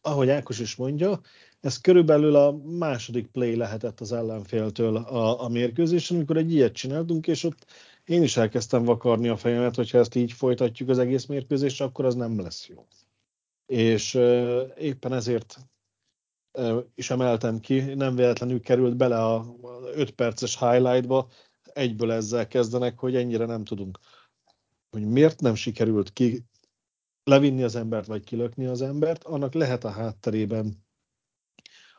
ahogy 0.00 0.30
Ákos 0.30 0.58
is 0.58 0.76
mondja, 0.76 1.20
ez 1.60 1.80
körülbelül 1.80 2.36
a 2.36 2.56
második 2.78 3.26
play 3.26 3.56
lehetett 3.56 4.00
az 4.00 4.12
ellenféltől 4.12 4.96
a, 4.96 5.42
a 5.42 5.48
mérkőzésen, 5.48 6.16
amikor 6.16 6.36
egy 6.36 6.52
ilyet 6.52 6.72
csináltunk, 6.72 7.26
és 7.26 7.44
ott 7.44 7.66
én 8.04 8.22
is 8.22 8.36
elkezdtem 8.36 8.84
vakarni 8.84 9.28
a 9.28 9.36
fejemet, 9.36 9.74
hogyha 9.74 9.98
ezt 9.98 10.14
így 10.14 10.32
folytatjuk 10.32 10.88
az 10.88 10.98
egész 10.98 11.26
mérkőzést, 11.26 11.80
akkor 11.80 12.04
az 12.04 12.14
nem 12.14 12.40
lesz 12.40 12.68
jó. 12.68 12.86
És 13.66 14.14
uh, 14.14 14.60
éppen 14.78 15.12
ezért 15.12 15.56
is 16.94 17.10
emeltem 17.10 17.60
ki, 17.60 17.80
nem 17.80 18.14
véletlenül 18.14 18.60
került 18.60 18.96
bele 18.96 19.24
a 19.24 19.56
5 19.94 20.10
perces 20.10 20.58
highlightba, 20.58 21.28
egyből 21.72 22.12
ezzel 22.12 22.46
kezdenek, 22.46 22.98
hogy 22.98 23.16
ennyire 23.16 23.46
nem 23.46 23.64
tudunk. 23.64 23.98
Hogy 24.90 25.06
miért 25.06 25.40
nem 25.40 25.54
sikerült 25.54 26.12
ki 26.12 26.44
levinni 27.24 27.62
az 27.62 27.76
embert, 27.76 28.06
vagy 28.06 28.24
kilökni 28.24 28.66
az 28.66 28.82
embert, 28.82 29.24
annak 29.24 29.54
lehet 29.54 29.84
a 29.84 29.90
hátterében 29.90 30.84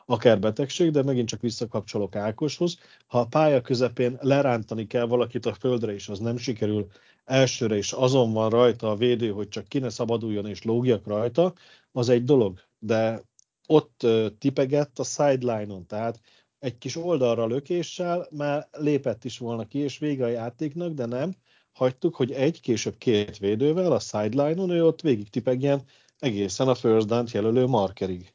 akár 0.06 0.40
betegség, 0.40 0.90
de 0.90 1.02
megint 1.02 1.28
csak 1.28 1.40
visszakapcsolok 1.40 2.16
Ákoshoz. 2.16 2.78
Ha 3.06 3.18
a 3.18 3.26
pálya 3.26 3.60
közepén 3.60 4.18
lerántani 4.20 4.86
kell 4.86 5.06
valakit 5.06 5.46
a 5.46 5.54
földre, 5.54 5.92
és 5.92 6.08
az 6.08 6.18
nem 6.18 6.36
sikerül 6.36 6.86
elsőre, 7.24 7.76
és 7.76 7.92
azon 7.92 8.32
van 8.32 8.50
rajta 8.50 8.90
a 8.90 8.96
védő, 8.96 9.30
hogy 9.30 9.48
csak 9.48 9.68
ki 9.68 9.78
ne 9.78 9.88
szabaduljon 9.88 10.46
és 10.46 10.62
lógjak 10.62 11.06
rajta, 11.06 11.52
az 11.92 12.08
egy 12.08 12.24
dolog. 12.24 12.60
De 12.78 13.22
ott 13.66 14.06
tipegett 14.38 14.98
a 14.98 15.04
sideline-on, 15.04 15.86
tehát 15.86 16.20
egy 16.58 16.78
kis 16.78 16.96
oldalra 16.96 17.46
lökéssel 17.46 18.28
már 18.30 18.68
lépett 18.72 19.24
is 19.24 19.38
volna 19.38 19.66
ki, 19.66 19.78
és 19.78 19.98
vége 19.98 20.24
a 20.24 20.28
játéknak, 20.28 20.92
de 20.92 21.06
nem. 21.06 21.34
Hagytuk, 21.72 22.14
hogy 22.14 22.32
egy, 22.32 22.60
később 22.60 22.98
két 22.98 23.38
védővel 23.38 23.92
a 23.92 23.98
sideline-on 23.98 24.70
ő 24.70 24.86
ott 24.86 25.00
végig 25.00 25.30
tipegjen 25.30 25.82
egészen 26.18 26.68
a 26.68 26.74
first 26.74 27.06
down 27.06 27.26
jelölő 27.32 27.66
markerig. 27.66 28.32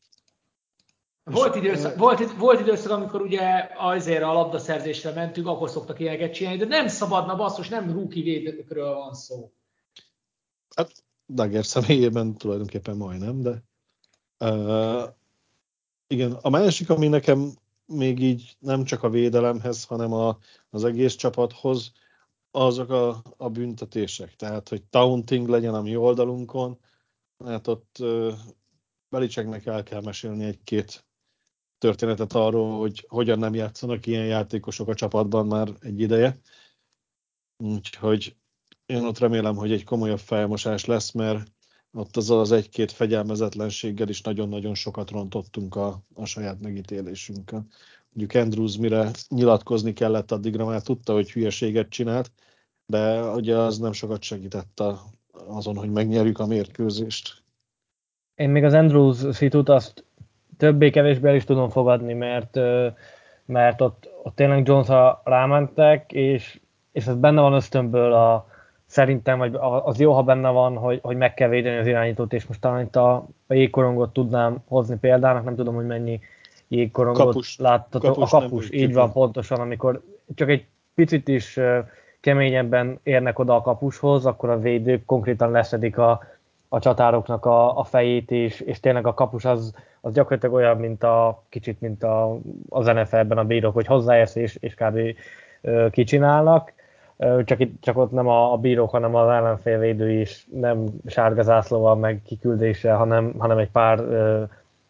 Volt 1.24 1.56
időszak, 1.56 1.98
volt, 1.98 2.38
volt 2.38 2.60
időszak, 2.60 2.92
amikor 2.92 3.22
ugye 3.22 3.70
azért 3.78 4.24
a 4.24 4.34
labdaszerzésre 4.34 5.14
mentünk, 5.14 5.48
akkor 5.48 5.70
szoktak 5.70 6.00
ilyeneket 6.00 6.34
csinálni, 6.34 6.60
de 6.60 6.66
nem 6.66 6.88
szabadna 6.88 7.36
basszus, 7.36 7.70
nem 7.70 7.92
rúki 7.92 8.22
védőkről 8.22 8.94
van 8.94 9.14
szó. 9.14 9.52
Hát 10.76 10.92
Dagger 11.28 11.66
személyében 11.66 12.38
tulajdonképpen 12.38 12.98
majdnem, 12.98 13.42
de 13.42 13.64
uh, 14.40 15.04
igen, 16.10 16.32
a 16.32 16.50
másik, 16.50 16.90
ami 16.90 17.08
nekem 17.08 17.52
még 17.86 18.20
így 18.20 18.56
nem 18.60 18.84
csak 18.84 19.04
a 19.04 19.10
védelemhez, 19.10 19.84
hanem 19.84 20.14
a, 20.14 20.38
az 20.70 20.84
egész 20.84 21.16
csapathoz, 21.16 21.92
azok 22.52 22.90
a, 22.90 23.24
a 23.38 23.50
büntetések. 23.50 24.36
Tehát, 24.36 24.70
hogy 24.70 24.84
taunting 24.84 25.48
legyen 25.48 25.74
a 25.74 25.82
mi 25.82 25.96
oldalunkon, 25.96 26.80
hát 27.46 27.68
ott 27.68 27.98
uh, 28.00 28.34
Belicseknek 29.10 29.66
el 29.66 29.84
kell 29.84 30.02
mesélni 30.02 30.44
egy-két 30.44 31.06
történetet 31.78 32.34
arról, 32.34 32.78
hogy 32.80 33.06
hogyan 33.10 33.40
nem 33.40 33.54
játszanak 33.54 34.06
ilyen 34.06 34.26
játékosok 34.26 34.88
a 34.88 34.96
csapatban 34.96 35.48
már 35.48 35.70
egy 35.80 36.00
ideje. 36.00 36.40
Úgyhogy 37.64 38.36
én 38.86 39.04
ott 39.04 39.18
remélem, 39.18 39.56
hogy 39.56 39.72
egy 39.72 39.84
komolyabb 39.84 40.20
felmosás 40.20 40.86
lesz, 40.86 41.12
mert 41.12 41.52
ott 41.94 42.18
az 42.18 42.30
az 42.30 42.52
egy-két 42.52 42.92
fegyelmezetlenséggel 42.92 44.10
is 44.10 44.22
nagyon-nagyon 44.22 44.76
sokat 44.76 45.12
rontottunk 45.12 45.76
a, 45.76 46.02
a 46.14 46.26
saját 46.26 46.62
megítélésünkön. 46.62 47.68
Mondjuk 48.14 48.44
Andrews 48.44 48.78
mire 48.78 49.12
nyilatkozni 49.30 49.94
kellett, 49.94 50.32
addigra 50.32 50.66
már 50.66 50.82
tudta, 50.82 51.14
hogy 51.14 51.32
hülyeséget 51.32 51.90
csinált, 51.90 52.32
de 52.86 53.22
ugye 53.22 53.58
az 53.58 53.78
nem 53.78 53.92
sokat 53.92 54.22
segített 54.22 54.80
a, 54.80 55.00
azon, 55.48 55.76
hogy 55.76 55.92
megnyerjük 55.92 56.40
a 56.40 56.46
mérkőzést. 56.46 57.44
Én 58.36 58.50
még 58.50 58.64
az 58.64 58.74
Andrews 58.74 59.18
szitut 59.32 59.70
azt 59.70 60.04
többé-kevésbé 60.58 61.28
el 61.28 61.36
is 61.36 61.44
tudom 61.44 61.70
fogadni, 61.70 62.14
mert, 62.14 62.56
mert 63.46 63.82
ott, 63.82 64.10
ott 64.24 64.36
tényleg 64.36 64.68
Jones-ra 64.68 65.22
rámentek, 65.24 66.12
és, 66.12 66.60
és 66.92 67.08
ez 67.08 67.16
benne 67.16 67.42
van 67.42 67.54
ösztönből 67.54 68.14
a, 68.14 68.49
szerintem, 69.00 69.38
vagy 69.38 69.58
az 69.84 70.00
jó, 70.00 70.14
ha 70.14 70.24
benne 70.24 70.50
van, 70.50 70.78
hogy, 70.78 71.00
hogy 71.02 71.18
meg 71.18 71.34
kell 71.34 71.50
védeni 71.50 71.78
az 71.78 71.88
irányítót, 71.88 72.34
és 72.34 72.46
most 72.46 72.62
talán 72.62 72.82
itt 72.82 72.96
a, 72.96 73.26
jégkorongot 73.48 74.14
tudnám 74.14 74.58
hozni 74.68 74.98
példának, 74.98 75.44
nem 75.44 75.56
tudom, 75.56 75.76
hogy 75.76 75.86
mennyi 75.86 76.20
jégkorongot 76.68 77.26
kapus, 77.26 77.58
láttatok. 77.58 78.14
Kapus, 78.14 78.34
a 78.34 78.40
kapus, 78.40 78.72
így 78.72 78.94
van, 78.94 79.12
pontosan, 79.12 79.60
amikor 79.60 80.02
csak 80.36 80.50
egy 80.50 80.66
picit 80.96 81.28
is 81.28 81.60
keményebben 82.20 83.00
érnek 83.04 83.40
oda 83.40 83.56
a 83.56 83.62
kapushoz, 83.62 84.26
akkor 84.26 84.50
a 84.50 84.60
védők 84.60 85.06
konkrétan 85.06 85.52
leszedik 85.52 85.98
a, 85.98 86.24
a 86.70 86.80
csatároknak 86.80 87.46
a, 87.46 87.78
a 87.78 87.84
fejét, 87.84 88.32
és, 88.32 88.60
és 88.60 88.80
tényleg 88.80 89.08
a 89.08 89.14
kapus 89.14 89.46
az, 89.46 89.74
az 90.02 90.14
gyakorlatilag 90.14 90.56
olyan, 90.56 90.78
mint 90.78 91.04
a 91.04 91.44
kicsit, 91.50 91.82
mint 91.82 92.04
a, 92.04 92.38
az 92.70 92.86
NFL-ben 92.86 93.38
a 93.38 93.44
bírók, 93.44 93.74
hogy 93.74 93.88
hozzáérsz, 93.88 94.36
és, 94.36 94.58
és 94.60 94.74
kb. 94.74 95.00
kicsinálnak. 95.92 96.74
Csak, 97.46 97.60
itt, 97.60 97.82
csak 97.82 97.98
ott 97.98 98.12
nem 98.12 98.28
a, 98.28 98.52
a 98.54 98.58
bírók, 98.58 98.90
hanem 98.90 99.16
az 99.16 99.30
ellenfélvédő 99.30 100.12
is 100.12 100.48
nem 100.52 100.86
sárga 101.06 101.42
zászlóval, 101.42 101.96
meg 101.96 102.22
kiküldéssel, 102.26 102.98
hanem, 102.98 103.34
hanem 103.38 103.58
egy 103.58 103.70
pár 103.70 104.00
ö, 104.00 104.44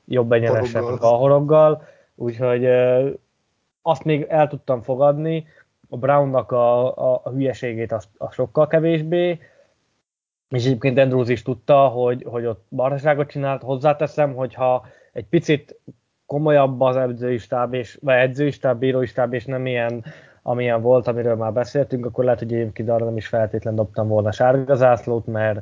jobb 0.05 0.31
egyenesen 0.31 0.83
a 0.83 1.07
horoggal. 1.07 1.83
Úgyhogy 2.15 2.63
ö, 2.65 3.09
azt 3.81 4.03
még 4.03 4.25
el 4.29 4.47
tudtam 4.47 4.81
fogadni, 4.81 5.47
a 5.89 5.97
Brownnak 5.97 6.51
a, 6.51 6.97
a, 6.97 7.21
a 7.23 7.29
hülyeségét 7.29 7.91
azt, 7.91 8.09
a 8.17 8.31
sokkal 8.31 8.67
kevésbé, 8.67 9.39
és 10.49 10.65
egyébként 10.65 10.97
Andrews 10.97 11.29
is 11.29 11.41
tudta, 11.41 11.87
hogy, 11.87 12.23
hogy 12.27 12.45
ott 12.45 12.65
marhaságot 12.69 13.29
csinált. 13.29 13.61
Hozzáteszem, 13.61 14.33
hogyha 14.33 14.85
egy 15.13 15.25
picit 15.25 15.79
komolyabb 16.25 16.81
az 16.81 16.95
edzői 16.95 17.37
stáb, 17.37 17.73
és, 17.73 17.97
vagy 18.01 18.15
edzői 18.15 18.51
stáb, 18.51 18.79
bírói 18.79 19.05
stáb, 19.05 19.33
és 19.33 19.45
nem 19.45 19.65
ilyen, 19.65 20.05
amilyen 20.49 20.81
volt, 20.81 21.07
amiről 21.07 21.35
már 21.35 21.53
beszéltünk, 21.53 22.05
akkor 22.05 22.23
lehet, 22.23 22.39
hogy 22.39 22.53
egyébként 22.53 22.89
arra 22.89 23.05
nem 23.05 23.17
is 23.17 23.27
feltétlen 23.27 23.75
dobtam 23.75 24.07
volna 24.07 24.31
sárgazászlót, 24.31 25.25
mert 25.25 25.61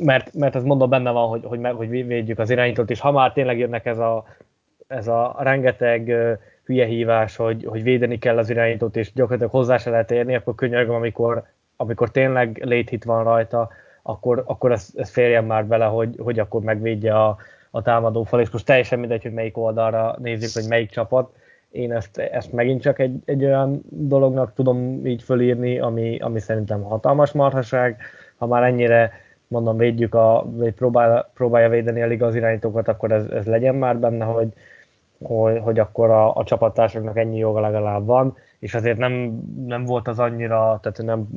mert, 0.00 0.34
mert 0.34 0.54
ez 0.54 0.62
mondom 0.62 0.90
benne 0.90 1.10
van, 1.10 1.28
hogy, 1.28 1.44
hogy, 1.44 1.58
meg, 1.58 1.74
hogy 1.74 1.88
védjük 1.88 2.38
az 2.38 2.50
irányítót, 2.50 2.90
és 2.90 3.00
ha 3.00 3.12
már 3.12 3.32
tényleg 3.32 3.58
jönnek 3.58 3.86
ez 3.86 3.98
a, 3.98 4.24
ez 4.86 5.08
a 5.08 5.36
rengeteg 5.38 6.12
hülye 6.64 6.86
hívás, 6.86 7.36
hogy, 7.36 7.64
hogy 7.64 7.82
védeni 7.82 8.18
kell 8.18 8.38
az 8.38 8.50
irányítót, 8.50 8.96
és 8.96 9.12
gyakorlatilag 9.12 9.52
hozzá 9.52 9.76
se 9.76 9.90
lehet 9.90 10.10
érni, 10.10 10.34
akkor 10.34 10.54
könyörgöm, 10.54 10.94
amikor 10.94 11.44
amikor 11.80 12.10
tényleg 12.10 12.60
léthit 12.64 13.04
van 13.04 13.24
rajta, 13.24 13.68
akkor, 14.02 14.42
akkor 14.46 14.72
ez, 14.72 14.88
ez 14.94 15.10
férjen 15.10 15.44
már 15.44 15.66
bele, 15.66 15.84
hogy, 15.84 16.14
hogy 16.18 16.38
akkor 16.38 16.60
megvédje 16.60 17.14
a, 17.14 17.36
a 17.70 17.82
támadó 17.82 18.22
fal, 18.22 18.40
és 18.40 18.50
most 18.50 18.66
teljesen 18.66 18.98
mindegy, 18.98 19.22
hogy 19.22 19.32
melyik 19.32 19.56
oldalra 19.56 20.16
nézzük, 20.18 20.62
hogy 20.62 20.68
melyik 20.68 20.90
csapat. 20.90 21.32
Én 21.70 21.92
ezt, 21.92 22.18
ezt 22.18 22.52
megint 22.52 22.82
csak 22.82 22.98
egy, 22.98 23.16
egy 23.24 23.44
olyan 23.44 23.82
dolognak 23.88 24.54
tudom 24.54 25.06
így 25.06 25.22
fölírni, 25.22 25.78
ami, 25.78 26.18
ami 26.18 26.40
szerintem 26.40 26.82
hatalmas 26.82 27.32
marhaság. 27.32 28.02
Ha 28.36 28.46
már 28.46 28.62
ennyire 28.62 29.12
mondom, 29.46 29.76
védjük 29.76 30.14
a, 30.14 30.46
vagy 30.46 30.72
próbál, 30.72 31.30
próbálja 31.34 31.68
védeni 31.68 32.02
a 32.02 32.06
liga 32.06 32.26
az 32.26 32.34
irányítókat, 32.34 32.88
akkor 32.88 33.12
ez, 33.12 33.24
ez 33.26 33.46
legyen 33.46 33.74
már 33.74 33.98
benne, 33.98 34.24
hogy, 34.24 34.52
hogy, 35.22 35.58
hogy 35.58 35.78
akkor 35.78 36.10
a, 36.10 36.36
a 36.36 36.44
csapattársaknak 36.44 37.18
ennyi 37.18 37.38
joga 37.38 37.60
legalább 37.60 38.06
van 38.06 38.36
és 38.60 38.74
azért 38.74 38.98
nem, 38.98 39.40
nem 39.66 39.84
volt 39.84 40.08
az 40.08 40.18
annyira, 40.18 40.78
tehát 40.82 41.02
nem 41.02 41.28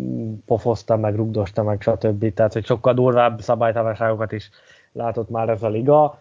pofozta 0.46 0.98
meg, 0.98 1.16
rugdosta 1.16 1.64
meg, 1.64 1.82
stb. 1.82 2.34
Tehát, 2.34 2.54
hogy 2.54 2.66
sokkal 2.66 2.94
durvább 2.94 3.42
szabálytalanságokat 3.42 4.32
is 4.32 4.50
látott 4.92 5.30
már 5.30 5.50
ez 5.50 5.64
a 5.64 5.70
liga. 5.70 6.20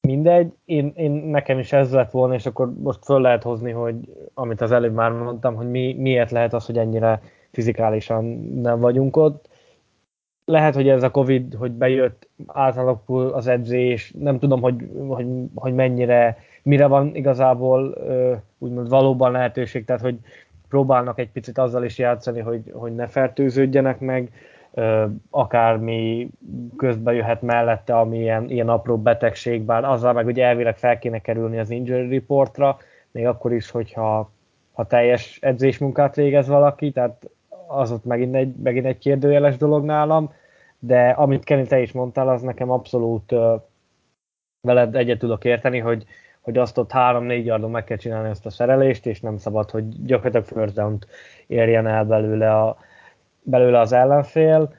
Mindegy, 0.00 0.52
én, 0.64 0.92
én 0.96 1.10
nekem 1.10 1.58
is 1.58 1.72
ez 1.72 1.92
lett 1.92 2.10
volna, 2.10 2.34
és 2.34 2.46
akkor 2.46 2.72
most 2.82 3.04
föl 3.04 3.20
lehet 3.20 3.42
hozni, 3.42 3.70
hogy 3.70 3.96
amit 4.34 4.60
az 4.60 4.72
előbb 4.72 4.94
már 4.94 5.12
mondtam, 5.12 5.54
hogy 5.54 5.70
mi, 5.70 5.94
miért 5.98 6.30
lehet 6.30 6.52
az, 6.52 6.66
hogy 6.66 6.78
ennyire 6.78 7.22
fizikálisan 7.50 8.24
nem 8.54 8.80
vagyunk 8.80 9.16
ott. 9.16 9.48
Lehet, 10.44 10.74
hogy 10.74 10.88
ez 10.88 11.02
a 11.02 11.10
Covid, 11.10 11.54
hogy 11.54 11.70
bejött, 11.72 12.28
átalakul 12.46 13.28
az 13.28 13.46
edzés, 13.46 14.12
nem 14.18 14.38
tudom, 14.38 14.60
hogy, 14.60 14.88
hogy, 15.08 15.26
hogy 15.54 15.74
mennyire 15.74 16.38
mire 16.62 16.86
van 16.86 17.14
igazából 17.14 17.94
úgymond 18.58 18.88
valóban 18.88 19.32
lehetőség, 19.32 19.84
tehát 19.84 20.02
hogy 20.02 20.18
próbálnak 20.68 21.18
egy 21.18 21.30
picit 21.30 21.58
azzal 21.58 21.84
is 21.84 21.98
játszani, 21.98 22.40
hogy, 22.40 22.62
hogy 22.72 22.94
ne 22.94 23.06
fertőződjenek 23.06 24.00
meg, 24.00 24.32
akármi 25.30 26.30
közbe 26.76 27.12
jöhet 27.12 27.42
mellette, 27.42 27.98
ami 27.98 28.18
ilyen, 28.18 28.50
ilyen 28.50 28.68
apró 28.68 28.98
betegség, 28.98 29.62
bár 29.62 29.84
azzal 29.84 30.12
meg 30.12 30.26
ugye 30.26 30.44
elvileg 30.44 30.76
fel 30.76 30.98
kéne 30.98 31.18
kerülni 31.18 31.58
az 31.58 31.70
injury 31.70 32.14
reportra, 32.14 32.78
még 33.10 33.26
akkor 33.26 33.52
is, 33.52 33.70
hogyha 33.70 34.30
ha 34.72 34.86
teljes 34.86 35.38
edzésmunkát 35.42 36.14
végez 36.14 36.48
valaki, 36.48 36.90
tehát 36.90 37.30
az 37.66 37.92
ott 37.92 38.04
megint 38.04 38.34
egy, 38.34 38.54
megint 38.62 38.86
egy 38.86 38.98
kérdőjeles 38.98 39.56
dolog 39.56 39.84
nálam, 39.84 40.32
de 40.78 41.08
amit 41.08 41.44
Kenny 41.44 41.66
te 41.66 41.80
is 41.80 41.92
mondtál, 41.92 42.28
az 42.28 42.42
nekem 42.42 42.70
abszolút 42.70 43.32
uh, 43.32 43.62
veled 44.60 44.96
egyet 44.96 45.18
tudok 45.18 45.44
érteni, 45.44 45.78
hogy 45.78 46.06
hogy 46.40 46.58
azt 46.58 46.78
ott 46.78 46.90
3-4 46.94 47.44
yardon 47.44 47.70
meg 47.70 47.84
kell 47.84 47.96
csinálni 47.96 48.28
ezt 48.28 48.46
a 48.46 48.50
szerelést, 48.50 49.06
és 49.06 49.20
nem 49.20 49.36
szabad, 49.36 49.70
hogy 49.70 50.04
gyakorlatilag 50.04 50.46
first 50.46 50.74
down 50.74 50.98
érjen 51.46 51.86
el 51.86 52.04
belőle, 52.04 52.56
a, 52.56 52.76
belőle 53.50 53.80
az 53.80 53.92
ellenfél. 53.92 54.74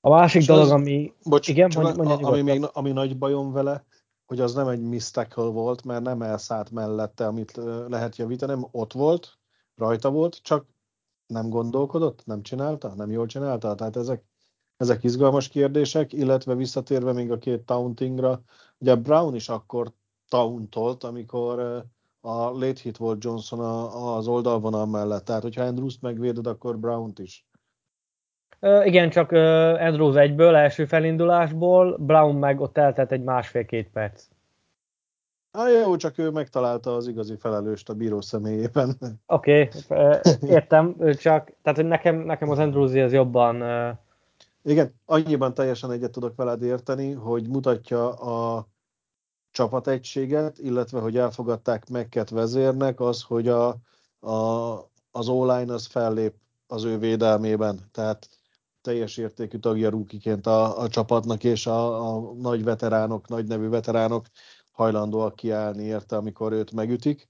A 0.00 0.10
másik 0.10 0.40
és 0.40 0.46
dolog, 0.46 0.62
az, 0.62 0.70
ami... 0.70 1.12
Bocs, 1.24 1.48
igen, 1.48 1.70
mondj, 1.74 2.02
mondj, 2.02 2.24
a, 2.24 2.28
ami, 2.28 2.40
még, 2.40 2.68
ami 2.72 2.92
nagy 2.92 3.18
bajom 3.18 3.52
vele, 3.52 3.84
hogy 4.26 4.40
az 4.40 4.54
nem 4.54 4.68
egy 4.68 4.80
mistackle 4.80 5.44
volt, 5.44 5.84
mert 5.84 6.02
nem 6.02 6.22
elszállt 6.22 6.70
mellette, 6.70 7.26
amit 7.26 7.60
lehet 7.88 8.16
javítani, 8.16 8.52
nem 8.52 8.66
ott 8.70 8.92
volt, 8.92 9.38
rajta 9.76 10.10
volt, 10.10 10.42
csak 10.42 10.66
nem 11.26 11.48
gondolkodott, 11.48 12.26
nem 12.26 12.42
csinálta, 12.42 12.94
nem 12.94 13.10
jól 13.10 13.26
csinálta, 13.26 13.74
tehát 13.74 13.96
ezek, 13.96 14.24
ezek 14.76 15.04
izgalmas 15.04 15.48
kérdések, 15.48 16.12
illetve 16.12 16.54
visszatérve 16.54 17.12
még 17.12 17.30
a 17.30 17.38
két 17.38 17.62
tauntingra, 17.64 18.42
ugye 18.78 18.94
Brown 18.94 19.34
is 19.34 19.48
akkor 19.48 19.92
tauntolt, 20.28 21.04
amikor 21.04 21.84
a 22.20 22.50
late 22.50 22.80
hit 22.82 22.96
volt 22.96 23.24
Johnson 23.24 23.60
az 23.92 24.26
oldalvonal 24.26 24.86
mellett. 24.86 25.24
Tehát, 25.24 25.42
hogyha 25.42 25.62
Andrews-t 25.62 26.00
megvéded, 26.00 26.46
akkor 26.46 26.78
Brown-t 26.78 27.18
is. 27.18 27.46
Igen, 28.84 29.10
csak 29.10 29.32
Andrews 29.80 30.16
egyből, 30.16 30.54
első 30.54 30.84
felindulásból, 30.84 31.96
Brown 31.98 32.36
meg 32.36 32.60
ott 32.60 32.78
eltelt 32.78 33.12
egy 33.12 33.22
másfél-két 33.22 33.90
perc. 33.92 34.24
Ah, 35.50 35.72
jó, 35.72 35.96
csak 35.96 36.18
ő 36.18 36.30
megtalálta 36.30 36.94
az 36.94 37.06
igazi 37.06 37.36
felelőst 37.36 37.88
a 37.88 37.94
bíró 37.94 38.20
személyében. 38.20 38.96
Oké, 39.26 39.68
okay, 39.88 40.16
értem, 40.40 40.96
csak 41.18 41.52
tehát 41.62 41.82
nekem, 41.82 42.16
nekem 42.16 42.50
az 42.50 42.58
Andrews 42.58 42.94
az 42.94 43.12
jobban... 43.12 43.62
Igen, 44.64 44.94
annyiban 45.04 45.54
teljesen 45.54 45.90
egyet 45.90 46.10
tudok 46.10 46.36
veled 46.36 46.62
érteni, 46.62 47.12
hogy 47.12 47.48
mutatja 47.48 48.12
a 48.12 48.66
csapategységet, 49.50 50.58
illetve 50.58 51.00
hogy 51.00 51.16
elfogadták 51.16 51.88
Mekket 51.88 52.30
vezérnek, 52.30 53.00
az, 53.00 53.22
hogy 53.22 53.48
a, 53.48 53.68
a, 54.20 54.72
az 55.10 55.28
online 55.28 55.72
az 55.72 55.86
fellép 55.86 56.34
az 56.66 56.84
ő 56.84 56.98
védelmében. 56.98 57.78
Tehát 57.92 58.28
teljes 58.82 59.16
értékű 59.16 59.58
tagja 59.58 59.90
rúkiként 59.90 60.46
a, 60.46 60.80
a 60.80 60.88
csapatnak, 60.88 61.44
és 61.44 61.66
a, 61.66 62.08
a 62.14 62.32
nagy 62.32 62.64
veteránok, 62.64 63.28
nagy 63.28 63.46
nevű 63.46 63.68
veteránok 63.68 64.26
hajlandóak 64.72 65.34
kiállni 65.34 65.82
érte, 65.82 66.16
amikor 66.16 66.52
őt 66.52 66.72
megütik. 66.72 67.28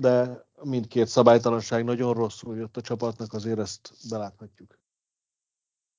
De 0.00 0.44
mindkét 0.62 1.06
szabálytalanság 1.06 1.84
nagyon 1.84 2.14
rosszul 2.14 2.56
jött 2.56 2.76
a 2.76 2.80
csapatnak, 2.80 3.32
azért 3.32 3.58
ezt 3.58 3.90
beláthatjuk. 4.10 4.78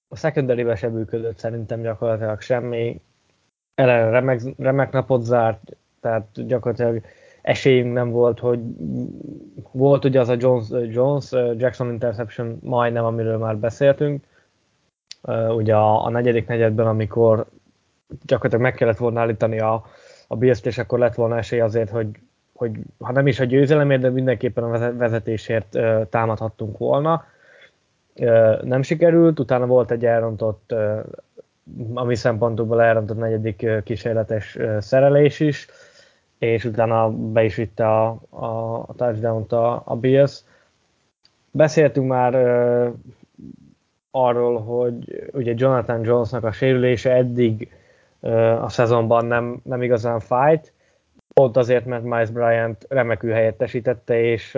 A 0.08 0.16
secondary 0.16 0.76
sem 0.76 0.92
működött 0.92 1.38
szerintem 1.38 1.82
gyakorlatilag 1.82 2.42
semmi. 2.42 3.02
Ellen 3.76 4.12
remek, 4.12 4.42
remek 4.58 4.92
napot 4.92 5.24
zárt, 5.24 5.78
tehát 6.00 6.46
gyakorlatilag 6.46 7.02
esélyünk 7.42 7.94
nem 7.94 8.10
volt, 8.10 8.40
hogy 8.40 8.60
volt 9.72 10.06
ugye 10.06 10.20
az 10.20 10.30
a 10.30 10.36
Jones, 10.40 10.68
Jones 10.70 11.32
Jackson 11.32 11.92
interception 11.92 12.60
majdnem, 12.62 13.06
amiről 13.06 13.38
már 13.38 13.58
beszéltünk, 13.58 14.26
ugye 15.56 15.76
a, 15.76 16.06
a 16.06 16.10
negyedik 16.10 16.48
negyedben, 16.48 16.88
amikor 16.88 17.46
gyakorlatilag 18.26 18.64
meg 18.64 18.74
kellett 18.74 18.98
volna 18.98 19.20
állítani 19.20 19.60
a, 19.60 19.86
a 20.28 20.36
bills 20.36 20.62
és 20.64 20.78
akkor 20.78 21.00
lett 21.00 21.16
volna 21.16 21.38
esély 21.38 21.60
azért, 21.60 21.90
hogy, 21.90 22.08
hogy 22.54 22.72
ha 23.00 23.12
nem 23.12 23.28
is 23.28 23.40
a 23.40 23.44
győzelemért, 23.44 24.02
de 24.02 24.10
mindenképpen 24.10 24.64
a 24.64 24.94
vezetésért 24.94 25.78
támadhattunk 26.10 26.78
volna. 26.78 27.26
Nem 28.62 28.82
sikerült, 28.82 29.40
utána 29.40 29.66
volt 29.66 29.92
egy 29.92 30.06
elrontott, 30.06 30.72
a 31.94 32.04
mi 32.04 32.16
szempontokból 32.16 32.82
elrontott 32.82 33.18
negyedik 33.18 33.84
kísérletes 33.84 34.58
szerelés 34.80 35.40
is, 35.40 35.68
és 36.38 36.66
utána 36.66 37.10
be 37.10 37.44
is 37.44 37.56
vitte 37.56 37.88
a, 37.88 38.20
a, 38.30 38.46
a 38.88 38.94
touchdown-t 38.96 39.52
a, 39.52 39.82
a 39.86 39.96
Bills. 39.96 40.44
Beszéltünk 41.52 42.08
már 42.08 42.34
arról, 44.26 44.62
hogy 44.62 45.30
ugye 45.34 45.54
Jonathan 45.56 46.04
Jonesnak 46.04 46.44
a 46.44 46.52
sérülése 46.52 47.14
eddig 47.14 47.72
a 48.62 48.70
szezonban 48.70 49.26
nem, 49.26 49.60
nem 49.64 49.82
igazán 49.82 50.20
fájt, 50.20 50.74
pont 51.34 51.58
azért, 51.58 51.86
mert 51.86 52.04
Miles 52.04 52.30
Bryant 52.30 52.86
remekül 52.90 53.32
helyettesítette, 53.32 54.22
és 54.22 54.58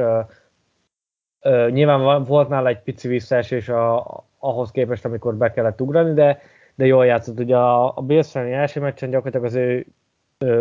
nyilván 1.70 2.24
volt 2.24 2.50
nála 2.50 2.68
egy 2.68 2.82
pici 2.82 3.08
visszaesés 3.08 3.70
a, 3.70 4.06
ahhoz 4.40 4.72
képest, 4.72 5.06
amikor 5.06 5.36
be 5.36 5.52
kellett 5.52 5.82
ugrani, 5.82 6.14
de, 6.14 6.42
de 6.76 6.86
jól 6.86 7.06
játszott. 7.06 7.40
Ugye 7.40 7.58
a, 7.58 7.98
a 7.98 8.02
Bills 8.02 8.36
első 8.36 8.80
meccsen 8.80 9.10
gyakorlatilag 9.10 9.46
az 9.46 9.56
ő 9.56 9.86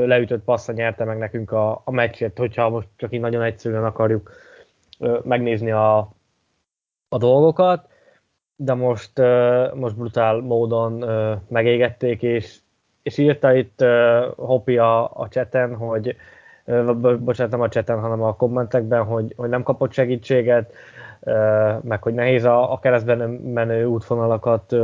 leütött 0.06 0.44
passza 0.44 0.72
nyerte 0.72 1.04
meg 1.04 1.18
nekünk 1.18 1.52
a, 1.52 1.82
a 1.84 1.90
meccsét, 1.90 2.38
hogyha 2.38 2.68
most 2.68 2.88
csak 2.96 3.12
így 3.12 3.20
nagyon 3.20 3.42
egyszerűen 3.42 3.84
akarjuk 3.84 4.30
uh, 4.98 5.24
megnézni 5.24 5.70
a, 5.70 5.98
a 7.08 7.18
dolgokat 7.18 7.88
de 8.60 8.74
most, 8.74 9.12
most 9.74 9.96
brutál 9.96 10.40
módon 10.40 11.04
megégették, 11.48 12.22
és, 12.22 12.58
és 13.02 13.18
írta 13.18 13.54
itt 13.54 13.84
Hopi 14.36 14.78
a, 14.78 15.04
a 15.04 15.28
cseten, 15.30 15.76
hogy 15.76 16.16
bocsánat, 17.18 17.50
nem 17.50 17.60
a 17.60 17.68
cseten, 17.68 18.00
hanem 18.00 18.22
a 18.22 18.36
kommentekben, 18.36 19.04
hogy, 19.04 19.32
hogy 19.36 19.48
nem 19.48 19.62
kapott 19.62 19.92
segítséget, 19.92 20.72
meg 21.82 22.02
hogy 22.02 22.14
nehéz 22.14 22.44
a, 22.44 22.72
a 22.72 22.78
keresztben 22.78 23.30
menő 23.30 23.84
útvonalakat 23.84 24.74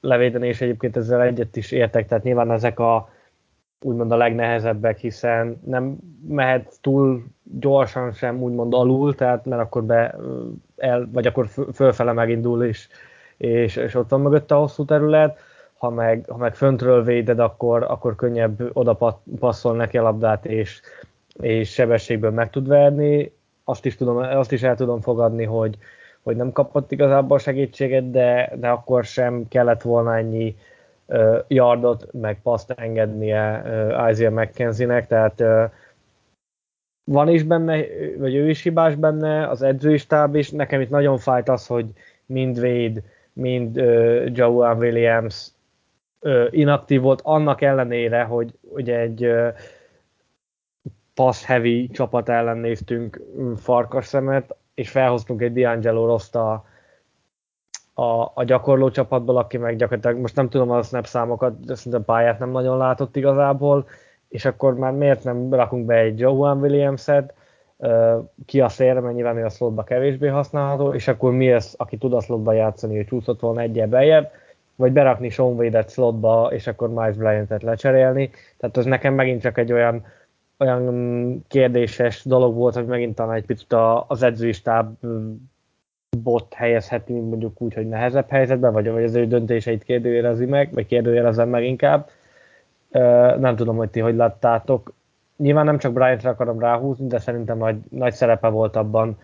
levédeni, 0.00 0.46
és 0.46 0.60
egyébként 0.60 0.96
ezzel 0.96 1.22
egyet 1.22 1.56
is 1.56 1.70
értek, 1.70 2.08
tehát 2.08 2.24
nyilván 2.24 2.50
ezek 2.50 2.78
a 2.78 3.08
úgymond 3.80 4.12
a 4.12 4.16
legnehezebbek, 4.16 4.98
hiszen 4.98 5.60
nem 5.64 5.96
mehet 6.28 6.72
túl 6.80 7.24
gyorsan 7.42 8.12
sem 8.12 8.42
úgymond 8.42 8.74
alul, 8.74 9.14
tehát 9.14 9.44
mert 9.44 9.62
akkor 9.62 9.84
be 9.84 10.14
el, 10.76 11.08
vagy 11.12 11.26
akkor 11.26 11.48
fölfele 11.72 12.12
megindul, 12.12 12.64
és 12.64 12.88
és, 13.36 13.76
és 13.76 13.94
ott 13.94 14.08
van 14.10 14.20
mögött 14.20 14.50
a 14.50 14.56
hosszú 14.56 14.84
terület, 14.84 15.38
ha 15.78 15.90
meg, 15.90 16.24
ha 16.28 16.36
meg 16.36 16.54
föntről 16.54 17.04
véded, 17.04 17.38
akkor, 17.38 17.82
akkor 17.82 18.14
könnyebb 18.14 18.70
oda 18.72 19.22
passzol 19.38 19.76
neki 19.76 19.98
a 19.98 20.02
labdát, 20.02 20.46
és, 20.46 20.80
és 21.40 21.72
sebességből 21.72 22.30
meg 22.30 22.50
tud 22.50 22.68
verni. 22.68 23.32
Azt 23.64 23.84
is, 23.84 23.96
tudom, 23.96 24.16
azt 24.16 24.52
is 24.52 24.62
el 24.62 24.76
tudom 24.76 25.00
fogadni, 25.00 25.44
hogy, 25.44 25.78
hogy 26.22 26.36
nem 26.36 26.52
kapott 26.52 26.92
igazából 26.92 27.38
segítséget, 27.38 28.10
de, 28.10 28.52
de 28.56 28.68
akkor 28.68 29.04
sem 29.04 29.48
kellett 29.48 29.82
volna 29.82 30.16
ennyi 30.16 30.56
uh, 31.06 31.38
yardot, 31.46 32.08
meg 32.12 32.40
paszt 32.42 32.70
engednie 32.70 33.62
uh, 33.64 34.10
Isaiah 34.10 34.32
McKenzie-nek, 34.32 35.06
tehát 35.06 35.40
uh, 35.40 35.70
van 37.04 37.28
is 37.28 37.42
benne, 37.42 37.84
vagy 38.18 38.34
ő 38.34 38.48
is 38.48 38.62
hibás 38.62 38.94
benne, 38.94 39.48
az 39.48 39.62
edzői 39.62 39.96
stáb 39.96 40.34
is. 40.34 40.50
Nekem 40.50 40.80
itt 40.80 40.90
nagyon 40.90 41.18
fájt 41.18 41.48
az, 41.48 41.66
hogy 41.66 41.86
mind 42.26 42.60
véd, 42.60 43.02
mind 43.34 43.78
uh, 43.78 44.26
Joan 44.32 44.78
Williams 44.78 45.48
uh, 46.20 46.46
inaktív 46.50 47.00
volt, 47.00 47.20
annak 47.24 47.60
ellenére, 47.60 48.22
hogy 48.22 48.58
ugye 48.62 48.98
egy 48.98 49.26
uh, 49.26 49.54
pass-heavy 51.14 51.88
csapat 51.88 52.28
ellen 52.28 52.56
néztünk 52.56 53.20
farkas 53.56 54.06
szemet, 54.06 54.56
és 54.74 54.90
felhoztunk 54.90 55.42
egy 55.42 55.52
D'Angelo 55.52 56.06
Rost 56.06 56.34
a, 56.36 56.64
a, 57.94 58.30
a 58.34 58.44
gyakorló 58.44 58.90
csapatból, 58.90 59.36
aki 59.36 59.56
meg 59.56 59.76
gyakorlatilag, 59.76 60.18
most 60.18 60.36
nem 60.36 60.48
tudom 60.48 60.70
a 60.70 60.82
snap 60.82 61.06
számokat, 61.06 61.64
de 61.64 61.74
szerintem 61.74 62.04
pályát 62.04 62.38
nem 62.38 62.50
nagyon 62.50 62.76
látott 62.76 63.16
igazából, 63.16 63.86
és 64.28 64.44
akkor 64.44 64.74
már 64.74 64.92
miért 64.92 65.24
nem 65.24 65.54
rakunk 65.54 65.86
be 65.86 65.94
egy 65.94 66.18
Joan 66.18 66.60
Williams-et, 66.60 67.34
ki 68.46 68.60
a 68.60 68.68
szélre, 68.68 69.00
mert 69.00 69.14
nyilván 69.14 69.44
a 69.44 69.48
slotba 69.48 69.84
kevésbé 69.84 70.26
használható, 70.26 70.92
és 70.92 71.08
akkor 71.08 71.32
mi 71.32 71.52
az, 71.52 71.74
aki 71.78 71.96
tud 71.96 72.12
a 72.12 72.20
slotba 72.20 72.52
játszani, 72.52 72.96
hogy 72.96 73.06
csúszott 73.06 73.40
volna 73.40 73.60
egyel 73.60 73.86
beljebb, 73.88 74.30
vagy 74.76 74.92
berakni 74.92 75.28
Sean 75.28 75.56
Wade-et 75.56 75.90
slotba, 75.90 76.48
és 76.52 76.66
akkor 76.66 76.88
Miles 76.88 77.16
Bryant-et 77.16 77.62
lecserélni. 77.62 78.30
Tehát 78.56 78.76
az 78.76 78.84
nekem 78.84 79.14
megint 79.14 79.40
csak 79.40 79.58
egy 79.58 79.72
olyan, 79.72 80.04
olyan 80.58 81.44
kérdéses 81.48 82.24
dolog 82.24 82.54
volt, 82.54 82.74
hogy 82.74 82.86
megint 82.86 83.14
talán 83.14 83.34
egy 83.34 83.46
picit 83.46 83.72
az 84.06 84.22
edzői 84.22 84.52
stáb 84.52 84.96
bot 86.22 86.54
helyezheti 86.54 87.12
mondjuk 87.12 87.60
úgy, 87.60 87.74
hogy 87.74 87.88
nehezebb 87.88 88.28
helyzetben, 88.28 88.72
vagy, 88.72 88.90
vagy 88.90 89.04
az 89.04 89.14
ő 89.14 89.26
döntéseit 89.26 89.84
kérdőjelezi 89.84 90.46
meg, 90.46 90.72
vagy 90.72 90.86
kérdőjelezem 90.86 91.48
meg 91.48 91.64
inkább. 91.64 92.08
Nem 93.38 93.56
tudom, 93.56 93.76
hogy 93.76 93.90
ti 93.90 94.00
hogy 94.00 94.16
láttátok 94.16 94.92
nyilván 95.36 95.64
nem 95.64 95.78
csak 95.78 95.92
Bryant-re 95.92 96.30
akarom 96.30 96.58
ráhúzni, 96.58 97.06
de 97.06 97.18
szerintem 97.18 97.58
nagy, 97.58 97.78
nagy 97.90 98.14
szerepe 98.14 98.48
volt 98.48 98.76
abban 98.76 99.18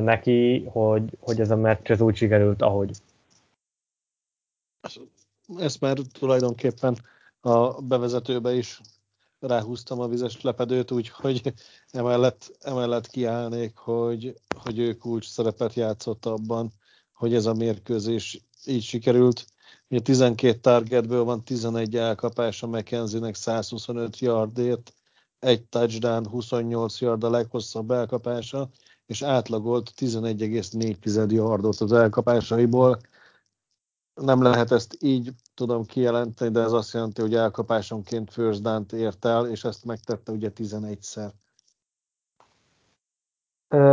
neki, 0.00 0.64
hogy, 0.64 1.16
hogy 1.20 1.40
ez 1.40 1.50
a 1.50 1.56
meccs 1.56 1.90
ez 1.90 2.00
úgy 2.00 2.16
sikerült, 2.16 2.62
ahogy. 2.62 2.90
Ezt 5.58 5.80
már 5.80 5.96
tulajdonképpen 6.12 6.96
a 7.40 7.82
bevezetőbe 7.82 8.54
is 8.54 8.80
ráhúztam 9.40 10.00
a 10.00 10.08
vizes 10.08 10.40
lepedőt, 10.40 10.90
úgyhogy 10.90 11.52
emellett, 11.90 12.56
emellett 12.60 13.06
kiállnék, 13.06 13.76
hogy, 13.76 14.34
hogy 14.62 14.78
ő 14.78 14.94
kulcs 14.94 15.28
szerepet 15.28 15.74
játszott 15.74 16.26
abban, 16.26 16.72
hogy 17.12 17.34
ez 17.34 17.46
a 17.46 17.54
mérkőzés 17.54 18.40
így 18.64 18.82
sikerült. 18.82 19.46
Ugye 19.88 20.00
12 20.00 20.58
targetből 20.58 21.24
van 21.24 21.44
11 21.44 21.96
elkapása 21.96 22.66
McKenzie-nek 22.66 23.34
125 23.34 24.18
yardért, 24.18 24.92
egy 25.38 25.64
touchdown, 25.64 26.28
28 26.28 27.00
yard 27.00 27.24
a 27.24 27.30
leghosszabb 27.30 27.90
elkapása, 27.90 28.68
és 29.06 29.22
átlagolt 29.22 29.92
11,4 29.96 31.30
yardot 31.30 31.80
az 31.80 31.92
elkapásaiból. 31.92 32.98
Nem 34.14 34.42
lehet 34.42 34.70
ezt 34.70 34.96
így 35.00 35.32
tudom 35.54 35.84
kijelenteni, 35.84 36.50
de 36.50 36.60
ez 36.60 36.72
azt 36.72 36.92
jelenti, 36.92 37.20
hogy 37.20 37.34
elkapásonként 37.34 38.32
first 38.32 38.62
down 38.62 38.86
ért 38.92 39.24
el, 39.24 39.46
és 39.46 39.64
ezt 39.64 39.84
megtette 39.84 40.32
ugye 40.32 40.50
11-szer. 40.54 41.30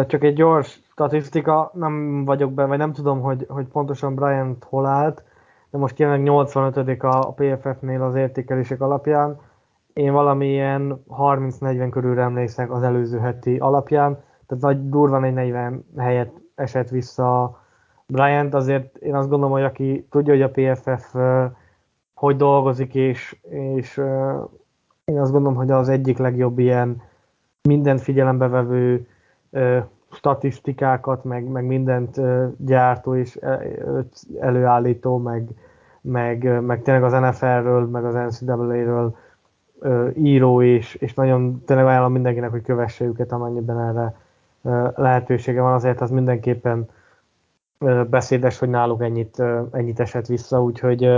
Csak 0.08 0.24
egy 0.24 0.36
gyors 0.36 0.82
statisztika, 0.91 1.72
nem 1.74 2.26
vagyok 2.26 2.54
benne, 2.54 2.68
vagy 2.68 2.78
nem 2.78 2.94
tudom, 2.94 3.22
hogy, 3.22 3.46
hogy 3.50 3.68
pontosan 3.68 4.16
Bryant 4.16 4.64
hol 4.64 4.86
állt, 4.86 5.24
de 5.70 5.78
most 5.78 6.00
jelenleg 6.00 6.24
85 6.24 7.04
a 7.04 7.34
PFF-nél 7.34 8.02
az 8.02 8.16
értékelések 8.16 8.82
alapján 8.82 9.39
én 9.94 10.12
valamilyen 10.12 11.04
30-40 11.10 11.88
körül 11.91 12.20
emlékszek 12.20 12.72
az 12.72 12.84
előző 12.84 13.20
heti 13.20 13.58
alapján, 13.58 14.24
tehát 14.46 14.64
nagy 14.64 14.89
durvan 14.89 15.24
egy 15.24 15.34
40 15.34 15.86
helyet 15.98 16.32
esett 16.56 16.89
vissza 16.89 17.62
Bryant, 18.08 18.54
azért 18.54 18.98
én 18.98 19.16
azt 19.16 19.30
gondolom, 19.30 19.54
hogy 19.54 19.64
aki 19.64 20.08
tudja, 20.10 20.34
hogy 20.34 20.41
a 20.41 20.52
PFF 20.52 21.16
hogy 22.14 22.36
dolgozik, 22.36 22.96
és, 22.96 23.38
és 23.50 23.98
én 25.06 25.20
azt 25.20 25.32
gondolom, 25.32 25.58
hogy 25.58 25.72
az 25.72 25.89
egyik 25.89 26.18
legjobb 26.18 26.60
ilyen 26.60 27.02
mindent 27.62 28.02
figyelembe 28.02 28.48
vevő 28.48 29.08
statisztikákat, 30.12 31.24
meg, 31.24 31.44
meg 31.44 31.66
mindent 31.66 32.22
gyártó 32.58 33.16
és 33.16 33.39
előállító, 34.39 35.18
meg, 35.18 35.50
meg, 36.02 36.62
meg 36.62 36.82
tényleg 36.82 37.04
az 37.04 37.12
NFL-ről, 37.12 37.86
meg 37.86 38.06
az 38.06 38.14
NCAA-ről 38.14 39.16
író, 40.16 40.62
és, 40.62 40.96
és 40.96 41.14
nagyon 41.14 41.64
tényleg 41.66 41.86
ajánlom 41.86 42.12
mindenkinek, 42.12 42.50
hogy 42.50 42.62
kövesse 42.62 43.06
őket, 43.06 43.32
amennyiben 43.32 43.80
erre 43.80 44.16
lehetősége 44.96 45.62
van, 45.62 45.74
azért 45.74 46.02
az 46.02 46.10
mindenképpen 46.10 46.90
beszédes, 48.10 48.60
hogy 48.60 48.70
náluk 48.70 49.02
ennyit, 49.02 49.44
ennyit 49.72 50.00
esett 50.00 50.26
vissza, 50.26 50.64
úgyhogy 50.64 51.10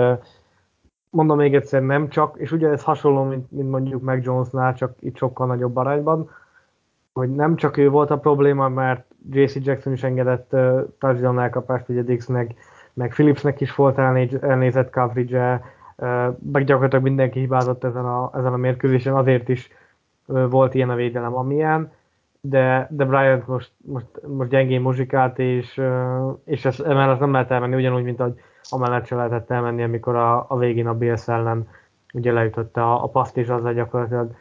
mondom 1.10 1.38
még 1.38 1.56
egyszer, 1.56 1.82
nem 1.82 2.10
csak, 2.10 2.38
és 2.38 2.52
ugye 2.52 2.70
ez 2.70 2.84
hasonló, 2.84 3.24
mint, 3.24 3.52
mint 3.52 3.70
mondjuk 3.70 4.02
meg 4.02 4.24
Jonesnál, 4.24 4.74
csak 4.74 4.94
itt 5.00 5.18
sokkal 5.18 5.48
nagyobb 5.48 5.76
arányban, 5.76 6.30
hogy 7.14 7.30
nem 7.30 7.56
csak 7.56 7.78
ő 7.78 7.90
volt 7.90 8.12
a 8.12 8.20
probléma, 8.20 8.70
mert 8.70 9.06
JC 9.32 9.56
Jackson 9.56 9.94
is 9.94 10.04
engedett 10.04 10.54
uh, 10.54 10.82
touchdown 11.00 11.40
elkapást, 11.40 11.90
ugye 11.90 12.02
Dixnek, 12.02 12.54
meg 12.94 13.10
Phillipsnek 13.10 13.62
is 13.62 13.76
volt 13.76 13.98
elnéz, 13.98 14.34
elnézett 14.42 14.90
coverage 14.90 15.54
uh, 15.54 15.62
meg 16.52 16.64
gyakorlatilag 16.64 17.04
mindenki 17.04 17.40
hibázott 17.40 17.84
ezen 17.84 18.06
a, 18.06 18.32
ezen 18.34 18.54
a 18.54 18.58
mérkőzésen, 18.58 19.16
azért 19.16 19.50
is 19.50 19.70
volt 20.26 20.74
ilyen 20.74 20.90
a 20.90 20.96
védelem, 20.96 21.36
amilyen, 21.36 21.92
de, 22.42 22.88
de 22.92 23.06
Bryant 23.06 23.48
most, 23.48 23.72
most, 23.86 24.08
most 24.28 24.50
gyengén 24.50 24.82
muzsikált, 24.82 25.40
és, 25.40 25.82
és 26.46 26.66
ezt 26.66 26.82
emellett 26.82 27.20
nem 27.20 27.32
lehet 27.32 27.52
elmenni, 27.52 27.76
ugyanúgy, 27.76 28.04
mint 28.04 28.20
ahogy 28.20 28.40
amellett 28.70 29.06
se 29.06 29.16
lehetett 29.16 29.52
elmenni, 29.52 29.84
amikor 29.84 30.16
a, 30.16 30.46
a 30.50 30.58
végén 30.58 30.88
a 30.88 30.98
Bills 30.98 31.28
ellen 31.28 31.68
ugye 32.14 32.32
leütötte 32.32 32.82
a, 32.82 33.04
a 33.04 33.08
paszt, 33.08 33.38
és 33.38 33.50
azzal 33.50 33.74
gyakorlatilag 33.74 34.36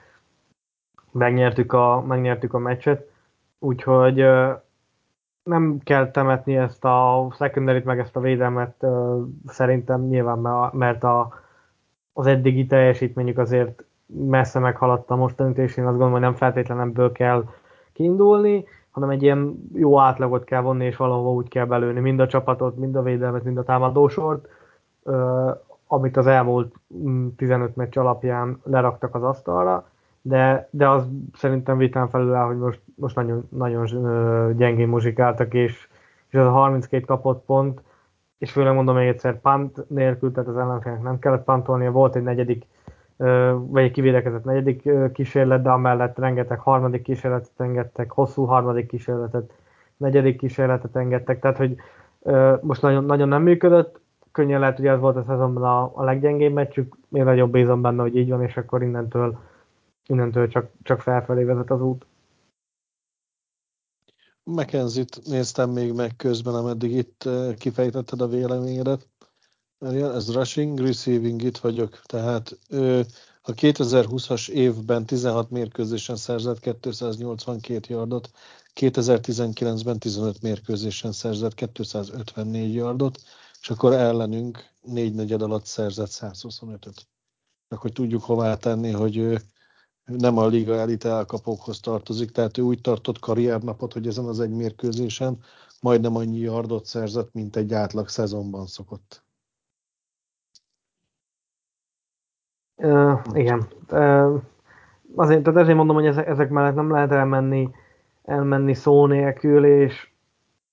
megnyertük 1.10 1.72
a, 1.72 2.04
megnyertük 2.06 2.54
a 2.54 2.58
meccset, 2.58 3.10
úgyhogy 3.58 4.26
nem 5.42 5.78
kell 5.84 6.10
temetni 6.10 6.56
ezt 6.56 6.84
a 6.84 7.28
secondary 7.36 7.82
meg 7.84 7.98
ezt 7.98 8.16
a 8.16 8.20
védelmet 8.20 8.86
szerintem 9.46 10.06
nyilván, 10.06 10.70
mert 10.72 11.04
a, 11.04 11.43
az 12.14 12.26
eddigi 12.26 12.66
teljesítményük 12.66 13.38
azért 13.38 13.84
messze 14.06 14.58
meghaladta 14.58 15.16
mostanit, 15.16 15.58
és 15.58 15.76
én 15.76 15.84
azt 15.84 15.92
gondolom, 15.92 16.12
hogy 16.12 16.20
nem 16.20 16.34
feltétlenül 16.34 16.82
ebből 16.82 17.12
kell 17.12 17.44
kiindulni, 17.92 18.64
hanem 18.90 19.10
egy 19.10 19.22
ilyen 19.22 19.68
jó 19.72 19.98
átlagot 19.98 20.44
kell 20.44 20.60
vonni, 20.60 20.84
és 20.84 20.96
valahova 20.96 21.30
úgy 21.30 21.48
kell 21.48 21.64
belőni 21.64 22.00
mind 22.00 22.20
a 22.20 22.26
csapatot, 22.26 22.76
mind 22.76 22.96
a 22.96 23.02
védelmet, 23.02 23.44
mind 23.44 23.58
a 23.58 23.62
támadósort, 23.62 24.48
amit 25.86 26.16
az 26.16 26.26
elmúlt 26.26 26.74
15 27.36 27.68
mm, 27.68 27.72
meccs 27.74 27.98
alapján 27.98 28.60
leraktak 28.64 29.14
az 29.14 29.22
asztalra, 29.22 29.88
de, 30.22 30.68
de 30.70 30.88
az 30.88 31.08
szerintem 31.32 31.76
vitán 31.76 32.08
felül 32.08 32.34
áll, 32.34 32.46
hogy 32.46 32.58
most, 32.58 32.80
most 32.94 33.16
nagyon, 33.16 33.48
nagyon 33.48 33.86
gyengén 34.56 34.88
muzsikáltak, 34.88 35.54
és, 35.54 35.88
és 36.28 36.38
az 36.38 36.46
a 36.46 36.50
32 36.50 37.04
kapott 37.04 37.44
pont, 37.44 37.80
és 38.38 38.52
főleg 38.52 38.74
mondom 38.74 38.96
még 38.96 39.08
egyszer, 39.08 39.40
pant 39.40 39.88
nélkül, 39.88 40.32
tehát 40.32 40.48
az 40.48 40.56
ellenfélnek 40.56 41.02
nem 41.02 41.18
kellett 41.18 41.44
pantolnia, 41.44 41.90
volt 41.90 42.16
egy 42.16 42.22
negyedik 42.22 42.66
vagy 43.56 43.82
egy 43.82 43.90
kivédekezett 43.90 44.44
negyedik 44.44 44.88
kísérlet, 45.12 45.62
de 45.62 45.70
amellett 45.70 46.18
rengeteg 46.18 46.58
harmadik 46.58 47.02
kísérletet 47.02 47.50
engedtek, 47.56 48.10
hosszú 48.10 48.44
harmadik 48.44 48.86
kísérletet, 48.86 49.52
negyedik 49.96 50.38
kísérletet 50.38 50.96
engedtek, 50.96 51.40
tehát 51.40 51.56
hogy 51.56 51.76
most 52.60 52.82
nagyon, 52.82 53.04
nagyon 53.04 53.28
nem 53.28 53.42
működött, 53.42 54.00
könnyen 54.32 54.60
lehet, 54.60 54.76
hogy 54.76 54.86
ez 54.86 54.98
volt 54.98 55.16
a 55.16 55.22
szezonban 55.22 55.62
a, 55.62 55.92
a 55.94 56.04
leggyengébb 56.04 56.52
meccsük, 56.52 56.96
még 57.08 57.22
nagyobb 57.22 57.50
bízom 57.50 57.80
benne, 57.80 58.02
hogy 58.02 58.16
így 58.16 58.30
van, 58.30 58.42
és 58.42 58.56
akkor 58.56 58.82
innentől, 58.82 59.38
innentől 60.06 60.48
csak, 60.48 60.66
csak 60.82 61.00
felfelé 61.00 61.44
vezet 61.44 61.70
az 61.70 61.80
út. 61.80 62.06
McKenzie-t 64.44 65.20
néztem 65.24 65.70
még 65.70 65.92
meg 65.92 66.16
közben, 66.16 66.54
ameddig 66.54 66.92
itt 66.92 67.28
kifejtetted 67.58 68.20
a 68.20 68.28
véleményedet 68.28 69.08
ez 69.92 70.32
rushing, 70.32 70.78
receiving, 70.78 71.42
itt 71.42 71.58
vagyok. 71.58 72.00
Tehát 72.04 72.58
ő 72.68 73.06
a 73.42 73.52
2020-as 73.52 74.48
évben 74.48 75.06
16 75.06 75.50
mérkőzésen 75.50 76.16
szerzett 76.16 76.60
282 76.80 77.94
yardot, 77.94 78.30
2019-ben 78.74 79.98
15 79.98 80.42
mérkőzésen 80.42 81.12
szerzett 81.12 81.54
254 81.54 82.74
yardot, 82.74 83.20
és 83.60 83.70
akkor 83.70 83.92
ellenünk 83.92 84.64
négy 84.82 85.14
negyed 85.14 85.42
alatt 85.42 85.66
szerzett 85.66 86.10
125-öt. 86.10 87.06
Csak 87.68 87.80
hogy 87.80 87.92
tudjuk 87.92 88.22
hová 88.22 88.54
tenni, 88.54 88.90
hogy 88.90 89.16
ő 89.16 89.42
nem 90.04 90.38
a 90.38 90.46
liga 90.46 90.74
elite 90.74 91.08
elkapókhoz 91.08 91.80
tartozik, 91.80 92.30
tehát 92.30 92.58
ő 92.58 92.62
úgy 92.62 92.80
tartott 92.80 93.18
karriernapot, 93.18 93.92
hogy 93.92 94.06
ezen 94.06 94.24
az 94.24 94.40
egy 94.40 94.50
mérkőzésen 94.50 95.38
majdnem 95.80 96.16
annyi 96.16 96.38
yardot 96.38 96.84
szerzett, 96.84 97.32
mint 97.32 97.56
egy 97.56 97.74
átlag 97.74 98.08
szezonban 98.08 98.66
szokott. 98.66 99.22
Uh, 102.76 103.20
igen. 103.32 103.68
Uh, 103.90 104.42
azért, 105.14 105.42
tehát 105.42 105.60
ezért 105.60 105.76
mondom, 105.76 105.96
hogy 105.96 106.06
ezek, 106.06 106.26
ezek 106.26 106.50
mellett 106.50 106.74
nem 106.74 106.90
lehet 106.90 107.12
elmenni, 107.12 107.70
elmenni 108.22 108.74
szó 108.74 109.06
nélkül, 109.06 109.66
és, 109.66 110.10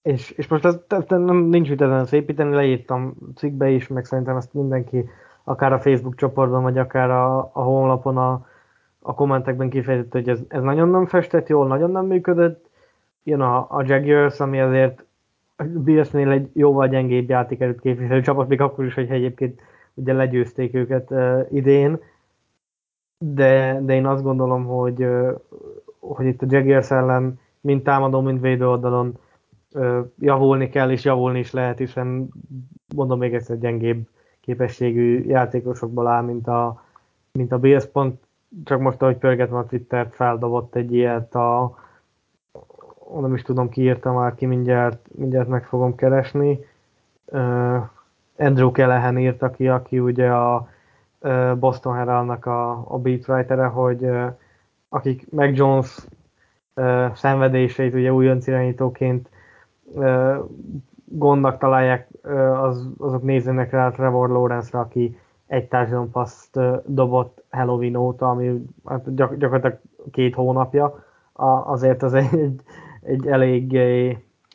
és, 0.01 0.32
és 0.32 0.47
most 0.47 0.65
ez, 0.65 0.77
ez 0.88 1.03
nem, 1.07 1.38
nincs 1.38 1.69
mit 1.69 1.82
ezen 1.82 2.05
szépíteni, 2.05 2.53
leírtam 2.53 3.15
cikkbe 3.36 3.69
is, 3.69 3.88
meg 3.88 4.05
szerintem 4.05 4.36
ezt 4.36 4.53
mindenki, 4.53 5.09
akár 5.43 5.73
a 5.73 5.79
Facebook 5.79 6.15
csoportban, 6.15 6.61
vagy 6.61 6.77
akár 6.77 7.09
a, 7.09 7.38
a 7.39 7.61
honlapon 7.61 8.17
a, 8.17 8.45
a 9.02 9.14
kommentekben 9.14 9.70
kifejtett, 9.70 10.12
hogy 10.12 10.30
ez, 10.30 10.39
ez 10.47 10.62
nagyon 10.62 10.89
nem 10.89 11.06
festett 11.06 11.47
jól, 11.47 11.68
nagyon 11.68 11.91
nem 11.91 12.06
működött. 12.06 12.70
Jön 13.24 13.41
a, 13.41 13.58
a 13.70 13.84
Jaguars, 13.86 14.39
ami 14.39 14.60
azért 14.60 15.06
Billsnél 15.64 16.32
egy 16.32 16.49
jóval 16.54 16.88
gyengébb 16.88 17.30
játékerőt 17.30 17.82
képviselő 17.82 18.22
csapat, 18.22 18.47
még 18.47 18.62
akkor 18.62 18.86
is, 18.86 18.93
hogy 18.93 19.10
egyébként 19.10 19.62
ugye 19.93 20.14
legyőzték 20.14 20.74
őket 20.74 21.12
uh, 21.12 21.47
idén, 21.52 21.99
de, 23.18 23.80
de 23.82 23.93
én 23.93 24.06
azt 24.06 24.24
gondolom, 24.24 24.66
hogy, 24.66 25.04
uh, 25.04 25.39
hogy 25.99 26.26
itt 26.26 26.41
a 26.41 26.45
Jaguars 26.49 26.91
ellen 26.91 27.39
mind 27.62 27.82
támadó, 27.82 28.22
mind 28.22 28.41
védő 28.41 28.68
oldalon 28.68 29.18
uh, 29.74 29.97
javulni 30.20 30.70
kell, 30.70 30.91
és 30.91 31.04
javulni 31.04 31.39
is 31.39 31.52
lehet, 31.52 31.78
hiszen 31.78 32.30
mondom 32.95 33.20
még 33.20 33.34
egyszer 33.34 33.60
gyengébb 33.60 34.08
képességű 34.39 35.24
játékosokból 35.28 36.08
áll, 36.08 36.24
mint 36.24 36.47
a, 36.47 36.84
mint 37.32 37.52
a 37.52 37.60
Bills, 37.60 37.86
pont 37.86 38.20
csak 38.64 38.80
most, 38.80 39.02
ahogy 39.02 39.18
pörgetem 39.18 39.56
a 39.56 39.66
Twittert, 39.66 40.16
feldobott 40.16 40.76
egy 40.76 40.93
ilyet 40.93 41.36
a 41.36 41.76
nem 43.20 43.34
is 43.34 43.41
tudom, 43.41 43.70
ki 43.70 43.82
írta 43.82 44.14
már 44.14 44.36
ki, 44.36 44.45
mindjárt, 44.45 45.08
mindjárt 45.16 45.47
meg 45.47 45.66
fogom 45.66 45.95
keresni. 45.95 46.60
Uh, 47.26 47.82
Andrew 48.38 48.72
Kelehen 48.72 49.18
írt, 49.18 49.41
aki, 49.41 49.68
aki 49.68 49.99
ugye 49.99 50.30
a 50.32 50.68
Boston 51.60 51.95
Heraldnak 51.95 52.45
a, 52.45 52.93
a 52.93 52.99
beatwritere, 52.99 53.66
hogy 53.66 54.10
akik 54.89 55.32
meg 55.32 55.56
Jones 55.56 56.06
szenvedéseit 57.14 57.93
ugye 57.93 58.14
újonc 58.14 58.47
irányítóként 58.47 59.30
gondnak 61.06 61.58
találják, 61.58 62.08
az, 62.62 62.89
azok 62.97 63.24
nézzenek 63.24 63.72
rá 63.72 63.89
Trevor 63.91 64.30
Lawrence-ra, 64.30 64.80
aki 64.80 65.20
egy 65.52 65.68
társadalom 65.68 66.12
paszt 66.12 66.60
dobott 66.86 67.43
Halloween 67.49 67.95
óta, 67.95 68.30
ami 68.30 68.66
hát 68.86 69.16
gyak, 69.16 69.36
gyakorlatilag 69.36 69.80
két 70.12 70.36
hónapja, 70.36 71.06
azért 71.64 72.04
az 72.04 72.14
egy, 72.14 72.62
egy 73.02 73.28
elég, 73.28 73.78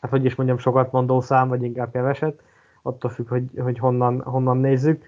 hát 0.00 0.10
hogy 0.10 0.24
is 0.24 0.34
mondjam, 0.34 0.58
sokat 0.58 0.92
mondó 0.92 1.20
szám, 1.20 1.48
vagy 1.48 1.62
inkább 1.62 1.90
keveset 1.90 2.42
attól 2.82 3.10
függ, 3.10 3.28
hogy, 3.28 3.50
hogy 3.58 3.78
honnan, 3.78 4.22
honnan 4.22 4.56
nézzük. 4.56 5.04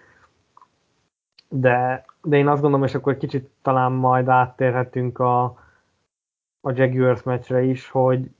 De, 1.48 2.04
de 2.22 2.36
én 2.36 2.48
azt 2.48 2.60
gondolom, 2.60 2.86
és 2.86 2.94
akkor 2.94 3.16
kicsit 3.16 3.50
talán 3.62 3.92
majd 3.92 4.28
áttérhetünk 4.28 5.18
a, 5.18 5.44
a 6.60 6.72
Jaguars 6.74 7.22
meccsre 7.22 7.62
is, 7.62 7.88
hogy 7.88 8.30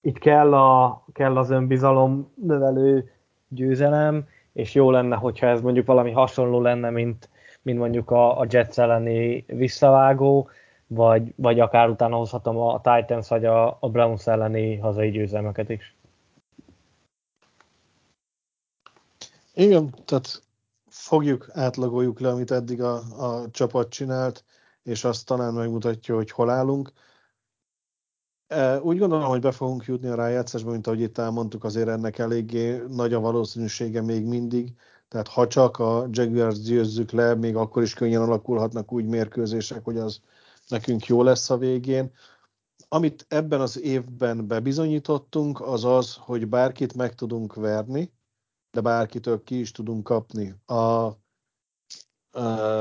itt 0.00 0.18
kell, 0.18 0.54
a, 0.54 1.04
kell 1.12 1.36
az 1.36 1.50
önbizalom 1.50 2.32
növelő 2.34 3.10
győzelem, 3.48 4.26
és 4.52 4.74
jó 4.74 4.90
lenne, 4.90 5.16
hogyha 5.16 5.46
ez 5.46 5.60
mondjuk 5.60 5.86
valami 5.86 6.10
hasonló 6.10 6.60
lenne, 6.60 6.90
mint, 6.90 7.28
mint 7.62 7.78
mondjuk 7.78 8.10
a, 8.10 8.38
a 8.38 8.46
Jets 8.48 8.78
elleni 8.78 9.44
visszavágó, 9.46 10.48
vagy, 10.86 11.32
vagy 11.36 11.60
akár 11.60 11.88
utána 11.88 12.16
hozhatom 12.16 12.58
a 12.58 12.80
Titans 12.80 13.28
vagy 13.28 13.44
a, 13.44 13.76
a 13.80 13.90
Browns 13.90 14.26
elleni 14.26 14.76
hazai 14.76 15.10
győzelmeket 15.10 15.68
is. 15.68 15.96
Igen, 19.54 19.94
tehát 20.04 20.42
fogjuk, 20.88 21.48
átlagoljuk 21.52 22.20
le, 22.20 22.28
amit 22.28 22.50
eddig 22.50 22.82
a, 22.82 22.94
a 23.18 23.50
csapat 23.50 23.88
csinált, 23.88 24.44
és 24.82 25.04
azt 25.04 25.26
talán 25.26 25.54
megmutatja, 25.54 26.14
hogy 26.14 26.30
hol 26.30 26.50
állunk. 26.50 26.92
Úgy 28.82 28.98
gondolom, 28.98 29.28
hogy 29.28 29.40
be 29.40 29.52
fogunk 29.52 29.84
jutni 29.84 30.08
a 30.08 30.14
rájátszásba, 30.14 30.70
mint 30.70 30.86
ahogy 30.86 31.00
itt 31.00 31.18
elmondtuk, 31.18 31.64
azért 31.64 31.88
ennek 31.88 32.18
eléggé 32.18 32.82
nagy 32.88 33.12
a 33.12 33.20
valószínűsége 33.20 34.02
még 34.02 34.24
mindig. 34.24 34.74
Tehát 35.08 35.28
ha 35.28 35.46
csak 35.46 35.78
a 35.78 36.06
Jaguars 36.10 36.60
győzzük 36.60 37.10
le, 37.10 37.34
még 37.34 37.56
akkor 37.56 37.82
is 37.82 37.94
könnyen 37.94 38.22
alakulhatnak 38.22 38.92
úgy 38.92 39.06
mérkőzések, 39.06 39.84
hogy 39.84 39.96
az 39.96 40.20
nekünk 40.68 41.06
jó 41.06 41.22
lesz 41.22 41.50
a 41.50 41.56
végén. 41.56 42.12
Amit 42.88 43.26
ebben 43.28 43.60
az 43.60 43.80
évben 43.80 44.46
bebizonyítottunk, 44.46 45.60
az 45.60 45.84
az, 45.84 46.14
hogy 46.14 46.48
bárkit 46.48 46.94
meg 46.94 47.14
tudunk 47.14 47.54
verni, 47.54 48.12
de 48.70 48.80
bárkitől 48.80 49.42
ki 49.42 49.60
is 49.60 49.70
tudunk 49.70 50.04
kapni. 50.04 50.54
A, 50.64 50.74
a 50.74 51.16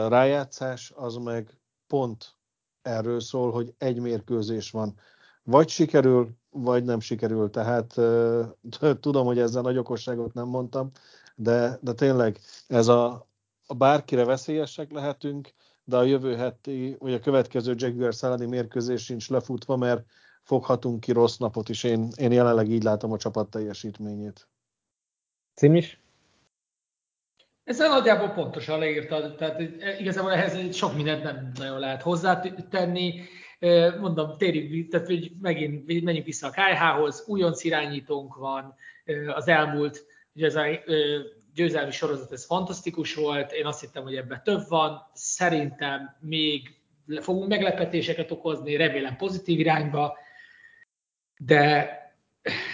rájátszás 0.07 0.91
az 0.95 1.15
meg 1.15 1.57
pont 1.87 2.35
erről 2.81 3.19
szól, 3.19 3.51
hogy 3.51 3.73
egy 3.77 3.99
mérkőzés 3.99 4.71
van. 4.71 4.95
Vagy 5.43 5.69
sikerül, 5.69 6.29
vagy 6.49 6.83
nem 6.83 6.99
sikerül. 6.99 7.49
Tehát 7.49 7.93
tudom, 8.99 9.25
hogy 9.25 9.39
ezzel 9.39 9.61
nagy 9.61 9.77
okosságot 9.77 10.33
nem 10.33 10.47
mondtam, 10.47 10.91
de, 11.35 11.77
de 11.81 11.93
tényleg 11.93 12.39
ez 12.67 12.87
a, 12.87 13.27
a 13.65 13.73
bárkire 13.73 14.25
veszélyesek 14.25 14.91
lehetünk, 14.91 15.53
de 15.83 15.97
a 15.97 16.03
jövő 16.03 16.35
heti, 16.35 16.95
vagy 16.99 17.13
a 17.13 17.19
következő 17.19 17.73
Jaguars 17.77 18.23
elleni 18.23 18.45
mérkőzés 18.45 19.03
sincs 19.03 19.29
lefutva, 19.29 19.75
mert 19.75 20.05
foghatunk 20.43 20.99
ki 20.99 21.11
rossz 21.11 21.37
napot 21.37 21.69
is. 21.69 21.83
Én, 21.83 22.07
én 22.15 22.31
jelenleg 22.31 22.69
így 22.69 22.83
látom 22.83 23.11
a 23.11 23.17
csapat 23.17 23.49
teljesítményét. 23.49 24.47
Cimis? 25.55 25.99
Ezzel 27.63 27.89
nagyjából 27.89 28.29
pontosan 28.29 28.79
leírtad, 28.79 29.35
tehát 29.35 29.59
igazából 29.99 30.31
ehhez 30.31 30.75
sok 30.75 30.95
mindent 30.95 31.23
nem 31.23 31.51
nagyon 31.57 31.79
lehet 31.79 32.01
hozzátenni. 32.01 33.21
Mondom, 33.99 34.37
térjünk, 34.37 34.87
tehát 34.87 35.07
hogy 35.07 35.31
megint 35.41 36.03
menjünk 36.03 36.25
vissza 36.25 36.47
a 36.47 36.51
KH-hoz, 36.51 37.23
újonc 37.27 37.63
irányítónk 37.63 38.35
van, 38.35 38.75
az 39.35 39.47
elmúlt, 39.47 40.05
ugye 40.33 40.45
ez 40.45 40.55
a 40.55 40.65
győzelmi 41.53 41.91
sorozat, 41.91 42.31
ez 42.31 42.45
fantasztikus 42.45 43.15
volt, 43.15 43.51
én 43.51 43.65
azt 43.65 43.79
hittem, 43.79 44.03
hogy 44.03 44.15
ebben 44.15 44.41
több 44.43 44.67
van, 44.67 45.09
szerintem 45.13 46.17
még 46.19 46.79
fogunk 47.19 47.47
meglepetéseket 47.47 48.31
okozni, 48.31 48.75
remélem 48.75 49.15
pozitív 49.15 49.59
irányba, 49.59 50.17
de 51.37 51.89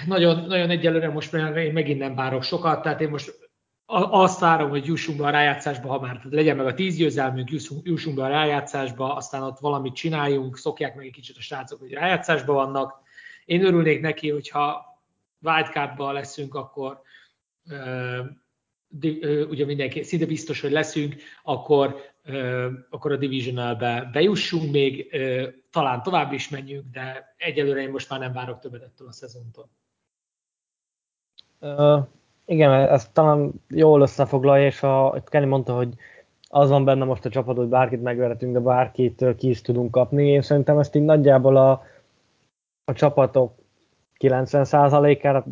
nagyon, 0.06 0.46
nagyon 0.46 0.70
egyelőre 0.70 1.10
most 1.10 1.34
én 1.34 1.74
megint 1.74 2.00
nem 2.00 2.16
várok 2.16 2.44
sokat, 2.44 2.82
tehát 2.82 3.02
én 3.02 3.10
most 3.10 3.47
azt 3.90 4.40
várom, 4.40 4.70
hogy 4.70 4.86
jussunk 4.86 5.18
be 5.18 5.26
a 5.26 5.30
rájátszásba, 5.30 5.90
ha 5.90 6.00
már 6.00 6.22
legyen 6.30 6.56
meg 6.56 6.66
a 6.66 6.74
tíz 6.74 6.96
győzelmünk, 6.96 7.50
jussunk 7.84 8.16
be 8.16 8.24
a 8.24 8.28
rájátszásba, 8.28 9.16
aztán 9.16 9.44
ott 9.44 9.60
valamit 9.60 9.96
csináljunk, 9.96 10.58
szokják 10.58 10.96
meg 10.96 11.06
egy 11.06 11.12
kicsit 11.12 11.38
a 11.38 11.42
srácok, 11.42 11.80
hogy 11.80 11.92
rájátszásban 11.92 12.56
vannak. 12.56 13.02
Én 13.46 13.66
örülnék 13.66 14.02
neki, 14.02 14.30
hogyha 14.30 14.86
wildcardban 15.42 16.14
leszünk, 16.14 16.56
akkor 16.56 17.02
ugye 19.50 19.66
mindenki 19.66 20.04
szinte 20.04 20.26
biztos, 20.26 20.62
hogy 20.62 20.72
leszünk, 20.72 21.16
akkor, 21.44 22.02
akkor 22.90 23.12
a 23.12 23.18
divisionalbe 23.18 24.10
bejussunk 24.14 24.72
még, 24.72 25.16
talán 25.72 26.04
tovább 26.04 26.32
is 26.32 26.50
menjünk, 26.50 26.86
de 26.92 27.36
egyelőre 27.38 27.82
én 27.82 27.90
most 27.90 28.10
már 28.10 28.20
nem 28.20 28.34
várok 28.34 28.60
többet 28.60 28.84
ettől 28.84 29.08
a 29.08 29.12
szezontól. 29.12 29.70
Igen, 32.48 32.72
ezt 32.72 33.14
talán 33.14 33.52
jól 33.68 34.02
összefoglalja, 34.02 34.66
és 34.66 34.84
a, 34.84 35.24
Kenny 35.26 35.48
mondta, 35.48 35.76
hogy 35.76 35.90
az 36.50 36.70
van 36.70 36.86
benne 36.86 37.06
most 37.06 37.26
a 37.26 37.30
csapat, 37.30 37.58
hogy 37.58 37.68
bárkit 37.68 38.02
megverhetünk, 38.02 38.54
de 38.54 38.60
bárkit 38.60 39.26
ki 39.38 39.50
is 39.50 39.62
tudunk 39.62 39.92
kapni. 39.92 40.28
Én 40.28 40.42
szerintem 40.42 40.80
ezt 40.80 40.96
így 40.96 41.04
nagyjából 41.04 41.58
a, 41.58 41.84
a 42.86 42.94
csapatok 42.94 43.54
90%-ára 44.20 45.46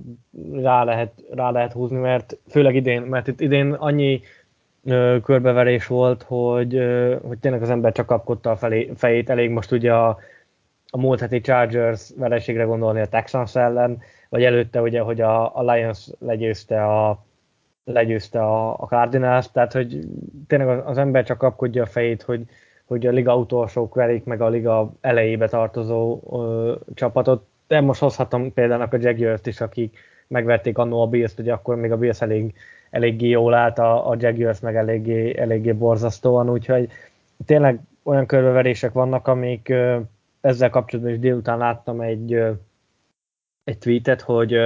rá 0.51 0.83
lehet, 0.83 1.23
rá 1.31 1.51
lehet 1.51 1.73
húzni, 1.73 1.97
mert 1.97 2.37
főleg 2.47 2.75
idén, 2.75 3.01
mert 3.01 3.27
itt 3.27 3.39
idén 3.39 3.73
annyi 3.73 4.21
ö, 4.83 5.17
körbeverés 5.23 5.87
volt, 5.87 6.23
hogy, 6.23 6.75
ö, 6.75 7.15
hogy 7.27 7.37
tényleg 7.37 7.61
az 7.61 7.69
ember 7.69 7.91
csak 7.91 8.05
kapkodta 8.05 8.51
a 8.51 8.55
felé, 8.55 8.91
fejét. 8.95 9.29
Elég 9.29 9.49
most 9.49 9.71
ugye 9.71 9.93
a, 9.93 10.17
a 10.89 10.97
múlt 10.97 11.19
heti 11.19 11.41
Chargers 11.41 12.11
vereségre 12.17 12.63
gondolni 12.63 12.99
a 12.99 13.07
Texans 13.07 13.55
ellen, 13.55 14.01
vagy 14.29 14.43
előtte 14.43 14.81
ugye, 14.81 14.99
hogy 14.99 15.21
a, 15.21 15.57
a 15.57 15.71
Lions 15.71 16.09
legyőzte 16.19 16.85
a, 16.85 17.25
legyőzte 17.85 18.41
a, 18.41 18.73
a 18.79 18.85
Cardinals, 18.85 19.51
tehát 19.51 19.73
hogy 19.73 19.99
tényleg 20.47 20.79
az, 20.79 20.97
ember 20.97 21.23
csak 21.23 21.37
kapkodja 21.37 21.83
a 21.83 21.85
fejét, 21.85 22.21
hogy, 22.21 22.45
hogy 22.85 23.07
a 23.07 23.11
liga 23.11 23.37
utolsók 23.37 23.95
verik 23.95 24.23
meg 24.23 24.41
a 24.41 24.49
liga 24.49 24.91
elejébe 25.01 25.47
tartozó 25.47 26.19
ö, 26.31 26.73
csapatot, 26.93 27.45
de 27.67 27.81
most 27.81 27.99
hozhatom 27.99 28.53
például 28.53 28.81
a 28.81 28.87
Jaguars-t 28.91 29.47
is, 29.47 29.61
akik 29.61 29.97
megverték 30.27 30.77
annó 30.77 31.01
a 31.01 31.07
Bills-t, 31.07 31.39
ugye 31.39 31.53
akkor 31.53 31.75
még 31.75 31.91
a 31.91 31.97
Bills 31.97 32.21
elég, 32.21 32.53
eléggé 32.89 33.27
jól 33.27 33.53
állt, 33.53 33.79
a, 33.79 34.09
a 34.09 34.15
Jaguars 34.19 34.59
meg 34.59 34.75
eléggé, 34.75 35.39
eléggé 35.39 35.71
borzasztóan, 35.71 36.49
úgyhogy 36.49 36.89
tényleg 37.45 37.79
olyan 38.03 38.25
körbeverések 38.25 38.91
vannak, 38.91 39.27
amik 39.27 39.69
ö, 39.69 39.99
ezzel 40.41 40.69
kapcsolatban 40.69 41.13
is 41.13 41.19
délután 41.19 41.57
láttam 41.57 42.01
egy, 42.01 42.33
ö, 42.33 42.51
egy 43.65 43.77
tweetet, 43.77 44.21
hogy 44.21 44.57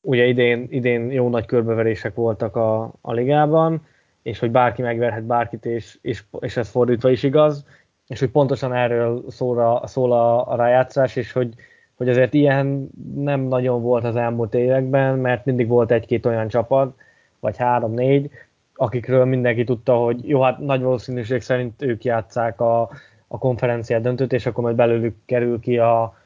ugye 0.00 0.24
idén, 0.24 0.66
idén 0.70 1.10
jó 1.10 1.28
nagy 1.28 1.46
körbeverések 1.46 2.14
voltak 2.14 2.56
a, 2.56 2.92
a 3.00 3.12
ligában, 3.12 3.86
és 4.22 4.38
hogy 4.38 4.50
bárki 4.50 4.82
megverhet 4.82 5.24
bárkit, 5.24 5.66
és, 5.66 5.98
és, 6.02 6.22
és 6.40 6.56
ez 6.56 6.68
fordítva 6.68 7.10
is 7.10 7.22
igaz, 7.22 7.64
és 8.06 8.20
hogy 8.20 8.30
pontosan 8.30 8.74
erről 8.74 9.24
szól 9.28 9.58
a, 9.60 9.86
szól 9.86 10.12
a, 10.12 10.52
a 10.52 10.56
rájátszás, 10.56 11.16
és 11.16 11.32
hogy, 11.32 11.54
hogy 11.94 12.08
azért 12.08 12.34
ilyen 12.34 12.88
nem 13.14 13.40
nagyon 13.40 13.82
volt 13.82 14.04
az 14.04 14.16
elmúlt 14.16 14.54
években, 14.54 15.18
mert 15.18 15.44
mindig 15.44 15.68
volt 15.68 15.90
egy-két 15.90 16.26
olyan 16.26 16.48
csapat, 16.48 16.96
vagy 17.40 17.56
három-négy, 17.56 18.30
akikről 18.74 19.24
mindenki 19.24 19.64
tudta, 19.64 19.96
hogy 19.96 20.28
jó, 20.28 20.40
hát 20.40 20.58
nagy 20.58 20.82
valószínűség 20.82 21.40
szerint 21.40 21.82
ők 21.82 22.04
játszák 22.04 22.60
a, 22.60 22.90
a 23.28 23.38
konferenciát 23.38 24.02
döntőt, 24.02 24.32
és 24.32 24.46
akkor 24.46 24.64
majd 24.64 24.76
belőlük 24.76 25.16
kerül 25.24 25.60
ki 25.60 25.78
a, 25.78 26.16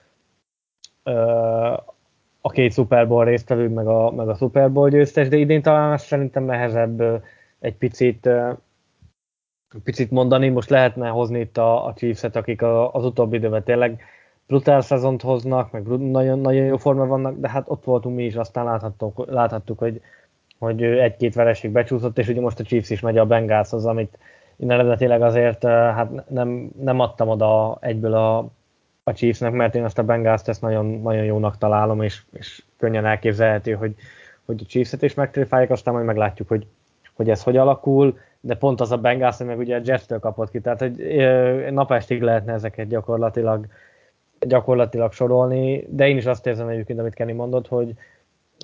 a 2.41 2.51
két 2.51 2.73
Super 2.73 3.09
Bowl 3.09 3.25
résztvevő, 3.25 3.69
meg 3.69 3.87
a, 3.87 4.11
meg 4.11 4.29
a 4.29 4.35
Super 4.35 4.73
Bowl 4.73 4.89
győztes, 4.89 5.29
de 5.29 5.37
idén 5.37 5.63
talán 5.63 5.93
azt 5.93 6.07
szerintem 6.07 6.45
nehezebb 6.45 7.23
egy 7.61 7.77
picit 7.77 8.29
picit 9.85 10.11
mondani, 10.11 10.49
most 10.49 10.71
lehetne 10.71 11.09
hozni 11.09 11.41
itt 11.41 11.59
a, 11.59 11.87
a 11.87 11.93
Chiefs-et, 11.93 12.37
akik 12.37 12.63
a, 12.63 12.93
az 12.95 13.05
utóbbi 13.05 13.37
időben 13.37 13.63
tényleg 13.63 14.03
brutál 14.47 14.81
szezont 14.81 15.23
hoznak, 15.23 15.71
meg 15.71 15.87
nagyon, 15.87 16.39
nagyon 16.39 16.65
jó 16.65 16.77
forma 16.77 17.07
vannak, 17.07 17.39
de 17.39 17.49
hát 17.49 17.65
ott 17.69 17.85
voltunk 17.85 18.17
mi 18.17 18.25
is, 18.25 18.35
aztán 18.35 18.65
láthattuk, 18.65 19.25
láthattuk 19.31 19.79
hogy, 19.79 20.01
hogy 20.59 20.83
egy-két 20.83 21.35
vereség 21.35 21.71
becsúszott, 21.71 22.19
és 22.19 22.29
ugye 22.29 22.41
most 22.41 22.61
a 22.61 22.65
Chiefs 22.65 22.91
is 22.91 23.01
megy 23.01 23.19
a 23.19 23.27
Bengalshoz, 23.27 23.87
amit 23.87 24.19
én 24.57 24.71
eredetileg 24.71 25.23
azért 25.23 25.65
hát 25.65 26.29
nem, 26.29 26.71
nem 26.81 27.01
adtam 27.01 27.29
oda 27.29 27.79
egyből 27.81 28.15
a, 28.15 28.49
a 29.09 29.13
Chiefsnek, 29.13 29.53
mert 29.53 29.75
én 29.75 29.85
azt 29.85 29.99
a 29.99 30.05
Bengals-t 30.05 30.49
ezt 30.49 30.61
nagyon, 30.61 30.87
nagyon 30.87 31.25
jónak 31.25 31.59
találom, 31.59 32.03
és, 32.03 32.23
és 32.33 32.63
könnyen 32.77 33.07
elképzelhető, 33.07 33.73
hogy, 33.73 33.95
hogy 34.45 34.61
a 34.65 34.67
Chiefs-et 34.67 35.03
is 35.03 35.15
megtréfálják, 35.15 35.71
aztán 35.71 35.95
majd 35.95 36.07
meglátjuk, 36.07 36.49
hogy, 36.49 36.67
hogy 37.15 37.31
ez 37.31 37.43
hogy 37.43 37.57
alakul 37.57 38.19
de 38.41 38.55
pont 38.55 38.81
az 38.81 38.93
a 38.93 38.97
Bengals, 38.97 39.37
hogy 39.37 39.47
meg 39.47 39.59
ugye 39.59 39.77
a 39.77 39.81
Jets-től 39.85 40.19
kapott 40.19 40.51
ki, 40.51 40.61
tehát 40.61 40.79
hogy 40.79 40.97
napestig 41.73 42.23
lehetne 42.23 42.53
ezeket 42.53 42.89
gyakorlatilag, 42.89 43.67
gyakorlatilag 44.41 45.13
sorolni, 45.13 45.87
de 45.89 46.09
én 46.09 46.17
is 46.17 46.27
azt 46.27 46.47
érzem 46.47 46.69
egyébként, 46.69 46.99
amit 46.99 47.15
Kenny 47.15 47.35
mondott, 47.35 47.69
hogy, 47.69 47.95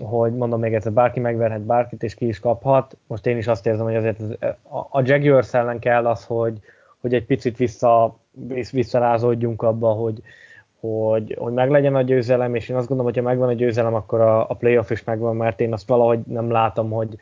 hogy 0.04 0.34
mondom 0.34 0.60
még 0.60 0.74
egyszer, 0.74 0.92
bárki 0.92 1.20
megverhet 1.20 1.60
bárkit, 1.60 2.02
és 2.02 2.14
ki 2.14 2.26
is 2.26 2.40
kaphat. 2.40 2.96
Most 3.06 3.26
én 3.26 3.36
is 3.36 3.46
azt 3.46 3.66
érzem, 3.66 3.84
hogy 3.84 3.96
azért 3.96 4.20
a 4.90 5.02
Jaguars 5.04 5.54
ellen 5.54 5.78
kell 5.78 6.06
az, 6.06 6.24
hogy, 6.24 6.60
hogy 7.04 7.14
egy 7.14 7.24
picit 7.24 7.56
vissza, 7.56 8.18
visszarázódjunk 8.72 9.62
abba, 9.62 9.92
hogy, 9.92 10.22
hogy, 10.80 11.36
hogy 11.38 11.52
meglegyen 11.52 11.94
a 11.94 12.02
győzelem, 12.02 12.54
és 12.54 12.68
én 12.68 12.76
azt 12.76 12.88
gondolom, 12.88 13.12
hogy 13.12 13.22
ha 13.22 13.28
megvan 13.28 13.48
a 13.48 13.52
győzelem, 13.52 13.94
akkor 13.94 14.20
a, 14.20 14.50
a 14.50 14.54
playoff 14.54 14.90
is 14.90 15.04
megvan, 15.04 15.36
mert 15.36 15.60
én 15.60 15.72
azt 15.72 15.88
valahogy 15.88 16.20
nem 16.26 16.50
látom, 16.50 16.90
hogy 16.90 17.18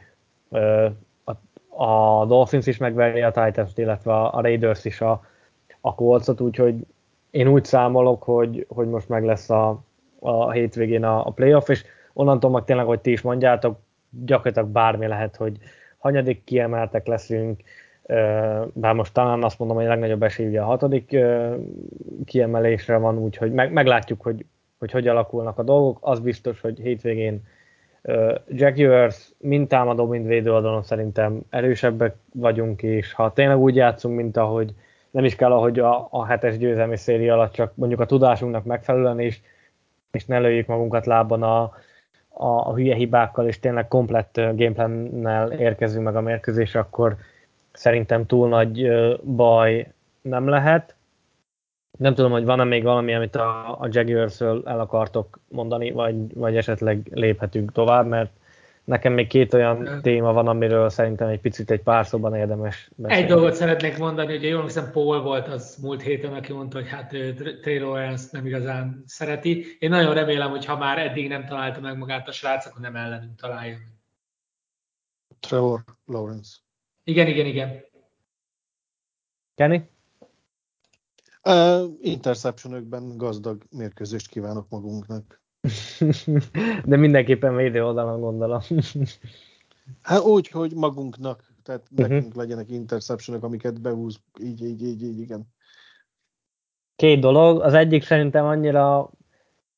a 1.68 2.24
Dolphins 2.26 2.66
is 2.66 2.76
megveri 2.76 3.22
a 3.22 3.30
Titans-t, 3.30 3.78
illetve 3.78 4.12
a 4.12 4.40
Raiders 4.40 4.84
is 4.84 5.00
a, 5.00 5.24
a 5.80 5.94
Colts-ot, 5.94 6.40
úgyhogy 6.40 6.74
én 7.30 7.48
úgy 7.48 7.64
számolok, 7.64 8.22
hogy, 8.22 8.66
hogy 8.68 8.88
most 8.88 9.08
meg 9.08 9.24
lesz 9.24 9.50
a, 9.50 9.82
a 10.20 10.50
hétvégén 10.50 11.04
a, 11.04 11.26
a 11.26 11.30
playoff, 11.30 11.68
és 11.68 11.84
onnantól 12.12 12.50
meg 12.50 12.64
tényleg, 12.64 12.86
hogy 12.86 13.00
ti 13.00 13.10
is 13.10 13.20
mondjátok, 13.20 13.78
gyakorlatilag 14.10 14.68
bármi 14.68 15.06
lehet, 15.06 15.36
hogy 15.36 15.56
hanyadik 15.98 16.44
kiemeltek 16.44 17.06
leszünk, 17.06 17.60
bár 18.72 18.94
most 18.94 19.12
talán 19.12 19.42
azt 19.42 19.58
mondom, 19.58 19.76
hogy 19.76 19.86
a 19.86 19.88
legnagyobb 19.88 20.22
esély 20.22 20.46
ugye 20.46 20.60
a 20.60 20.64
hatodik 20.64 21.16
kiemelésre 22.24 22.96
van, 22.96 23.18
úgyhogy 23.18 23.52
meg, 23.52 23.72
meglátjuk, 23.72 24.22
hogy, 24.22 24.44
hogy 24.78 24.90
hogy 24.90 25.08
alakulnak 25.08 25.58
a 25.58 25.62
dolgok. 25.62 25.98
Az 26.00 26.20
biztos, 26.20 26.60
hogy 26.60 26.78
hétvégén 26.78 27.42
Jack 28.48 28.78
Ewers 28.78 29.32
mind 29.38 29.68
támadó, 29.68 30.06
mind 30.06 30.26
védő 30.26 30.52
oldalon 30.52 30.82
szerintem 30.82 31.40
erősebbek 31.50 32.16
vagyunk, 32.34 32.82
és 32.82 33.12
ha 33.12 33.32
tényleg 33.32 33.58
úgy 33.58 33.76
játszunk, 33.76 34.16
mint 34.16 34.36
ahogy 34.36 34.74
nem 35.10 35.24
is 35.24 35.36
kell, 35.36 35.52
ahogy 35.52 35.78
a, 35.78 36.08
a 36.10 36.26
hetes 36.26 36.58
győzelmi 36.58 36.96
széria 36.96 37.34
alatt, 37.34 37.52
csak 37.52 37.72
mondjuk 37.74 38.00
a 38.00 38.06
tudásunknak 38.06 38.64
megfelelően 38.64 39.20
is, 39.20 39.42
és 40.10 40.26
ne 40.26 40.38
lőjük 40.38 40.66
magunkat 40.66 41.06
lábban 41.06 41.42
a, 41.42 41.62
a, 42.28 42.46
a 42.46 42.74
hülye 42.74 42.94
hibákkal, 42.94 43.46
és 43.46 43.60
tényleg 43.60 43.88
komplett 43.88 44.34
gameplannel 44.34 45.52
érkezünk 45.52 46.04
meg 46.04 46.16
a 46.16 46.20
mérkőzésre, 46.20 46.80
akkor 46.80 47.16
szerintem 47.72 48.26
túl 48.26 48.48
nagy 48.48 48.88
baj 49.22 49.92
nem 50.20 50.48
lehet. 50.48 50.94
Nem 51.98 52.14
tudom, 52.14 52.30
hogy 52.30 52.44
van-e 52.44 52.64
még 52.64 52.82
valami, 52.82 53.14
amit 53.14 53.36
a, 53.36 53.80
a 53.80 53.88
jaguars 53.90 54.40
el 54.40 54.80
akartok 54.80 55.40
mondani, 55.48 55.90
vagy, 55.90 56.34
vagy 56.34 56.56
esetleg 56.56 57.08
léphetünk 57.10 57.72
tovább, 57.72 58.06
mert 58.06 58.30
nekem 58.84 59.12
még 59.12 59.26
két 59.26 59.54
olyan 59.54 60.00
téma 60.02 60.32
van, 60.32 60.48
amiről 60.48 60.88
szerintem 60.88 61.28
egy 61.28 61.40
picit 61.40 61.70
egy 61.70 61.82
pár 61.82 62.06
szóban 62.06 62.34
érdemes 62.34 62.90
beszélni. 62.96 63.22
Egy 63.22 63.28
dolgot 63.28 63.54
szeretnék 63.54 63.98
mondani, 63.98 64.32
hogy 64.32 64.42
jól 64.42 64.62
hiszem 64.62 64.90
Paul 64.92 65.22
volt 65.22 65.48
az 65.48 65.78
múlt 65.82 66.02
héten, 66.02 66.34
aki 66.34 66.52
mondta, 66.52 66.78
hogy 66.78 66.88
hát 66.88 67.08
Trey 67.60 67.78
Lawrence 67.78 68.28
nem 68.32 68.46
igazán 68.46 69.02
szereti. 69.06 69.76
Én 69.78 69.90
nagyon 69.90 70.14
remélem, 70.14 70.50
hogy 70.50 70.64
ha 70.64 70.76
már 70.76 70.98
eddig 70.98 71.28
nem 71.28 71.46
találta 71.46 71.80
meg 71.80 71.98
magát 71.98 72.28
a 72.28 72.32
srác, 72.32 72.66
akkor 72.66 72.80
nem 72.80 72.96
ellenünk 72.96 73.34
találja. 73.40 73.76
Trevor 75.40 75.80
Lawrence. 76.06 76.61
Igen, 77.04 77.26
igen, 77.26 77.46
igen. 77.46 77.84
Kenny? 79.54 79.80
Uh, 81.44 81.90
interceptionökben 82.00 83.16
gazdag 83.16 83.62
mérkőzést 83.70 84.28
kívánok 84.28 84.68
magunknak. 84.68 85.40
De 86.84 86.96
mindenképpen 86.96 87.56
védő 87.56 87.84
oldalon 87.84 88.20
gondolom. 88.20 88.60
hát 90.02 90.20
úgy, 90.20 90.48
hogy 90.48 90.74
magunknak, 90.74 91.54
tehát 91.62 91.86
uh-huh. 91.90 92.08
nekünk 92.08 92.34
legyenek 92.34 92.70
interceptionok, 92.70 93.42
amiket 93.42 93.80
behúz, 93.80 94.20
így, 94.40 94.64
így, 94.64 94.82
így, 94.82 95.02
így, 95.02 95.20
igen. 95.20 95.46
Két 96.96 97.20
dolog. 97.20 97.60
Az 97.60 97.74
egyik 97.74 98.02
szerintem 98.02 98.44
annyira 98.44 99.10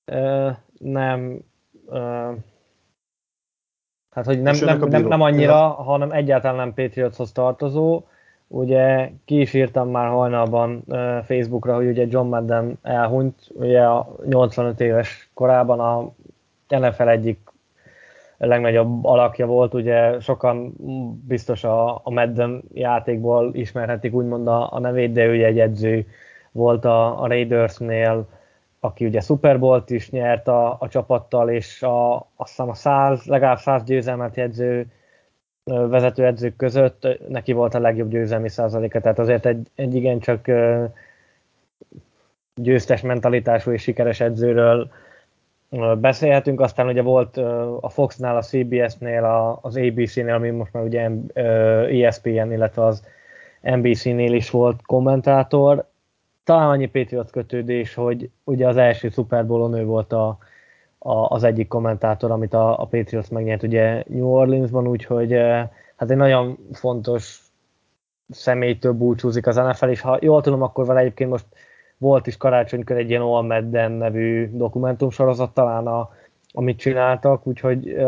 uh, 0.06 0.56
nem 0.78 1.44
uh, 1.84 2.36
hát, 4.14 4.24
hogy 4.24 4.42
nem, 4.42 4.56
nem, 4.64 4.78
nem, 4.78 5.06
nem 5.06 5.20
annyira, 5.20 5.68
hanem 5.68 6.10
egyáltalán 6.10 6.56
nem 6.56 6.74
Patriotshoz 6.74 7.32
tartozó. 7.32 8.02
Ugye 8.48 9.10
ki 9.24 9.40
is 9.40 9.54
írtam 9.54 9.90
már 9.90 10.08
hajnalban 10.08 10.84
Facebookra, 11.24 11.74
hogy 11.74 11.86
ugye 11.86 12.06
John 12.08 12.28
Madden 12.28 12.78
elhunyt, 12.82 13.50
ugye 13.52 13.82
a 13.82 14.16
85 14.26 14.80
éves 14.80 15.30
korában 15.34 15.80
a 15.80 16.12
NFL 16.68 17.08
egyik 17.08 17.52
legnagyobb 18.38 19.04
alakja 19.04 19.46
volt, 19.46 19.74
ugye 19.74 20.20
sokan 20.20 20.74
biztos 21.26 21.64
a, 21.64 21.94
a 21.94 22.10
Madden 22.10 22.62
játékból 22.72 23.50
ismerhetik 23.54 24.14
úgymond 24.14 24.46
a, 24.46 24.72
a 24.72 24.78
nevét, 24.78 25.12
de 25.12 25.24
ő 25.24 25.44
egy 25.44 25.60
edző 25.60 26.06
volt 26.52 26.84
a, 26.84 27.22
a 27.22 27.26
Raidersnél, 27.26 28.26
aki 28.84 29.06
ugye 29.06 29.20
Super 29.20 29.58
Bowl-t 29.58 29.90
is 29.90 30.10
nyert 30.10 30.48
a, 30.48 30.76
a 30.80 30.88
csapattal, 30.88 31.50
és 31.50 31.82
a, 31.82 32.14
azt 32.16 32.48
hiszem 32.48 32.68
a 32.68 32.74
100, 32.74 33.24
legalább 33.24 33.58
100 33.58 33.82
győzelmet 33.84 34.36
jegyző 34.36 34.86
vezetőedzők 35.64 36.56
között 36.56 37.08
neki 37.28 37.52
volt 37.52 37.74
a 37.74 37.80
legjobb 37.80 38.10
győzelmi 38.10 38.48
százaléka, 38.48 39.00
tehát 39.00 39.18
azért 39.18 39.46
egy, 39.46 39.70
egy 39.74 39.94
igencsak 39.94 40.50
győztes 42.54 43.00
mentalitású 43.00 43.70
és 43.70 43.82
sikeres 43.82 44.20
edzőről 44.20 44.90
beszélhetünk. 46.00 46.60
Aztán 46.60 46.86
ugye 46.86 47.02
volt 47.02 47.36
a 47.80 47.88
Foxnál, 47.88 48.36
a 48.36 48.42
CBS-nél, 48.42 49.24
az 49.62 49.76
ABC-nél, 49.76 50.34
ami 50.34 50.50
most 50.50 50.72
már 50.72 50.84
ugye 50.84 51.10
ESPN, 52.06 52.52
illetve 52.52 52.84
az 52.84 53.06
NBC-nél 53.60 54.32
is 54.32 54.50
volt 54.50 54.82
kommentátor. 54.82 55.92
Talán 56.44 56.68
annyi 56.68 56.86
Patriots 56.86 57.30
kötődés, 57.30 57.94
hogy 57.94 58.30
ugye 58.44 58.68
az 58.68 58.76
első 58.76 59.08
Super 59.08 59.46
Bowl-on 59.46 59.74
ő 59.74 59.84
volt 59.84 60.12
a, 60.12 60.38
az 61.28 61.44
egyik 61.44 61.68
kommentátor, 61.68 62.30
amit 62.30 62.54
a, 62.54 62.80
a 62.80 62.84
Patriots 62.84 63.30
megnyert 63.30 63.62
ugye 63.62 64.04
New 64.06 64.26
Orleansban, 64.26 64.88
úgyhogy 64.88 65.32
eh, 65.32 65.68
hát 65.96 66.10
egy 66.10 66.16
nagyon 66.16 66.58
fontos 66.72 67.38
személytől 68.28 68.92
búcsúzik 68.92 69.46
az 69.46 69.56
NFL, 69.56 69.88
és 69.88 70.00
ha 70.00 70.18
jól 70.20 70.42
tudom, 70.42 70.62
akkor 70.62 70.86
vele 70.86 71.00
egyébként 71.00 71.30
most 71.30 71.46
volt 71.98 72.26
is 72.26 72.36
karácsonykor 72.36 72.96
egy 72.96 73.10
ilyen 73.10 73.22
All 73.22 73.42
Madden 73.42 73.92
nevű 73.92 74.50
dokumentumsorozat 74.52 75.54
talán, 75.54 75.86
a, 75.86 76.10
amit 76.52 76.78
csináltak, 76.78 77.46
úgyhogy 77.46 77.88
e, 77.88 78.06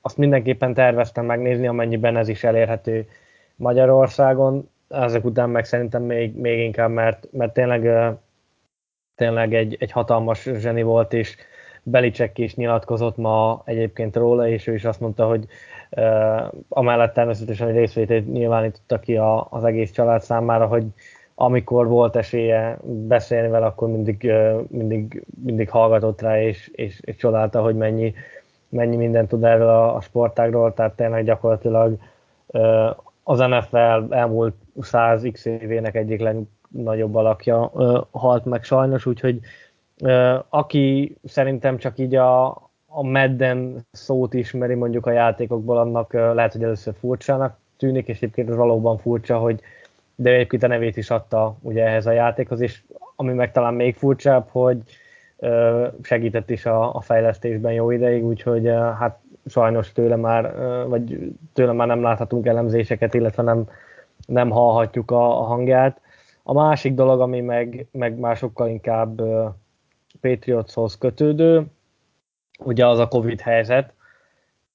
azt 0.00 0.16
mindenképpen 0.16 0.74
terveztem 0.74 1.24
megnézni, 1.24 1.66
amennyiben 1.66 2.16
ez 2.16 2.28
is 2.28 2.44
elérhető 2.44 3.06
Magyarországon. 3.56 4.70
Ezek 4.94 5.24
után 5.24 5.50
meg 5.50 5.64
szerintem 5.64 6.02
még, 6.02 6.36
még 6.36 6.58
inkább, 6.58 6.90
mert, 6.90 7.28
mert 7.32 7.52
tényleg, 7.52 8.14
tényleg 9.14 9.54
egy, 9.54 9.76
egy 9.80 9.90
hatalmas 9.90 10.42
zseni 10.42 10.82
volt, 10.82 11.12
és 11.12 11.36
Belicek 11.86 12.38
is 12.38 12.54
nyilatkozott 12.54 13.16
ma 13.16 13.62
egyébként 13.64 14.16
róla, 14.16 14.48
és 14.48 14.66
ő 14.66 14.74
is 14.74 14.84
azt 14.84 15.00
mondta, 15.00 15.26
hogy 15.26 15.46
uh, 15.90 16.52
amellett 16.68 17.12
természetesen, 17.12 17.66
hogy 17.66 17.76
részvétét 17.76 18.32
nyilvánította 18.32 18.98
ki 19.00 19.16
a, 19.16 19.46
az 19.50 19.64
egész 19.64 19.90
család 19.90 20.22
számára, 20.22 20.66
hogy 20.66 20.84
amikor 21.34 21.86
volt 21.86 22.16
esélye 22.16 22.78
beszélni 22.84 23.48
vele, 23.48 23.66
akkor 23.66 23.88
mindig, 23.88 24.20
uh, 24.24 24.60
mindig, 24.68 25.24
mindig 25.44 25.70
hallgatott 25.70 26.20
rá, 26.20 26.42
és, 26.42 26.70
és, 26.74 27.00
és 27.00 27.16
csodálta, 27.16 27.62
hogy 27.62 27.76
mennyi, 27.76 28.14
mennyi 28.68 28.96
mindent 28.96 29.28
tud 29.28 29.44
erről 29.44 29.68
a, 29.68 29.94
a 29.94 30.00
sportágról, 30.00 30.74
tehát 30.74 30.96
tényleg 30.96 31.24
gyakorlatilag 31.24 31.98
uh, 32.46 32.90
az 33.22 33.38
NFL 33.38 34.14
elmúlt 34.14 34.54
100 34.80 35.28
x 35.32 35.44
évének 35.44 35.94
egyik 35.94 36.20
legnagyobb 36.20 37.14
alakja 37.14 37.72
halt 38.10 38.44
meg 38.44 38.64
sajnos, 38.64 39.06
úgyhogy 39.06 39.40
aki 40.48 41.16
szerintem 41.24 41.78
csak 41.78 41.98
így 41.98 42.14
a, 42.14 42.46
a 42.86 43.02
Madden 43.02 43.86
szót 43.90 44.34
ismeri 44.34 44.74
mondjuk 44.74 45.06
a 45.06 45.10
játékokból, 45.10 45.78
annak 45.78 46.12
lehet, 46.12 46.52
hogy 46.52 46.62
először 46.62 46.94
furcsának 46.98 47.56
tűnik, 47.76 48.08
és 48.08 48.16
egyébként 48.16 48.48
ez 48.48 48.56
valóban 48.56 48.98
furcsa, 48.98 49.38
hogy 49.38 49.60
de 50.14 50.30
egyébként 50.30 50.62
a 50.62 50.66
nevét 50.66 50.96
is 50.96 51.10
adta 51.10 51.56
ugye 51.60 51.84
ehhez 51.86 52.06
a 52.06 52.12
játékhoz, 52.12 52.60
és 52.60 52.82
ami 53.16 53.32
meg 53.32 53.52
talán 53.52 53.74
még 53.74 53.96
furcsább, 53.96 54.48
hogy 54.50 54.78
segített 56.02 56.50
is 56.50 56.66
a, 56.66 56.94
a 56.94 57.00
fejlesztésben 57.00 57.72
jó 57.72 57.90
ideig, 57.90 58.24
úgyhogy 58.24 58.66
hát 58.98 59.18
sajnos 59.46 59.92
tőle 59.92 60.16
már, 60.16 60.54
vagy 60.88 61.32
tőle 61.52 61.72
már 61.72 61.86
nem 61.86 62.02
láthatunk 62.02 62.46
elemzéseket, 62.46 63.14
illetve 63.14 63.42
nem, 63.42 63.68
nem 64.26 64.50
hallhatjuk 64.50 65.10
a, 65.10 65.40
a 65.40 65.42
hangját. 65.42 66.00
A 66.42 66.52
másik 66.52 66.94
dolog, 66.94 67.20
ami 67.20 67.40
meg, 67.40 67.86
meg 67.92 68.18
már 68.18 68.36
sokkal 68.36 68.68
inkább 68.68 69.22
Patriotshoz 70.20 70.98
kötődő, 70.98 71.66
ugye 72.58 72.86
az 72.86 72.98
a 72.98 73.08
Covid 73.08 73.40
helyzet, 73.40 73.92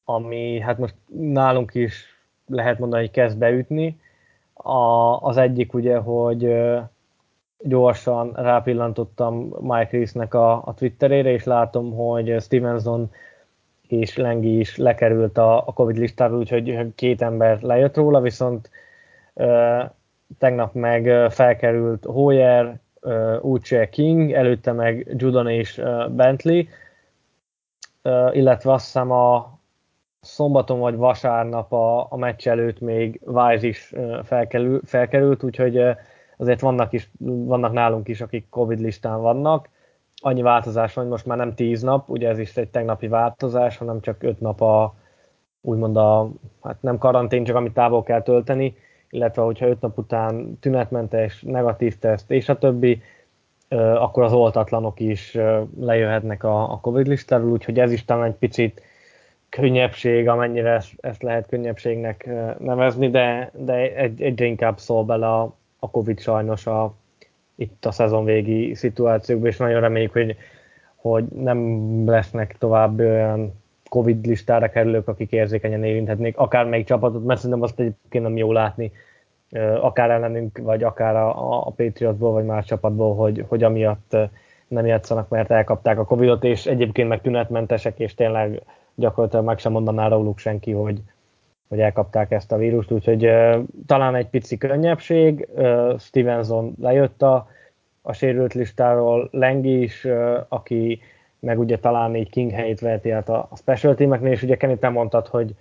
ami 0.04 0.60
hát 0.60 0.78
most 0.78 0.96
nálunk 1.16 1.74
is 1.74 2.06
lehet 2.48 2.80
mondani, 2.80 3.02
hogy 3.02 3.12
kezd 3.12 3.38
beütni. 3.38 4.00
A, 4.54 5.18
az 5.22 5.38
egyik 5.38 5.74
ugye, 5.74 5.98
hogy 5.98 6.56
gyorsan 7.60 8.32
rápillantottam 8.34 9.56
Mike 9.60 9.90
Reese-nek 9.92 10.34
a, 10.34 10.52
a 10.66 10.74
Twitterére, 10.74 11.32
és 11.32 11.44
látom, 11.44 11.96
hogy 11.96 12.42
Stevenson 12.42 13.12
és 13.88 14.18
Lengi 14.18 14.60
is 14.60 14.78
lekerült 14.78 15.38
a, 15.38 15.68
a 15.68 15.74
Covid 15.74 15.98
listáról, 15.98 16.38
úgyhogy 16.38 16.96
két 16.96 17.22
ember 17.22 17.62
lejött 17.62 17.96
róla, 17.96 18.22
viszont 18.22 18.70
tegnap 20.38 20.74
meg 20.74 21.32
felkerült 21.32 22.06
Hoyer, 22.06 22.80
Uche 23.42 23.90
King, 23.90 24.32
előtte 24.32 24.72
meg 24.72 25.14
Judon 25.18 25.48
és 25.48 25.82
Bentley, 26.10 26.64
illetve 28.32 28.74
azt 28.74 28.86
hiszem 28.86 29.12
a 29.12 29.60
szombaton 30.22 30.80
vagy 30.80 30.96
vasárnap 30.96 31.74
a, 31.74 32.12
a 32.12 32.18
meccs 32.18 32.48
előtt 32.48 32.80
még 32.80 33.22
Wise 33.26 33.68
is 33.68 33.94
felkerül, 34.24 34.82
felkerült, 34.86 35.44
úgyhogy 35.44 35.82
azért 36.38 36.60
vannak, 36.60 36.94
is, 36.94 37.10
vannak 37.20 37.74
nálunk 37.74 38.08
is, 38.08 38.22
akik 38.22 38.50
Covid 38.50 38.80
listán 38.80 39.22
vannak. 39.22 39.70
Annyi 40.22 40.42
változás 40.42 40.94
van, 40.94 41.04
hogy 41.04 41.14
most 41.14 41.26
már 41.26 41.38
nem 41.38 41.56
10 41.56 41.82
nap, 41.82 42.10
ugye 42.10 42.30
ez 42.30 42.40
is 42.40 42.58
egy 42.58 42.70
tegnapi 42.70 43.08
változás, 43.08 43.78
hanem 43.78 44.02
csak 44.02 44.24
5 44.24 44.40
nap 44.40 44.62
a 44.62 44.96
úgymond 45.62 45.98
a, 45.98 46.30
hát 46.64 46.82
nem 46.82 46.98
karantén, 46.98 47.44
csak 47.44 47.56
amit 47.56 47.74
távol 47.74 48.04
kell 48.04 48.22
tölteni, 48.22 48.76
illetve 49.10 49.42
hogyha 49.42 49.68
öt 49.68 49.82
nap 49.82 49.98
után 49.98 50.60
tünetmentes, 50.60 51.42
negatív 51.42 51.98
teszt 51.98 52.32
és 52.32 52.50
a 52.50 52.58
többi, 52.58 53.02
akkor 53.78 54.24
az 54.24 54.34
oltatlanok 54.34 55.00
is 55.00 55.38
lejöhetnek 55.80 56.44
a, 56.44 56.80
Covid 56.82 57.08
listáról, 57.08 57.52
úgyhogy 57.52 57.80
ez 57.80 57.92
is 57.92 58.06
talán 58.06 58.26
egy 58.26 58.36
picit 58.36 58.82
könnyebbség, 59.50 60.28
amennyire 60.28 60.70
ezt, 60.70 60.92
ezt 61.02 61.24
lehet 61.24 61.48
könnyebbségnek 61.48 62.30
nevezni, 62.60 63.10
de, 63.10 63.52
de 63.54 63.74
egy, 63.96 64.22
egyre 64.22 64.46
inkább 64.46 64.78
szól 64.78 65.04
bele 65.04 65.28
a, 65.28 65.56
a 65.80 65.90
Covid 65.90 66.20
sajnos 66.20 66.68
a, 66.68 66.94
itt 67.56 67.86
a 67.86 67.92
szezon 67.92 68.26
végi 68.26 68.76
szituációkban, 68.76 69.50
és 69.50 69.58
nagyon 69.58 69.82
reméljük, 69.82 70.12
hogy, 70.12 70.36
hogy 70.96 71.24
nem 71.26 72.04
lesznek 72.10 72.58
tovább 72.58 73.00
olyan 73.00 73.54
Covid 73.90 74.26
listára 74.26 74.70
kerülők, 74.70 75.08
akik 75.08 75.32
érzékenyen 75.32 75.84
érinthetnék 75.84 76.38
akármelyik 76.38 76.86
csapatot, 76.86 77.26
mert 77.26 77.40
szerintem 77.40 77.64
azt 77.64 77.80
egyébként 77.80 78.24
nem 78.24 78.38
jó 78.38 78.52
látni, 78.52 78.92
akár 79.82 80.10
ellenünk, 80.10 80.58
vagy 80.58 80.84
akár 80.84 81.16
a, 81.16 81.68
a 81.68 81.72
Patriotsból, 81.76 82.32
vagy 82.32 82.46
más 82.46 82.66
csapatból, 82.66 83.16
hogy, 83.16 83.46
hogy 83.48 83.64
amiatt 83.64 84.18
nem 84.68 84.86
játszanak, 84.86 85.30
mert 85.30 85.52
elkapták 85.52 86.00
a 86.00 86.06
Covidot, 86.06 86.44
és 86.44 86.66
egyébként 86.66 87.10
meg 87.10 87.22
tünetmentesek, 87.22 88.00
és 88.00 88.14
tényleg 88.14 88.62
gyakorlatilag 88.96 89.46
meg 89.46 89.60
sem 89.60 89.72
mondaná 89.72 90.08
róluk 90.08 90.38
senki, 90.38 90.72
hogy, 90.72 91.02
hogy 91.68 91.80
elkapták 91.80 92.32
ezt 92.32 92.52
a 92.52 92.58
vírust, 92.58 92.92
úgyhogy 92.92 93.32
talán 93.86 94.16
egy 94.16 94.28
pici 94.28 94.58
könnyebbség, 94.58 95.48
Stevenson 96.00 96.74
lejött 96.82 97.22
a, 97.22 97.48
a 98.02 98.14
sérült 98.14 98.54
listáról, 98.54 99.30
Lengi 99.32 99.82
is, 99.82 100.08
aki 100.48 101.02
meg 101.40 101.60
ugye 101.60 101.80
talán 101.80 102.16
így 102.16 102.30
King 102.30 102.52
helyét 102.52 102.80
veheti 102.80 103.12
át 103.12 103.30
a, 103.30 103.48
a 103.50 103.56
special 103.56 103.96
teameknél, 103.96 104.32
és 104.32 104.44
ugye 104.44 104.58
Kenny, 104.58 104.78
te 104.80 104.90
mondtad, 104.90 105.28
hogy, 105.28 105.56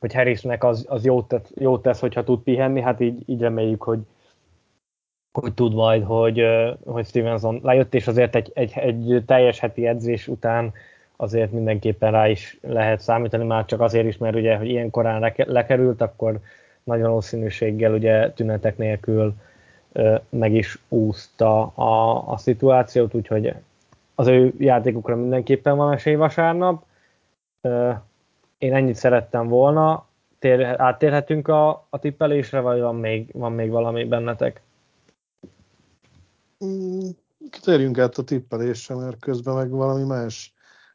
hogy 0.00 0.14
Harrisnek 0.14 0.64
az, 0.64 0.86
az 0.88 1.04
jót, 1.04 1.28
tesz, 1.28 1.52
jót 1.54 1.82
tesz, 1.82 2.00
hogyha 2.00 2.24
tud 2.24 2.40
pihenni, 2.40 2.80
hát 2.80 3.00
így, 3.00 3.22
így 3.26 3.40
reméljük, 3.40 3.82
hogy, 3.82 4.00
hogy 5.32 5.54
tud 5.54 5.74
majd, 5.74 6.02
hogy, 6.02 6.44
hogy 6.84 7.06
Stevenson 7.06 7.60
lejött, 7.62 7.94
és 7.94 8.06
azért 8.06 8.34
egy, 8.34 8.50
egy, 8.54 8.72
egy 8.74 9.22
teljes 9.26 9.58
heti 9.58 9.86
edzés 9.86 10.28
után 10.28 10.72
azért 11.16 11.52
mindenképpen 11.52 12.10
rá 12.10 12.28
is 12.28 12.58
lehet 12.62 13.00
számítani, 13.00 13.44
már 13.44 13.64
csak 13.64 13.80
azért 13.80 14.06
is, 14.06 14.16
mert 14.16 14.36
ugye, 14.36 14.56
hogy 14.56 14.68
ilyen 14.68 14.90
korán 14.90 15.32
lekerült, 15.36 16.00
akkor 16.00 16.40
nagyon 16.84 17.08
valószínűséggel 17.08 17.92
ugye 17.92 18.30
tünetek 18.30 18.76
nélkül 18.76 19.34
meg 20.28 20.54
is 20.54 20.78
úszta 20.88 21.66
a, 21.66 22.24
a 22.32 22.36
szituációt, 22.36 23.14
úgyhogy 23.14 23.54
az 24.14 24.26
ő 24.26 24.54
játékukra 24.58 25.16
mindenképpen 25.16 25.76
van 25.76 25.92
esély 25.92 26.14
vasárnap. 26.14 26.84
Én 28.58 28.74
ennyit 28.74 28.94
szerettem 28.94 29.48
volna. 29.48 30.06
Tér, 30.38 30.80
áttérhetünk 30.80 31.48
a, 31.48 31.86
a 31.90 31.98
tippelésre, 31.98 32.60
vagy 32.60 32.80
van 32.80 32.96
még, 32.96 33.30
van 33.32 33.52
még 33.52 33.70
valami 33.70 34.04
bennetek? 34.04 34.62
Mm, 36.64 37.08
térjünk 37.62 37.98
át 37.98 38.18
a 38.18 38.24
tippelésre, 38.24 38.94
mert 38.94 39.18
közben 39.18 39.54
meg 39.54 39.70
valami 39.70 40.02
más 40.02 40.54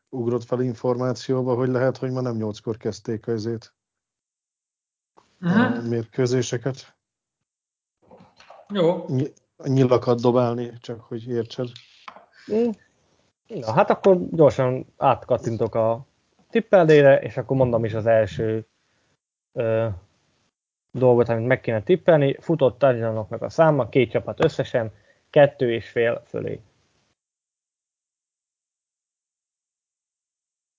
ugrott 0.10 0.44
fel 0.44 0.62
információba, 0.62 1.56
hogy 1.56 1.70
lehet, 1.70 1.98
hogy 1.98 2.12
ma 2.12 2.22
nem 2.22 2.36
nyolckor 2.36 2.78
kezdték 2.78 3.28
azért 3.28 3.74
a 5.40 5.82
mérkőzéseket. 5.90 6.96
Jó. 8.74 9.06
Nyilakat 9.64 10.22
dobálni, 10.22 10.72
csak 10.82 11.02
hogy 11.02 11.28
értsed. 11.28 11.68
Mm. 12.52 12.70
Na, 13.50 13.72
hát 13.72 13.90
akkor 13.90 14.30
gyorsan 14.32 14.86
átkattintok 14.98 15.76
a 15.76 16.06
tippeldére, 16.50 17.20
és 17.22 17.38
akkor 17.38 17.58
mondom 17.58 17.86
is 17.86 17.94
az 17.94 18.06
első 18.06 18.68
ö, 19.54 19.88
dolgot, 20.92 21.30
amit 21.30 21.48
meg 21.48 21.62
kéne 21.62 21.84
tippelni. 21.84 22.38
Futott 22.40 22.78
touchdownoknak 22.78 23.42
a 23.42 23.50
száma, 23.50 23.90
két 23.90 24.12
csapat 24.12 24.44
összesen, 24.44 24.92
kettő 25.30 25.74
és 25.74 25.90
fél 25.90 26.24
fölé. 26.26 26.62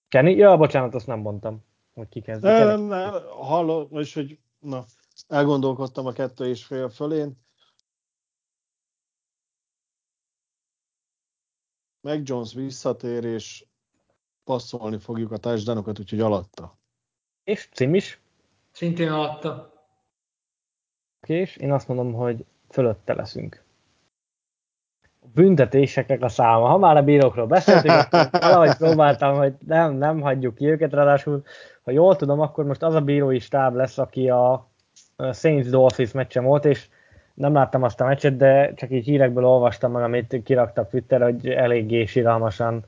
Kenny? 0.08 0.36
Ja, 0.36 0.56
bocsánat, 0.56 0.94
azt 0.94 1.06
nem 1.06 1.18
mondtam, 1.18 1.64
hogy 1.94 2.08
ki 2.08 2.22
nem, 2.26 2.90
hallom, 3.28 3.88
és 3.90 4.14
hogy 4.14 4.38
na, 4.58 4.84
elgondolkodtam 5.28 6.06
a 6.06 6.12
kettő 6.12 6.46
és 6.46 6.64
fél 6.64 6.88
fölén. 6.88 7.38
Meg 12.00 12.28
Jones 12.28 12.54
visszatér, 12.54 13.24
és 13.24 13.64
passzolni 14.44 14.98
fogjuk 14.98 15.32
a 15.32 15.36
touchdownokat, 15.36 15.98
úgyhogy 15.98 16.20
alatta. 16.20 16.78
És 17.44 17.68
Cim 17.72 17.94
is? 17.94 18.20
Szintén 18.72 19.10
alatta. 19.10 19.72
És 21.26 21.56
én 21.56 21.72
azt 21.72 21.88
mondom, 21.88 22.12
hogy 22.12 22.44
fölötte 22.68 23.14
leszünk. 23.14 23.62
A 25.20 25.26
büntetéseknek 25.34 26.22
a 26.22 26.28
száma. 26.28 26.68
Ha 26.68 26.78
már 26.78 26.96
a 26.96 27.02
bírókról 27.02 27.46
beszéltünk, 27.46 27.94
akkor 28.10 28.40
valahogy 28.40 28.76
próbáltam, 28.76 29.36
hogy 29.36 29.54
nem, 29.66 29.92
nem 29.92 30.20
hagyjuk 30.20 30.54
ki 30.54 30.66
őket, 30.66 30.92
ráadásul, 30.92 31.42
ha 31.82 31.90
jól 31.90 32.16
tudom, 32.16 32.40
akkor 32.40 32.64
most 32.64 32.82
az 32.82 32.94
a 32.94 33.00
bírói 33.00 33.38
stáb 33.38 33.74
lesz, 33.74 33.98
aki 33.98 34.28
a 34.28 34.68
Saints 35.32 35.66
Dolphins 35.66 36.12
meccsen 36.12 36.44
volt, 36.44 36.64
és 36.64 36.88
nem 37.40 37.54
láttam 37.54 37.82
azt 37.82 38.00
a 38.00 38.04
meccset, 38.04 38.36
de 38.36 38.74
csak 38.74 38.90
így 38.90 39.04
hírekből 39.04 39.44
olvastam 39.44 39.92
meg, 39.92 40.02
amit 40.02 40.42
kiraktak 40.44 40.90
Twitter, 40.90 41.22
hogy 41.22 41.48
eléggé 41.48 42.04
síralmasan 42.04 42.84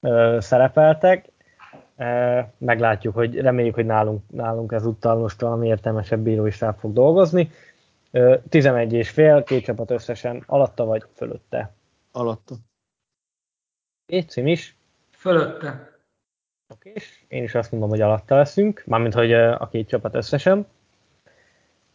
ö, 0.00 0.36
szerepeltek. 0.40 1.28
E, 1.96 2.52
meglátjuk, 2.58 3.14
hogy 3.14 3.40
reméljük, 3.40 3.74
hogy 3.74 3.86
nálunk, 3.86 4.22
nálunk 4.30 4.72
ezúttal 4.72 5.18
most 5.18 5.40
valami 5.40 5.66
értelmesebb 5.66 6.20
bírói 6.20 6.50
stáb 6.50 6.78
fog 6.78 6.92
dolgozni. 6.92 7.50
Ö, 8.10 8.36
11 8.48 8.92
és 8.92 9.10
fél, 9.10 9.42
két 9.42 9.64
csapat 9.64 9.90
összesen 9.90 10.42
alatta 10.46 10.84
vagy 10.84 11.04
fölötte? 11.14 11.72
Alatta. 12.12 12.54
Cím 14.26 14.46
is? 14.46 14.76
Fölötte. 15.10 15.98
Oké, 16.74 16.90
és 16.94 17.24
én 17.28 17.42
is 17.42 17.54
azt 17.54 17.70
mondom, 17.70 17.88
hogy 17.88 18.00
alatta 18.00 18.36
leszünk, 18.36 18.82
mármint, 18.86 19.14
hogy 19.14 19.32
a 19.32 19.68
két 19.68 19.88
csapat 19.88 20.14
összesen. 20.14 20.66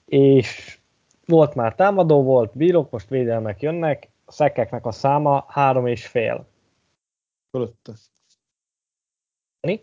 És 0.05 0.80
volt 1.26 1.55
már 1.55 1.76
támadó, 1.76 2.23
volt 2.23 2.57
bírók, 2.57 2.89
most 2.89 3.09
védelmek 3.09 3.61
jönnek, 3.61 4.09
a 4.26 4.32
szekkeknek 4.32 4.86
a 4.86 4.91
száma 4.91 5.45
három 5.47 5.88
és 5.88 6.07
fél. 6.07 6.47
Fölötte. 7.51 7.93
Kenny? 9.59 9.80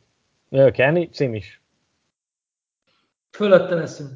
Kenny, 0.70 1.09
Cím 1.11 1.34
is. 1.34 1.62
Fölötte 3.30 3.74
leszünk. 3.74 4.11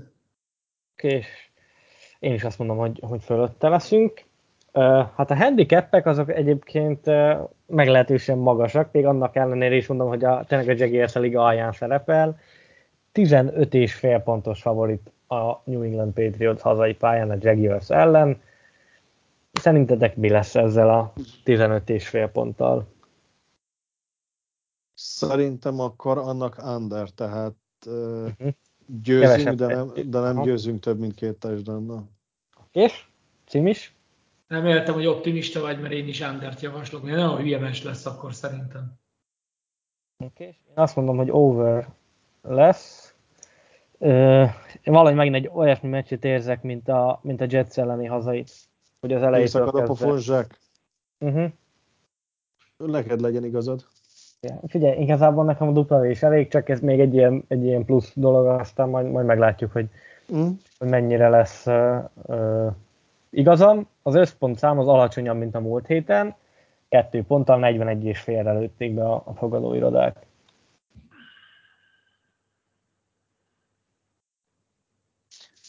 Oké, 0.93 1.09
és 1.09 1.27
én 2.19 2.33
is 2.33 2.45
azt 2.45 2.59
mondom, 2.59 2.77
hogy, 2.77 3.01
hogy 3.03 3.23
fölötte 3.23 3.69
leszünk. 3.69 4.25
Hát 5.17 5.31
a 5.31 5.37
handicapek 5.37 6.07
azok 6.07 6.31
egyébként 6.31 7.11
meglehetősen 7.67 8.39
magasak, 8.39 8.93
még 8.93 9.07
annak 9.07 9.37
ellenére 9.37 9.75
is 9.75 9.87
mondom, 9.87 10.09
hogy 10.09 10.25
a, 10.25 10.45
tényleg 10.45 10.69
a 10.69 10.85
Jaguars 10.85 11.17
a 11.17 11.21
liga 11.21 11.45
alján 11.45 11.73
szerepel. 11.73 12.39
15 13.13 13.75
és 13.75 13.95
fél 13.95 14.19
pontos 14.19 14.61
favorit 14.61 15.11
a 15.29 15.61
New 15.65 15.83
England 15.83 16.13
Patriots 16.13 16.61
hazai 16.61 16.95
pályán 16.95 17.31
a 17.31 17.37
Jaguars 17.41 17.91
ellen. 17.91 18.41
Szerintetek 19.53 20.17
mi 20.17 20.29
lesz 20.29 20.55
ezzel 20.55 20.91
a 20.91 21.13
15 21.45 21.91
és 21.91 22.09
fél 22.09 22.29
ponttal? 22.29 22.87
Szerintem 24.95 25.81
akkor 25.81 26.19
annak 26.19 26.63
under, 26.77 27.11
tehát 27.11 27.55
uh-huh. 27.87 28.53
győzünk, 28.87 29.57
de 29.57 29.67
nem, 29.67 29.93
de 30.07 30.21
nem 30.21 30.43
győzünk 30.43 30.81
több, 30.81 30.99
mint 30.99 31.15
két 31.15 31.39
touchdownnal. 31.39 32.11
És? 32.73 33.09
Cím 33.47 33.67
is? 33.67 33.95
Nem 34.47 34.67
értem, 34.67 34.95
hogy 34.95 35.07
optimista 35.07 35.61
vagy, 35.61 35.81
mert 35.81 35.93
én 35.93 36.09
is 36.09 36.21
undert 36.21 36.61
javaslok. 36.61 37.03
Nem 37.03 37.31
a 37.31 37.37
hülye 37.37 37.59
lesz 37.59 38.07
akkor 38.07 38.35
szerintem. 38.35 38.93
Oké, 40.25 40.45
okay. 40.45 40.47
én 40.47 40.75
azt 40.75 40.97
mondom, 40.97 41.17
hogy 41.17 41.31
over 41.31 41.89
lesz. 42.43 43.06
Ö, 43.99 44.43
én 44.83 44.93
valahogy 44.93 45.15
megint 45.15 45.35
egy 45.35 45.51
olyasmi 45.55 45.89
meccset 45.89 46.25
érzek, 46.25 46.63
mint 46.63 46.89
a, 46.89 47.21
mint 47.23 47.41
a 47.41 47.47
Jets 47.49 47.79
elleni 47.79 48.07
hazai. 48.07 48.45
Hogy 49.01 49.13
az 49.13 49.23
elejétől 49.23 49.63
kezdve. 49.63 49.83
a 49.83 49.87
pofonzsák. 49.87 50.59
Uh-huh. 51.21 51.51
Neked 52.77 53.21
legyen 53.21 53.45
igazad. 53.45 53.87
Ja, 54.41 54.61
figyelj, 54.67 55.01
igazából 55.01 55.45
nekem 55.45 55.69
a 55.69 55.73
dupla 55.73 56.07
is 56.07 56.23
elég, 56.23 56.49
csak 56.49 56.69
ez 56.69 56.81
még 56.81 57.01
egy 57.01 57.15
ilyen, 57.15 57.45
egy 57.49 57.65
ilyen 57.65 57.85
plusz 57.85 58.13
dolog, 58.15 58.47
aztán 58.47 58.89
majd, 58.89 59.11
majd 59.11 59.27
meglátjuk, 59.27 59.73
hogy, 59.73 59.89
hogy 60.79 60.89
mennyire 60.89 61.29
lesz 61.29 61.67
uh, 61.67 62.05
uh, 62.27 62.73
igazam. 63.31 63.89
Az 64.03 64.15
összpont 64.15 64.59
szám 64.59 64.79
az 64.79 64.89
alacsonyabb, 64.89 65.37
mint 65.39 65.55
a 65.55 65.61
múlt 65.61 65.87
héten. 65.87 66.35
Kettő 66.89 67.23
ponttal 67.23 67.59
41 67.59 68.05
és 68.05 68.21
félre 68.21 68.53
lőtték 68.53 68.95
be 68.95 69.05
a, 69.05 69.23
a 69.25 69.35
fogadóirodák. 69.35 70.27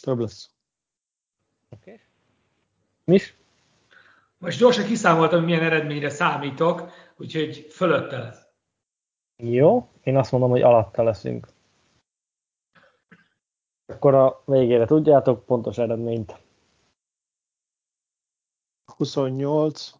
Több 0.07 0.19
lesz. 0.19 0.51
Oké. 1.69 1.91
Okay. 1.91 2.03
Mis? 3.03 3.38
Most 4.38 4.59
gyorsan 4.59 4.85
kiszámoltam, 4.85 5.43
milyen 5.43 5.63
eredményre 5.63 6.09
számítok, 6.09 6.91
úgyhogy 7.17 7.67
fölötte 7.69 8.17
lesz. 8.17 8.47
Jó, 9.35 9.89
én 10.03 10.17
azt 10.17 10.31
mondom, 10.31 10.49
hogy 10.49 10.61
alatta 10.61 11.03
leszünk. 11.03 11.47
Akkor 13.85 14.13
a 14.13 14.43
végére 14.45 14.85
tudjátok 14.85 15.45
pontos 15.45 15.77
eredményt. 15.77 16.43
28, 18.85 19.93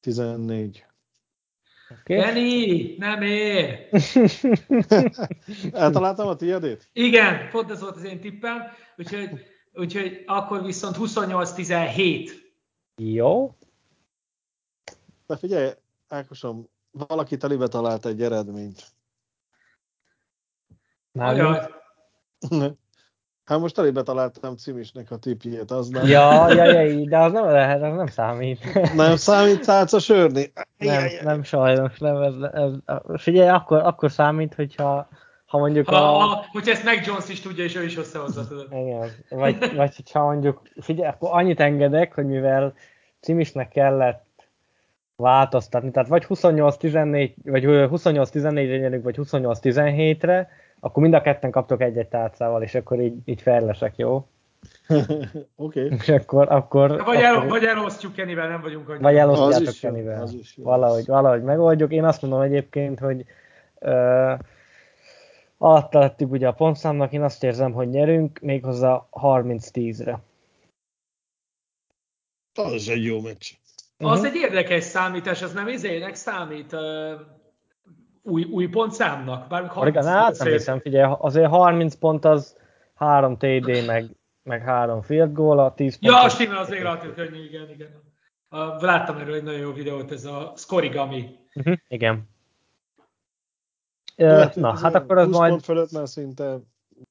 14. 0.00 0.86
Okay. 2.00 2.16
Kenny, 2.18 2.94
nem 2.98 3.22
ér! 3.22 3.88
Eltaláltam 5.72 6.28
a 6.28 6.36
tiédét? 6.36 6.88
Igen, 6.92 7.50
pont 7.50 7.70
ez 7.70 7.80
volt 7.80 7.96
az 7.96 8.04
én 8.04 8.20
tippem, 8.20 8.62
úgyhogy, 8.96 9.30
úgyhogy 9.72 10.22
akkor 10.26 10.64
viszont 10.64 10.96
28-17. 10.98 12.30
Jó. 12.96 13.56
De 15.26 15.36
figyelj, 15.36 15.70
Ákosom, 16.08 16.68
valaki 16.90 17.36
telibe 17.36 17.68
talált 17.68 18.06
egy 18.06 18.22
eredményt. 18.22 18.84
Már 21.12 21.70
Hát 23.52 23.60
most 23.60 23.78
elébe 23.78 24.02
találtam 24.02 24.56
Cimisnek 24.56 25.10
a 25.10 25.16
tipjét, 25.16 25.70
az 25.70 25.88
nem. 25.88 26.06
Ja, 26.06 26.52
ja, 26.52 26.64
ja, 26.64 27.04
de 27.04 27.18
az 27.18 27.32
nem 27.32 27.44
lehet, 27.44 27.82
az 27.82 27.94
nem 27.94 28.06
számít. 28.06 28.94
Nem 28.94 29.16
számít 29.16 29.68
a 29.68 29.98
sörni. 29.98 30.52
Nem, 30.78 31.04
nem 31.22 31.42
sajnos, 31.42 31.98
nem. 31.98 32.22
Ez, 32.22 32.34
ez, 32.52 32.70
figyelj, 33.14 33.48
akkor, 33.48 33.78
akkor 33.78 34.10
számít, 34.10 34.54
hogyha 34.54 35.08
ha 35.46 35.58
mondjuk 35.58 35.88
ha, 35.88 35.96
a... 35.96 36.18
Ha, 36.18 36.44
hogyha 36.52 36.70
ezt 36.70 36.84
meg 36.84 37.02
Jones 37.06 37.28
is 37.28 37.40
tudja, 37.40 37.64
és 37.64 37.76
ő 37.76 37.84
is 37.84 37.96
összehozza, 37.96 38.46
tudod. 38.46 38.66
Igen, 38.70 39.10
vagy, 39.28 39.74
vagy 39.76 39.96
hogyha 39.96 40.24
mondjuk, 40.24 40.62
figyelj, 40.80 41.08
akkor 41.08 41.28
annyit 41.32 41.60
engedek, 41.60 42.14
hogy 42.14 42.26
mivel 42.26 42.74
Cimisnek 43.20 43.68
kellett 43.68 44.24
változtatni. 45.16 45.90
Tehát 45.90 46.08
vagy 46.08 46.26
28-14, 46.28 47.32
vagy 47.44 47.64
28-14-re 47.66 48.76
nyerünk, 48.76 49.04
vagy 49.04 49.16
28-17-re, 49.18 50.48
akkor 50.84 51.02
mind 51.02 51.14
a 51.14 51.20
ketten 51.20 51.50
kaptok 51.50 51.80
egy-egy 51.80 52.08
tárcával, 52.08 52.62
és 52.62 52.74
akkor 52.74 53.00
így, 53.00 53.14
így 53.24 53.42
fejlesek, 53.42 53.96
jó? 53.96 54.14
Oké. 55.56 55.84
okay. 55.84 55.90
És 55.90 56.08
akkor, 56.08 56.52
akkor, 56.52 57.02
vagy, 57.04 57.20
el, 57.20 57.34
akkor, 57.34 57.48
vagy 57.48 57.64
elosztjuk 57.64 58.12
Kenivel, 58.12 58.48
nem 58.48 58.60
vagyunk 58.60 58.88
annyira. 58.88 59.02
Vagy 59.02 59.16
elosztjátok 59.16 59.74
Kenivel. 59.80 60.28
Valahogy, 60.56 61.06
valahogy 61.06 61.42
megoldjuk. 61.42 61.92
Én 61.92 62.04
azt 62.04 62.22
mondom 62.22 62.40
egyébként, 62.40 62.98
hogy 62.98 63.24
uh, 63.80 64.38
alatta 65.58 65.98
lettük 65.98 66.30
ugye 66.30 66.48
a 66.48 66.52
pontszámnak, 66.52 67.12
én 67.12 67.22
azt 67.22 67.44
érzem, 67.44 67.72
hogy 67.72 67.88
nyerünk, 67.88 68.38
méghozzá 68.38 69.08
30-10-re. 69.12 70.20
Az 72.54 72.88
egy 72.88 73.04
jó 73.04 73.20
meccs. 73.20 73.50
Az 73.98 74.18
uh-huh. 74.18 74.26
egy 74.26 74.34
érdekes 74.34 74.84
számítás, 74.84 75.42
az 75.42 75.52
nem 75.52 75.68
izének 75.68 76.14
számít 76.14 76.72
uh, 76.72 76.80
új, 78.22 78.44
új 78.44 78.68
pontszámnak. 78.68 79.48
Bár 79.48 79.72
Igen, 79.86 80.04
hát 80.04 80.38
nem 80.38 80.48
hiszem, 80.48 80.78
figyelj, 80.78 81.14
azért 81.18 81.50
30 81.50 81.94
pont 81.94 82.24
az 82.24 82.56
3 82.94 83.36
TD, 83.36 83.86
meg, 83.86 84.06
meg 84.42 84.62
3 84.62 85.02
field 85.02 85.32
goal, 85.32 85.58
a 85.58 85.74
10 85.74 85.98
pont. 85.98 86.14
Ja, 86.14 86.28
stimmel, 86.28 86.56
az 86.56 86.68
relatív 86.68 87.14
könnyű, 87.14 87.44
igen, 87.44 87.70
igen. 87.70 87.88
Uh, 88.50 88.82
láttam 88.82 89.16
erről 89.16 89.34
egy 89.34 89.42
nagyon 89.42 89.60
jó 89.60 89.72
videót, 89.72 90.12
ez 90.12 90.24
a 90.24 90.52
Scorigami. 90.56 91.38
Uh-huh, 91.54 91.76
igen. 91.88 92.30
Hát, 94.16 94.56
Na, 94.56 94.78
hát 94.78 94.94
akkor 94.94 95.18
az 95.18 95.28
majd... 95.28 95.50
pont 95.50 95.64
fölött 95.64 95.90
már 95.92 96.08
szinte 96.08 96.58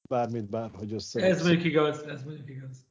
bármit 0.10 0.50
bárhogy 0.50 0.94
össze. 0.94 1.22
Ez 1.22 1.42
mondjuk 1.42 1.64
igaz, 1.64 2.04
ez 2.04 2.24
mondjuk 2.24 2.50
igaz. 2.50 2.86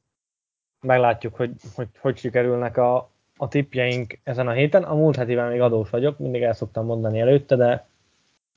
Meglátjuk, 0.81 1.35
hogy 1.35 1.51
hogy, 1.75 1.87
hogy 1.99 2.17
sikerülnek 2.17 2.77
a, 2.77 3.11
a 3.37 3.47
tippjeink 3.47 4.19
ezen 4.23 4.47
a 4.47 4.51
héten. 4.51 4.83
A 4.83 4.95
múlt 4.95 5.15
hetiben 5.15 5.49
még 5.49 5.61
adós 5.61 5.89
vagyok, 5.89 6.19
mindig 6.19 6.41
el 6.41 6.53
szoktam 6.53 6.85
mondani 6.85 7.19
előtte, 7.19 7.55
de, 7.55 7.87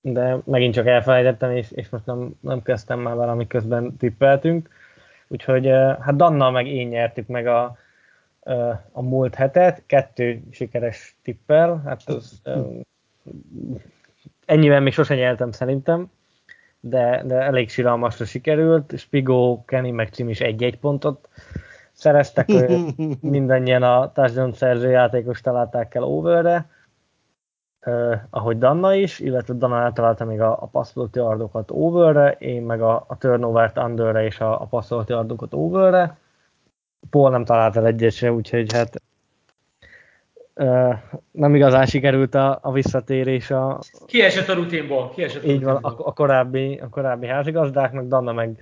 de 0.07 0.39
megint 0.45 0.75
csak 0.75 0.87
elfelejtettem, 0.87 1.51
és, 1.51 1.71
és 1.71 1.89
most 1.89 2.07
nem, 2.07 2.37
nem 2.41 2.63
kezdtem 2.63 3.01
már 3.01 3.15
valami 3.15 3.47
közben 3.47 3.97
tippeltünk. 3.97 4.69
Úgyhogy 5.29 5.67
hát 6.01 6.17
Dannal 6.17 6.51
meg 6.51 6.67
én 6.67 6.89
nyertük 6.89 7.27
meg 7.27 7.47
a, 7.47 7.77
a 8.93 9.03
múlt 9.03 9.35
hetet, 9.35 9.83
kettő 9.87 10.43
sikeres 10.51 11.17
tippel, 11.23 11.83
hát 11.85 12.03
az, 12.07 12.43
ennyivel 14.45 14.81
még 14.81 14.93
sosem 14.93 15.17
nyertem 15.17 15.51
szerintem, 15.51 16.11
de, 16.81 17.23
de 17.27 17.35
elég 17.35 17.71
siralmasra 17.71 18.25
sikerült. 18.25 18.99
Spigó, 18.99 19.65
Kenny 19.67 19.93
meg 19.93 20.09
Cim 20.09 20.29
is 20.29 20.41
egy-egy 20.41 20.79
pontot 20.79 21.29
szereztek, 21.93 22.49
mindannyian 23.21 23.83
a 23.83 24.13
touchdown 24.13 24.53
szerző 24.53 24.91
játékos 24.91 25.41
találták 25.41 25.95
el 25.95 26.03
overre, 26.03 26.67
uh, 27.86 28.16
ahogy 28.31 28.59
Danna 28.59 28.94
is, 28.94 29.19
illetve 29.19 29.55
Danna 29.55 29.82
eltalálta 29.82 30.24
még 30.24 30.40
a, 30.40 30.62
a 30.62 30.66
passzolti 30.66 31.19
ardokat 31.19 31.70
overre, 31.70 32.36
én 32.39 32.62
meg 32.62 32.82
a, 32.82 33.05
a 33.09 33.19
turnovert 33.19 33.78
underre 33.78 34.24
és 34.24 34.40
a, 34.40 34.61
a 34.61 34.65
passzolti 34.65 35.12
ardokat 35.12 35.55
overre. 35.55 36.19
Paul 37.11 37.31
nem 37.31 37.44
talált 37.44 37.77
el 37.77 37.86
egyet 37.86 38.12
se, 38.12 38.32
úgyhogy 38.32 38.73
hát 38.73 39.02
nem 41.31 41.55
igazán 41.55 41.86
sikerült 41.86 42.35
a, 42.35 42.59
a 42.62 42.73
visszatérés. 42.73 43.51
A, 43.51 43.78
kiesett 44.06 44.48
a 44.48 44.55
rutinból. 44.55 45.11
Kiesett 45.11 45.43
a 45.43 45.47
így 45.47 45.52
rutinból. 45.52 45.81
van, 45.81 45.93
a, 45.93 46.06
a, 46.09 46.12
korábbi, 46.12 46.78
a 46.78 46.89
korábbi 46.89 47.27
házigazdáknak, 47.27 48.06
Danna 48.06 48.32
meg 48.32 48.59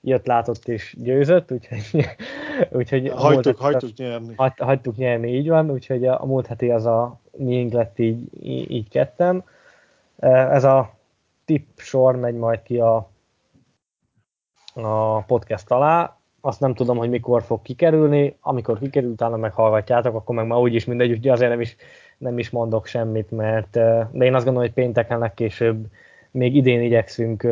jött, 0.00 0.26
látott 0.26 0.68
és 0.68 0.96
győzött, 0.98 1.52
úgyhogy, 1.52 2.06
úgyhogy 2.78 3.08
hagytuk, 3.08 3.60
heti, 3.60 3.72
hagytuk 3.72 3.96
nyerni. 3.96 4.34
Hagy, 4.36 4.52
hagytuk 4.56 4.96
nyerni, 4.96 5.34
így 5.34 5.48
van, 5.48 5.70
úgyhogy 5.70 6.06
a, 6.06 6.22
a 6.22 6.26
múlt 6.26 6.46
heti 6.46 6.70
az 6.70 6.86
a 6.86 7.20
miénk 7.38 7.72
lett 7.72 7.98
így, 7.98 8.46
így, 8.70 8.88
ketten. 8.88 9.44
Ez 10.18 10.64
a 10.64 10.94
tip 11.44 11.66
sor 11.76 12.16
megy 12.16 12.34
majd 12.34 12.62
ki 12.62 12.78
a, 12.78 13.10
a 14.74 15.20
podcast 15.20 15.70
alá, 15.70 16.18
azt 16.40 16.60
nem 16.60 16.74
tudom, 16.74 16.96
hogy 16.96 17.08
mikor 17.08 17.42
fog 17.42 17.62
kikerülni, 17.62 18.36
amikor 18.40 18.78
kikerül, 18.78 19.10
utána 19.10 19.36
meghallgatjátok, 19.36 20.14
akkor 20.14 20.34
meg 20.34 20.46
ma 20.46 20.60
úgyis 20.60 20.84
mindegy, 20.84 21.10
úgyhogy 21.10 21.28
azért 21.28 21.50
nem 21.50 21.60
is, 21.60 21.76
nem 22.18 22.38
is 22.38 22.50
mondok 22.50 22.86
semmit, 22.86 23.30
mert 23.30 23.70
de 23.70 24.24
én 24.24 24.34
azt 24.34 24.44
gondolom, 24.44 24.68
hogy 24.68 24.72
pénteken 24.72 25.18
legkésőbb 25.18 25.86
még 26.30 26.56
idén 26.56 26.82
igyekszünk, 26.82 27.46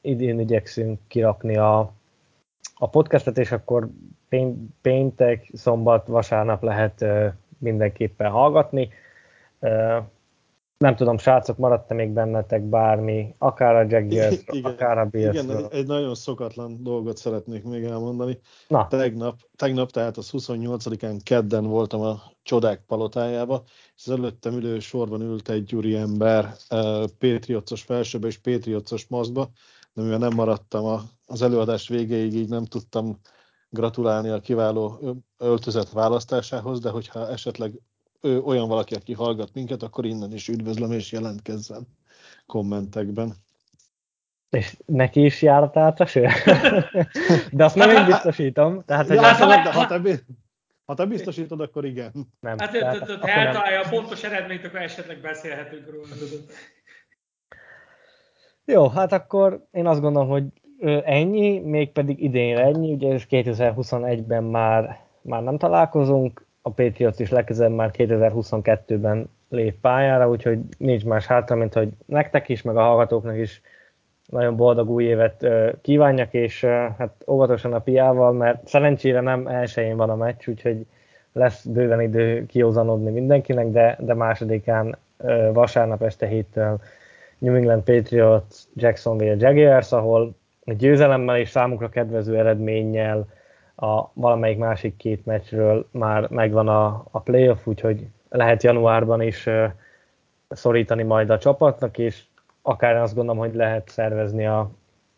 idén 0.00 0.40
igyekszünk 0.40 0.98
kirakni 1.06 1.56
a, 1.56 1.92
a 2.74 2.88
podcastet, 2.88 3.38
és 3.38 3.52
akkor 3.52 3.88
péntek, 4.82 5.50
szombat, 5.52 6.06
vasárnap 6.06 6.62
lehet 6.62 7.04
mindenképpen 7.58 8.30
hallgatni. 8.30 8.88
Nem 10.80 10.96
tudom, 10.96 11.18
srácok, 11.18 11.56
maradt-e 11.56 11.94
még 11.94 12.10
bennetek 12.10 12.62
bármi, 12.62 13.34
akár 13.38 13.74
a 13.74 13.86
Jaguars, 13.88 14.44
akár 14.62 14.98
a 14.98 15.04
bills 15.04 15.34
Igen, 15.34 15.56
egy, 15.56 15.66
egy 15.70 15.86
nagyon 15.86 16.14
szokatlan 16.14 16.82
dolgot 16.82 17.16
szeretnék 17.16 17.64
még 17.64 17.84
elmondani. 17.84 18.38
Na. 18.68 18.86
Tegnap, 18.86 19.38
tegnap, 19.56 19.90
tehát 19.90 20.16
az 20.16 20.30
28-án 20.32 21.20
kedden 21.22 21.66
voltam 21.66 22.00
a 22.00 22.22
Csodák 22.42 22.84
palotájába, 22.86 23.62
és 23.96 24.06
az 24.06 24.12
előttem 24.12 24.54
ülő 24.54 24.78
sorban 24.78 25.20
ült 25.20 25.48
egy 25.48 25.64
gyuri 25.64 25.96
ember 25.96 26.52
uh, 26.70 27.04
Pétriocos 27.18 27.82
felsőbe 27.82 28.26
és 28.26 28.38
Pétriocos 28.38 29.06
maszkba, 29.06 29.48
de 29.92 30.02
mivel 30.02 30.18
nem 30.18 30.34
maradtam 30.34 30.84
a, 30.84 31.00
az 31.26 31.42
előadás 31.42 31.88
végéig, 31.88 32.34
így 32.34 32.48
nem 32.48 32.64
tudtam 32.64 33.20
gratulálni 33.68 34.28
a 34.28 34.40
kiváló 34.40 35.00
öltözet 35.38 35.90
választásához, 35.90 36.80
de 36.80 36.90
hogyha 36.90 37.28
esetleg 37.28 37.72
ő 38.20 38.40
olyan 38.40 38.68
valaki, 38.68 38.94
aki 38.94 39.12
hallgat 39.12 39.54
minket, 39.54 39.82
akkor 39.82 40.04
innen 40.04 40.32
is 40.32 40.48
üdvözlöm 40.48 40.92
és 40.92 41.12
jelentkezzen 41.12 41.86
kommentekben. 42.46 43.34
És 44.50 44.76
neki 44.86 45.24
is 45.24 45.42
járt 45.42 45.76
át 45.76 46.00
a 46.00 46.06
sör? 46.06 46.32
De 47.52 47.64
azt 47.64 47.74
nem 47.74 47.90
én 47.90 48.06
biztosítom. 48.06 48.84
Tehát, 48.84 49.06
hogy 49.06 49.16
ja, 49.16 49.22
hát, 49.22 49.36
ha, 49.72 49.86
te, 49.86 50.20
ha 50.84 50.94
te 50.94 51.04
biztosítod, 51.04 51.60
akkor 51.60 51.84
igen. 51.84 52.12
Nem. 52.40 52.58
Hát, 52.58 52.70
tehát, 52.70 53.08
ha 53.08 53.28
eltalálja 53.28 53.80
a 53.80 53.88
pontos 53.88 54.22
eredményt, 54.22 54.64
akkor 54.64 54.80
esetleg 54.80 55.20
beszélhetünk 55.20 55.90
róla. 55.90 56.06
Jó, 58.64 58.88
hát 58.88 59.12
akkor 59.12 59.66
én 59.70 59.86
azt 59.86 60.00
gondolom, 60.00 60.28
hogy 60.28 60.44
ennyi, 61.04 61.58
mégpedig 61.58 62.22
idénre 62.22 62.62
ennyi, 62.62 62.92
ugye 62.92 63.18
2021-ben 63.30 64.44
már, 64.44 65.04
már 65.22 65.42
nem 65.42 65.58
találkozunk, 65.58 66.46
a 66.62 66.70
Patriots 66.70 67.18
is 67.18 67.30
legközelebb 67.30 67.72
már 67.72 67.90
2022-ben 67.92 69.30
lép 69.48 69.80
pályára, 69.80 70.28
úgyhogy 70.28 70.58
nincs 70.78 71.04
más 71.04 71.26
hátra, 71.26 71.56
mint 71.56 71.74
hogy 71.74 71.88
nektek 72.06 72.48
is, 72.48 72.62
meg 72.62 72.76
a 72.76 72.82
hallgatóknak 72.82 73.36
is 73.36 73.62
nagyon 74.26 74.56
boldog 74.56 74.90
új 74.90 75.04
évet 75.04 75.46
kívánjak, 75.82 76.32
és 76.34 76.64
hát 76.98 77.24
óvatosan 77.26 77.72
a 77.72 77.78
piával, 77.78 78.32
mert 78.32 78.68
szerencsére 78.68 79.20
nem 79.20 79.46
elsőjén 79.46 79.96
van 79.96 80.10
a 80.10 80.16
meccs, 80.16 80.48
úgyhogy 80.48 80.86
lesz 81.32 81.64
bőven 81.64 82.00
idő 82.00 82.46
kiózanodni 82.46 83.10
mindenkinek, 83.10 83.66
de, 83.66 83.96
de 84.00 84.14
másodikán 84.14 84.96
vasárnap 85.52 86.02
este 86.02 86.26
héttől 86.26 86.80
New 87.38 87.54
England 87.54 87.82
Patriots, 87.82 88.56
Jacksonville 88.74 89.36
Jaguars, 89.38 89.92
ahol 89.92 90.34
egy 90.64 90.76
győzelemmel 90.76 91.36
és 91.36 91.48
számukra 91.48 91.88
kedvező 91.88 92.38
eredménnyel 92.38 93.26
a 93.80 94.10
valamelyik 94.14 94.58
másik 94.58 94.96
két 94.96 95.26
meccsről 95.26 95.88
már 95.90 96.28
megvan 96.28 96.68
a, 96.68 97.04
a 97.10 97.20
playoff, 97.20 97.66
úgyhogy 97.66 98.06
lehet 98.28 98.62
januárban 98.62 99.22
is 99.22 99.46
uh, 99.46 99.64
szorítani 100.48 101.02
majd 101.02 101.30
a 101.30 101.38
csapatnak, 101.38 101.98
és 101.98 102.22
akár 102.62 102.96
azt 102.96 103.14
gondolom, 103.14 103.40
hogy 103.40 103.54
lehet 103.54 103.88
szervezni 103.88 104.46
a, 104.46 104.70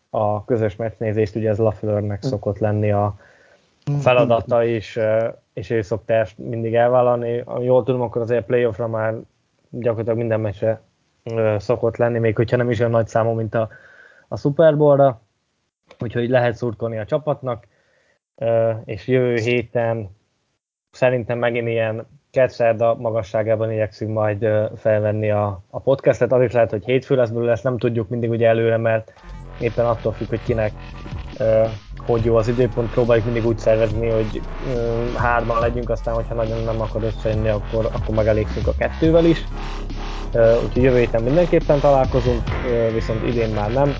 a 0.09 0.45
közös 0.45 0.75
meccsnézést, 0.75 1.35
ugye 1.35 1.49
ez 1.49 1.57
Lafleurnek 1.57 2.23
szokott 2.23 2.57
lenni 2.57 2.91
a 2.91 3.15
feladata, 3.99 4.65
és, 4.65 4.99
és 5.53 5.69
ő 5.69 5.81
szokta 5.81 6.13
ezt 6.13 6.37
mindig 6.37 6.75
elvállalni. 6.75 7.41
Ami 7.45 7.65
jól 7.65 7.83
tudom, 7.83 8.01
akkor 8.01 8.21
azért 8.21 8.45
playoffra 8.45 8.87
már 8.87 9.15
gyakorlatilag 9.69 10.17
minden 10.17 10.39
meccse 10.39 10.81
szokott 11.57 11.97
lenni, 11.97 12.19
még 12.19 12.35
hogyha 12.35 12.57
nem 12.57 12.69
is 12.69 12.79
olyan 12.79 12.91
nagy 12.91 13.07
számú, 13.07 13.31
mint 13.31 13.55
a, 13.55 13.69
a 14.27 14.37
Super 14.37 14.77
Bowl-ra, 14.77 15.21
úgyhogy 15.99 16.29
lehet 16.29 16.55
szurkolni 16.55 16.97
a 16.97 17.05
csapatnak 17.05 17.67
és 18.85 19.07
jövő 19.07 19.35
héten 19.35 20.09
szerintem 20.91 21.37
megint 21.37 21.67
ilyen 21.67 22.07
a 22.77 22.95
magasságában 22.95 23.71
igyekszünk 23.71 24.13
majd 24.13 24.47
felvenni 24.75 25.31
a, 25.31 25.63
a 25.69 25.79
podcastet. 25.79 26.31
Az 26.31 26.41
is 26.41 26.51
lehet, 26.51 26.69
hogy 26.69 26.85
hétfő 26.85 27.15
lesz 27.15 27.29
belőle, 27.29 27.51
ezt 27.51 27.63
nem 27.63 27.77
tudjuk 27.77 28.09
mindig 28.09 28.29
ugye 28.29 28.47
előre, 28.47 28.77
mert 28.77 29.13
éppen 29.59 29.85
attól 29.85 30.11
függ, 30.11 30.27
hogy 30.27 30.43
kinek 30.43 30.71
hogy 32.05 32.25
jó 32.25 32.35
az 32.35 32.47
időpont, 32.47 32.91
próbáljuk 32.91 33.25
mindig 33.25 33.45
úgy 33.45 33.57
szervezni, 33.57 34.09
hogy 34.09 34.41
hárman 35.15 35.59
legyünk, 35.59 35.89
aztán 35.89 36.13
hogyha 36.13 36.33
nagyon 36.33 36.63
nem 36.63 36.81
akar 36.81 37.03
összejönni, 37.03 37.49
akkor, 37.49 37.85
akkor 37.85 38.15
megelégszünk 38.15 38.67
a 38.67 38.73
kettővel 38.77 39.25
is 39.25 39.43
úgyhogy 40.35 40.81
jövő 40.83 40.97
héten 40.97 41.23
mindenképpen 41.23 41.79
találkozunk, 41.79 42.43
viszont 42.93 43.27
idén 43.27 43.49
már 43.49 43.71
nem. 43.71 43.95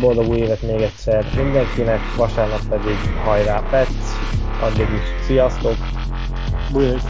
Boldog 0.00 0.28
új 0.28 0.38
évet 0.38 0.62
még 0.62 0.80
egyszer 0.80 1.24
mindenkinek, 1.36 2.00
vasárnap 2.16 2.60
pedig 2.68 2.96
hajrá 3.24 3.62
Pets, 3.70 3.88
addig 4.60 4.90
is 4.92 5.24
sziasztok! 5.24 5.76
Bujék! 6.72 7.00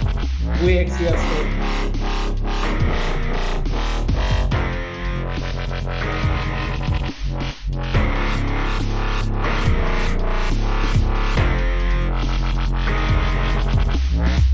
Bujék, 0.61 0.89
sziasztok! 0.91 1.65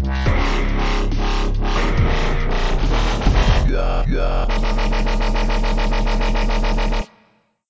Thank 0.05 0.37
you. 0.37 0.42
Yeah. 4.09 4.82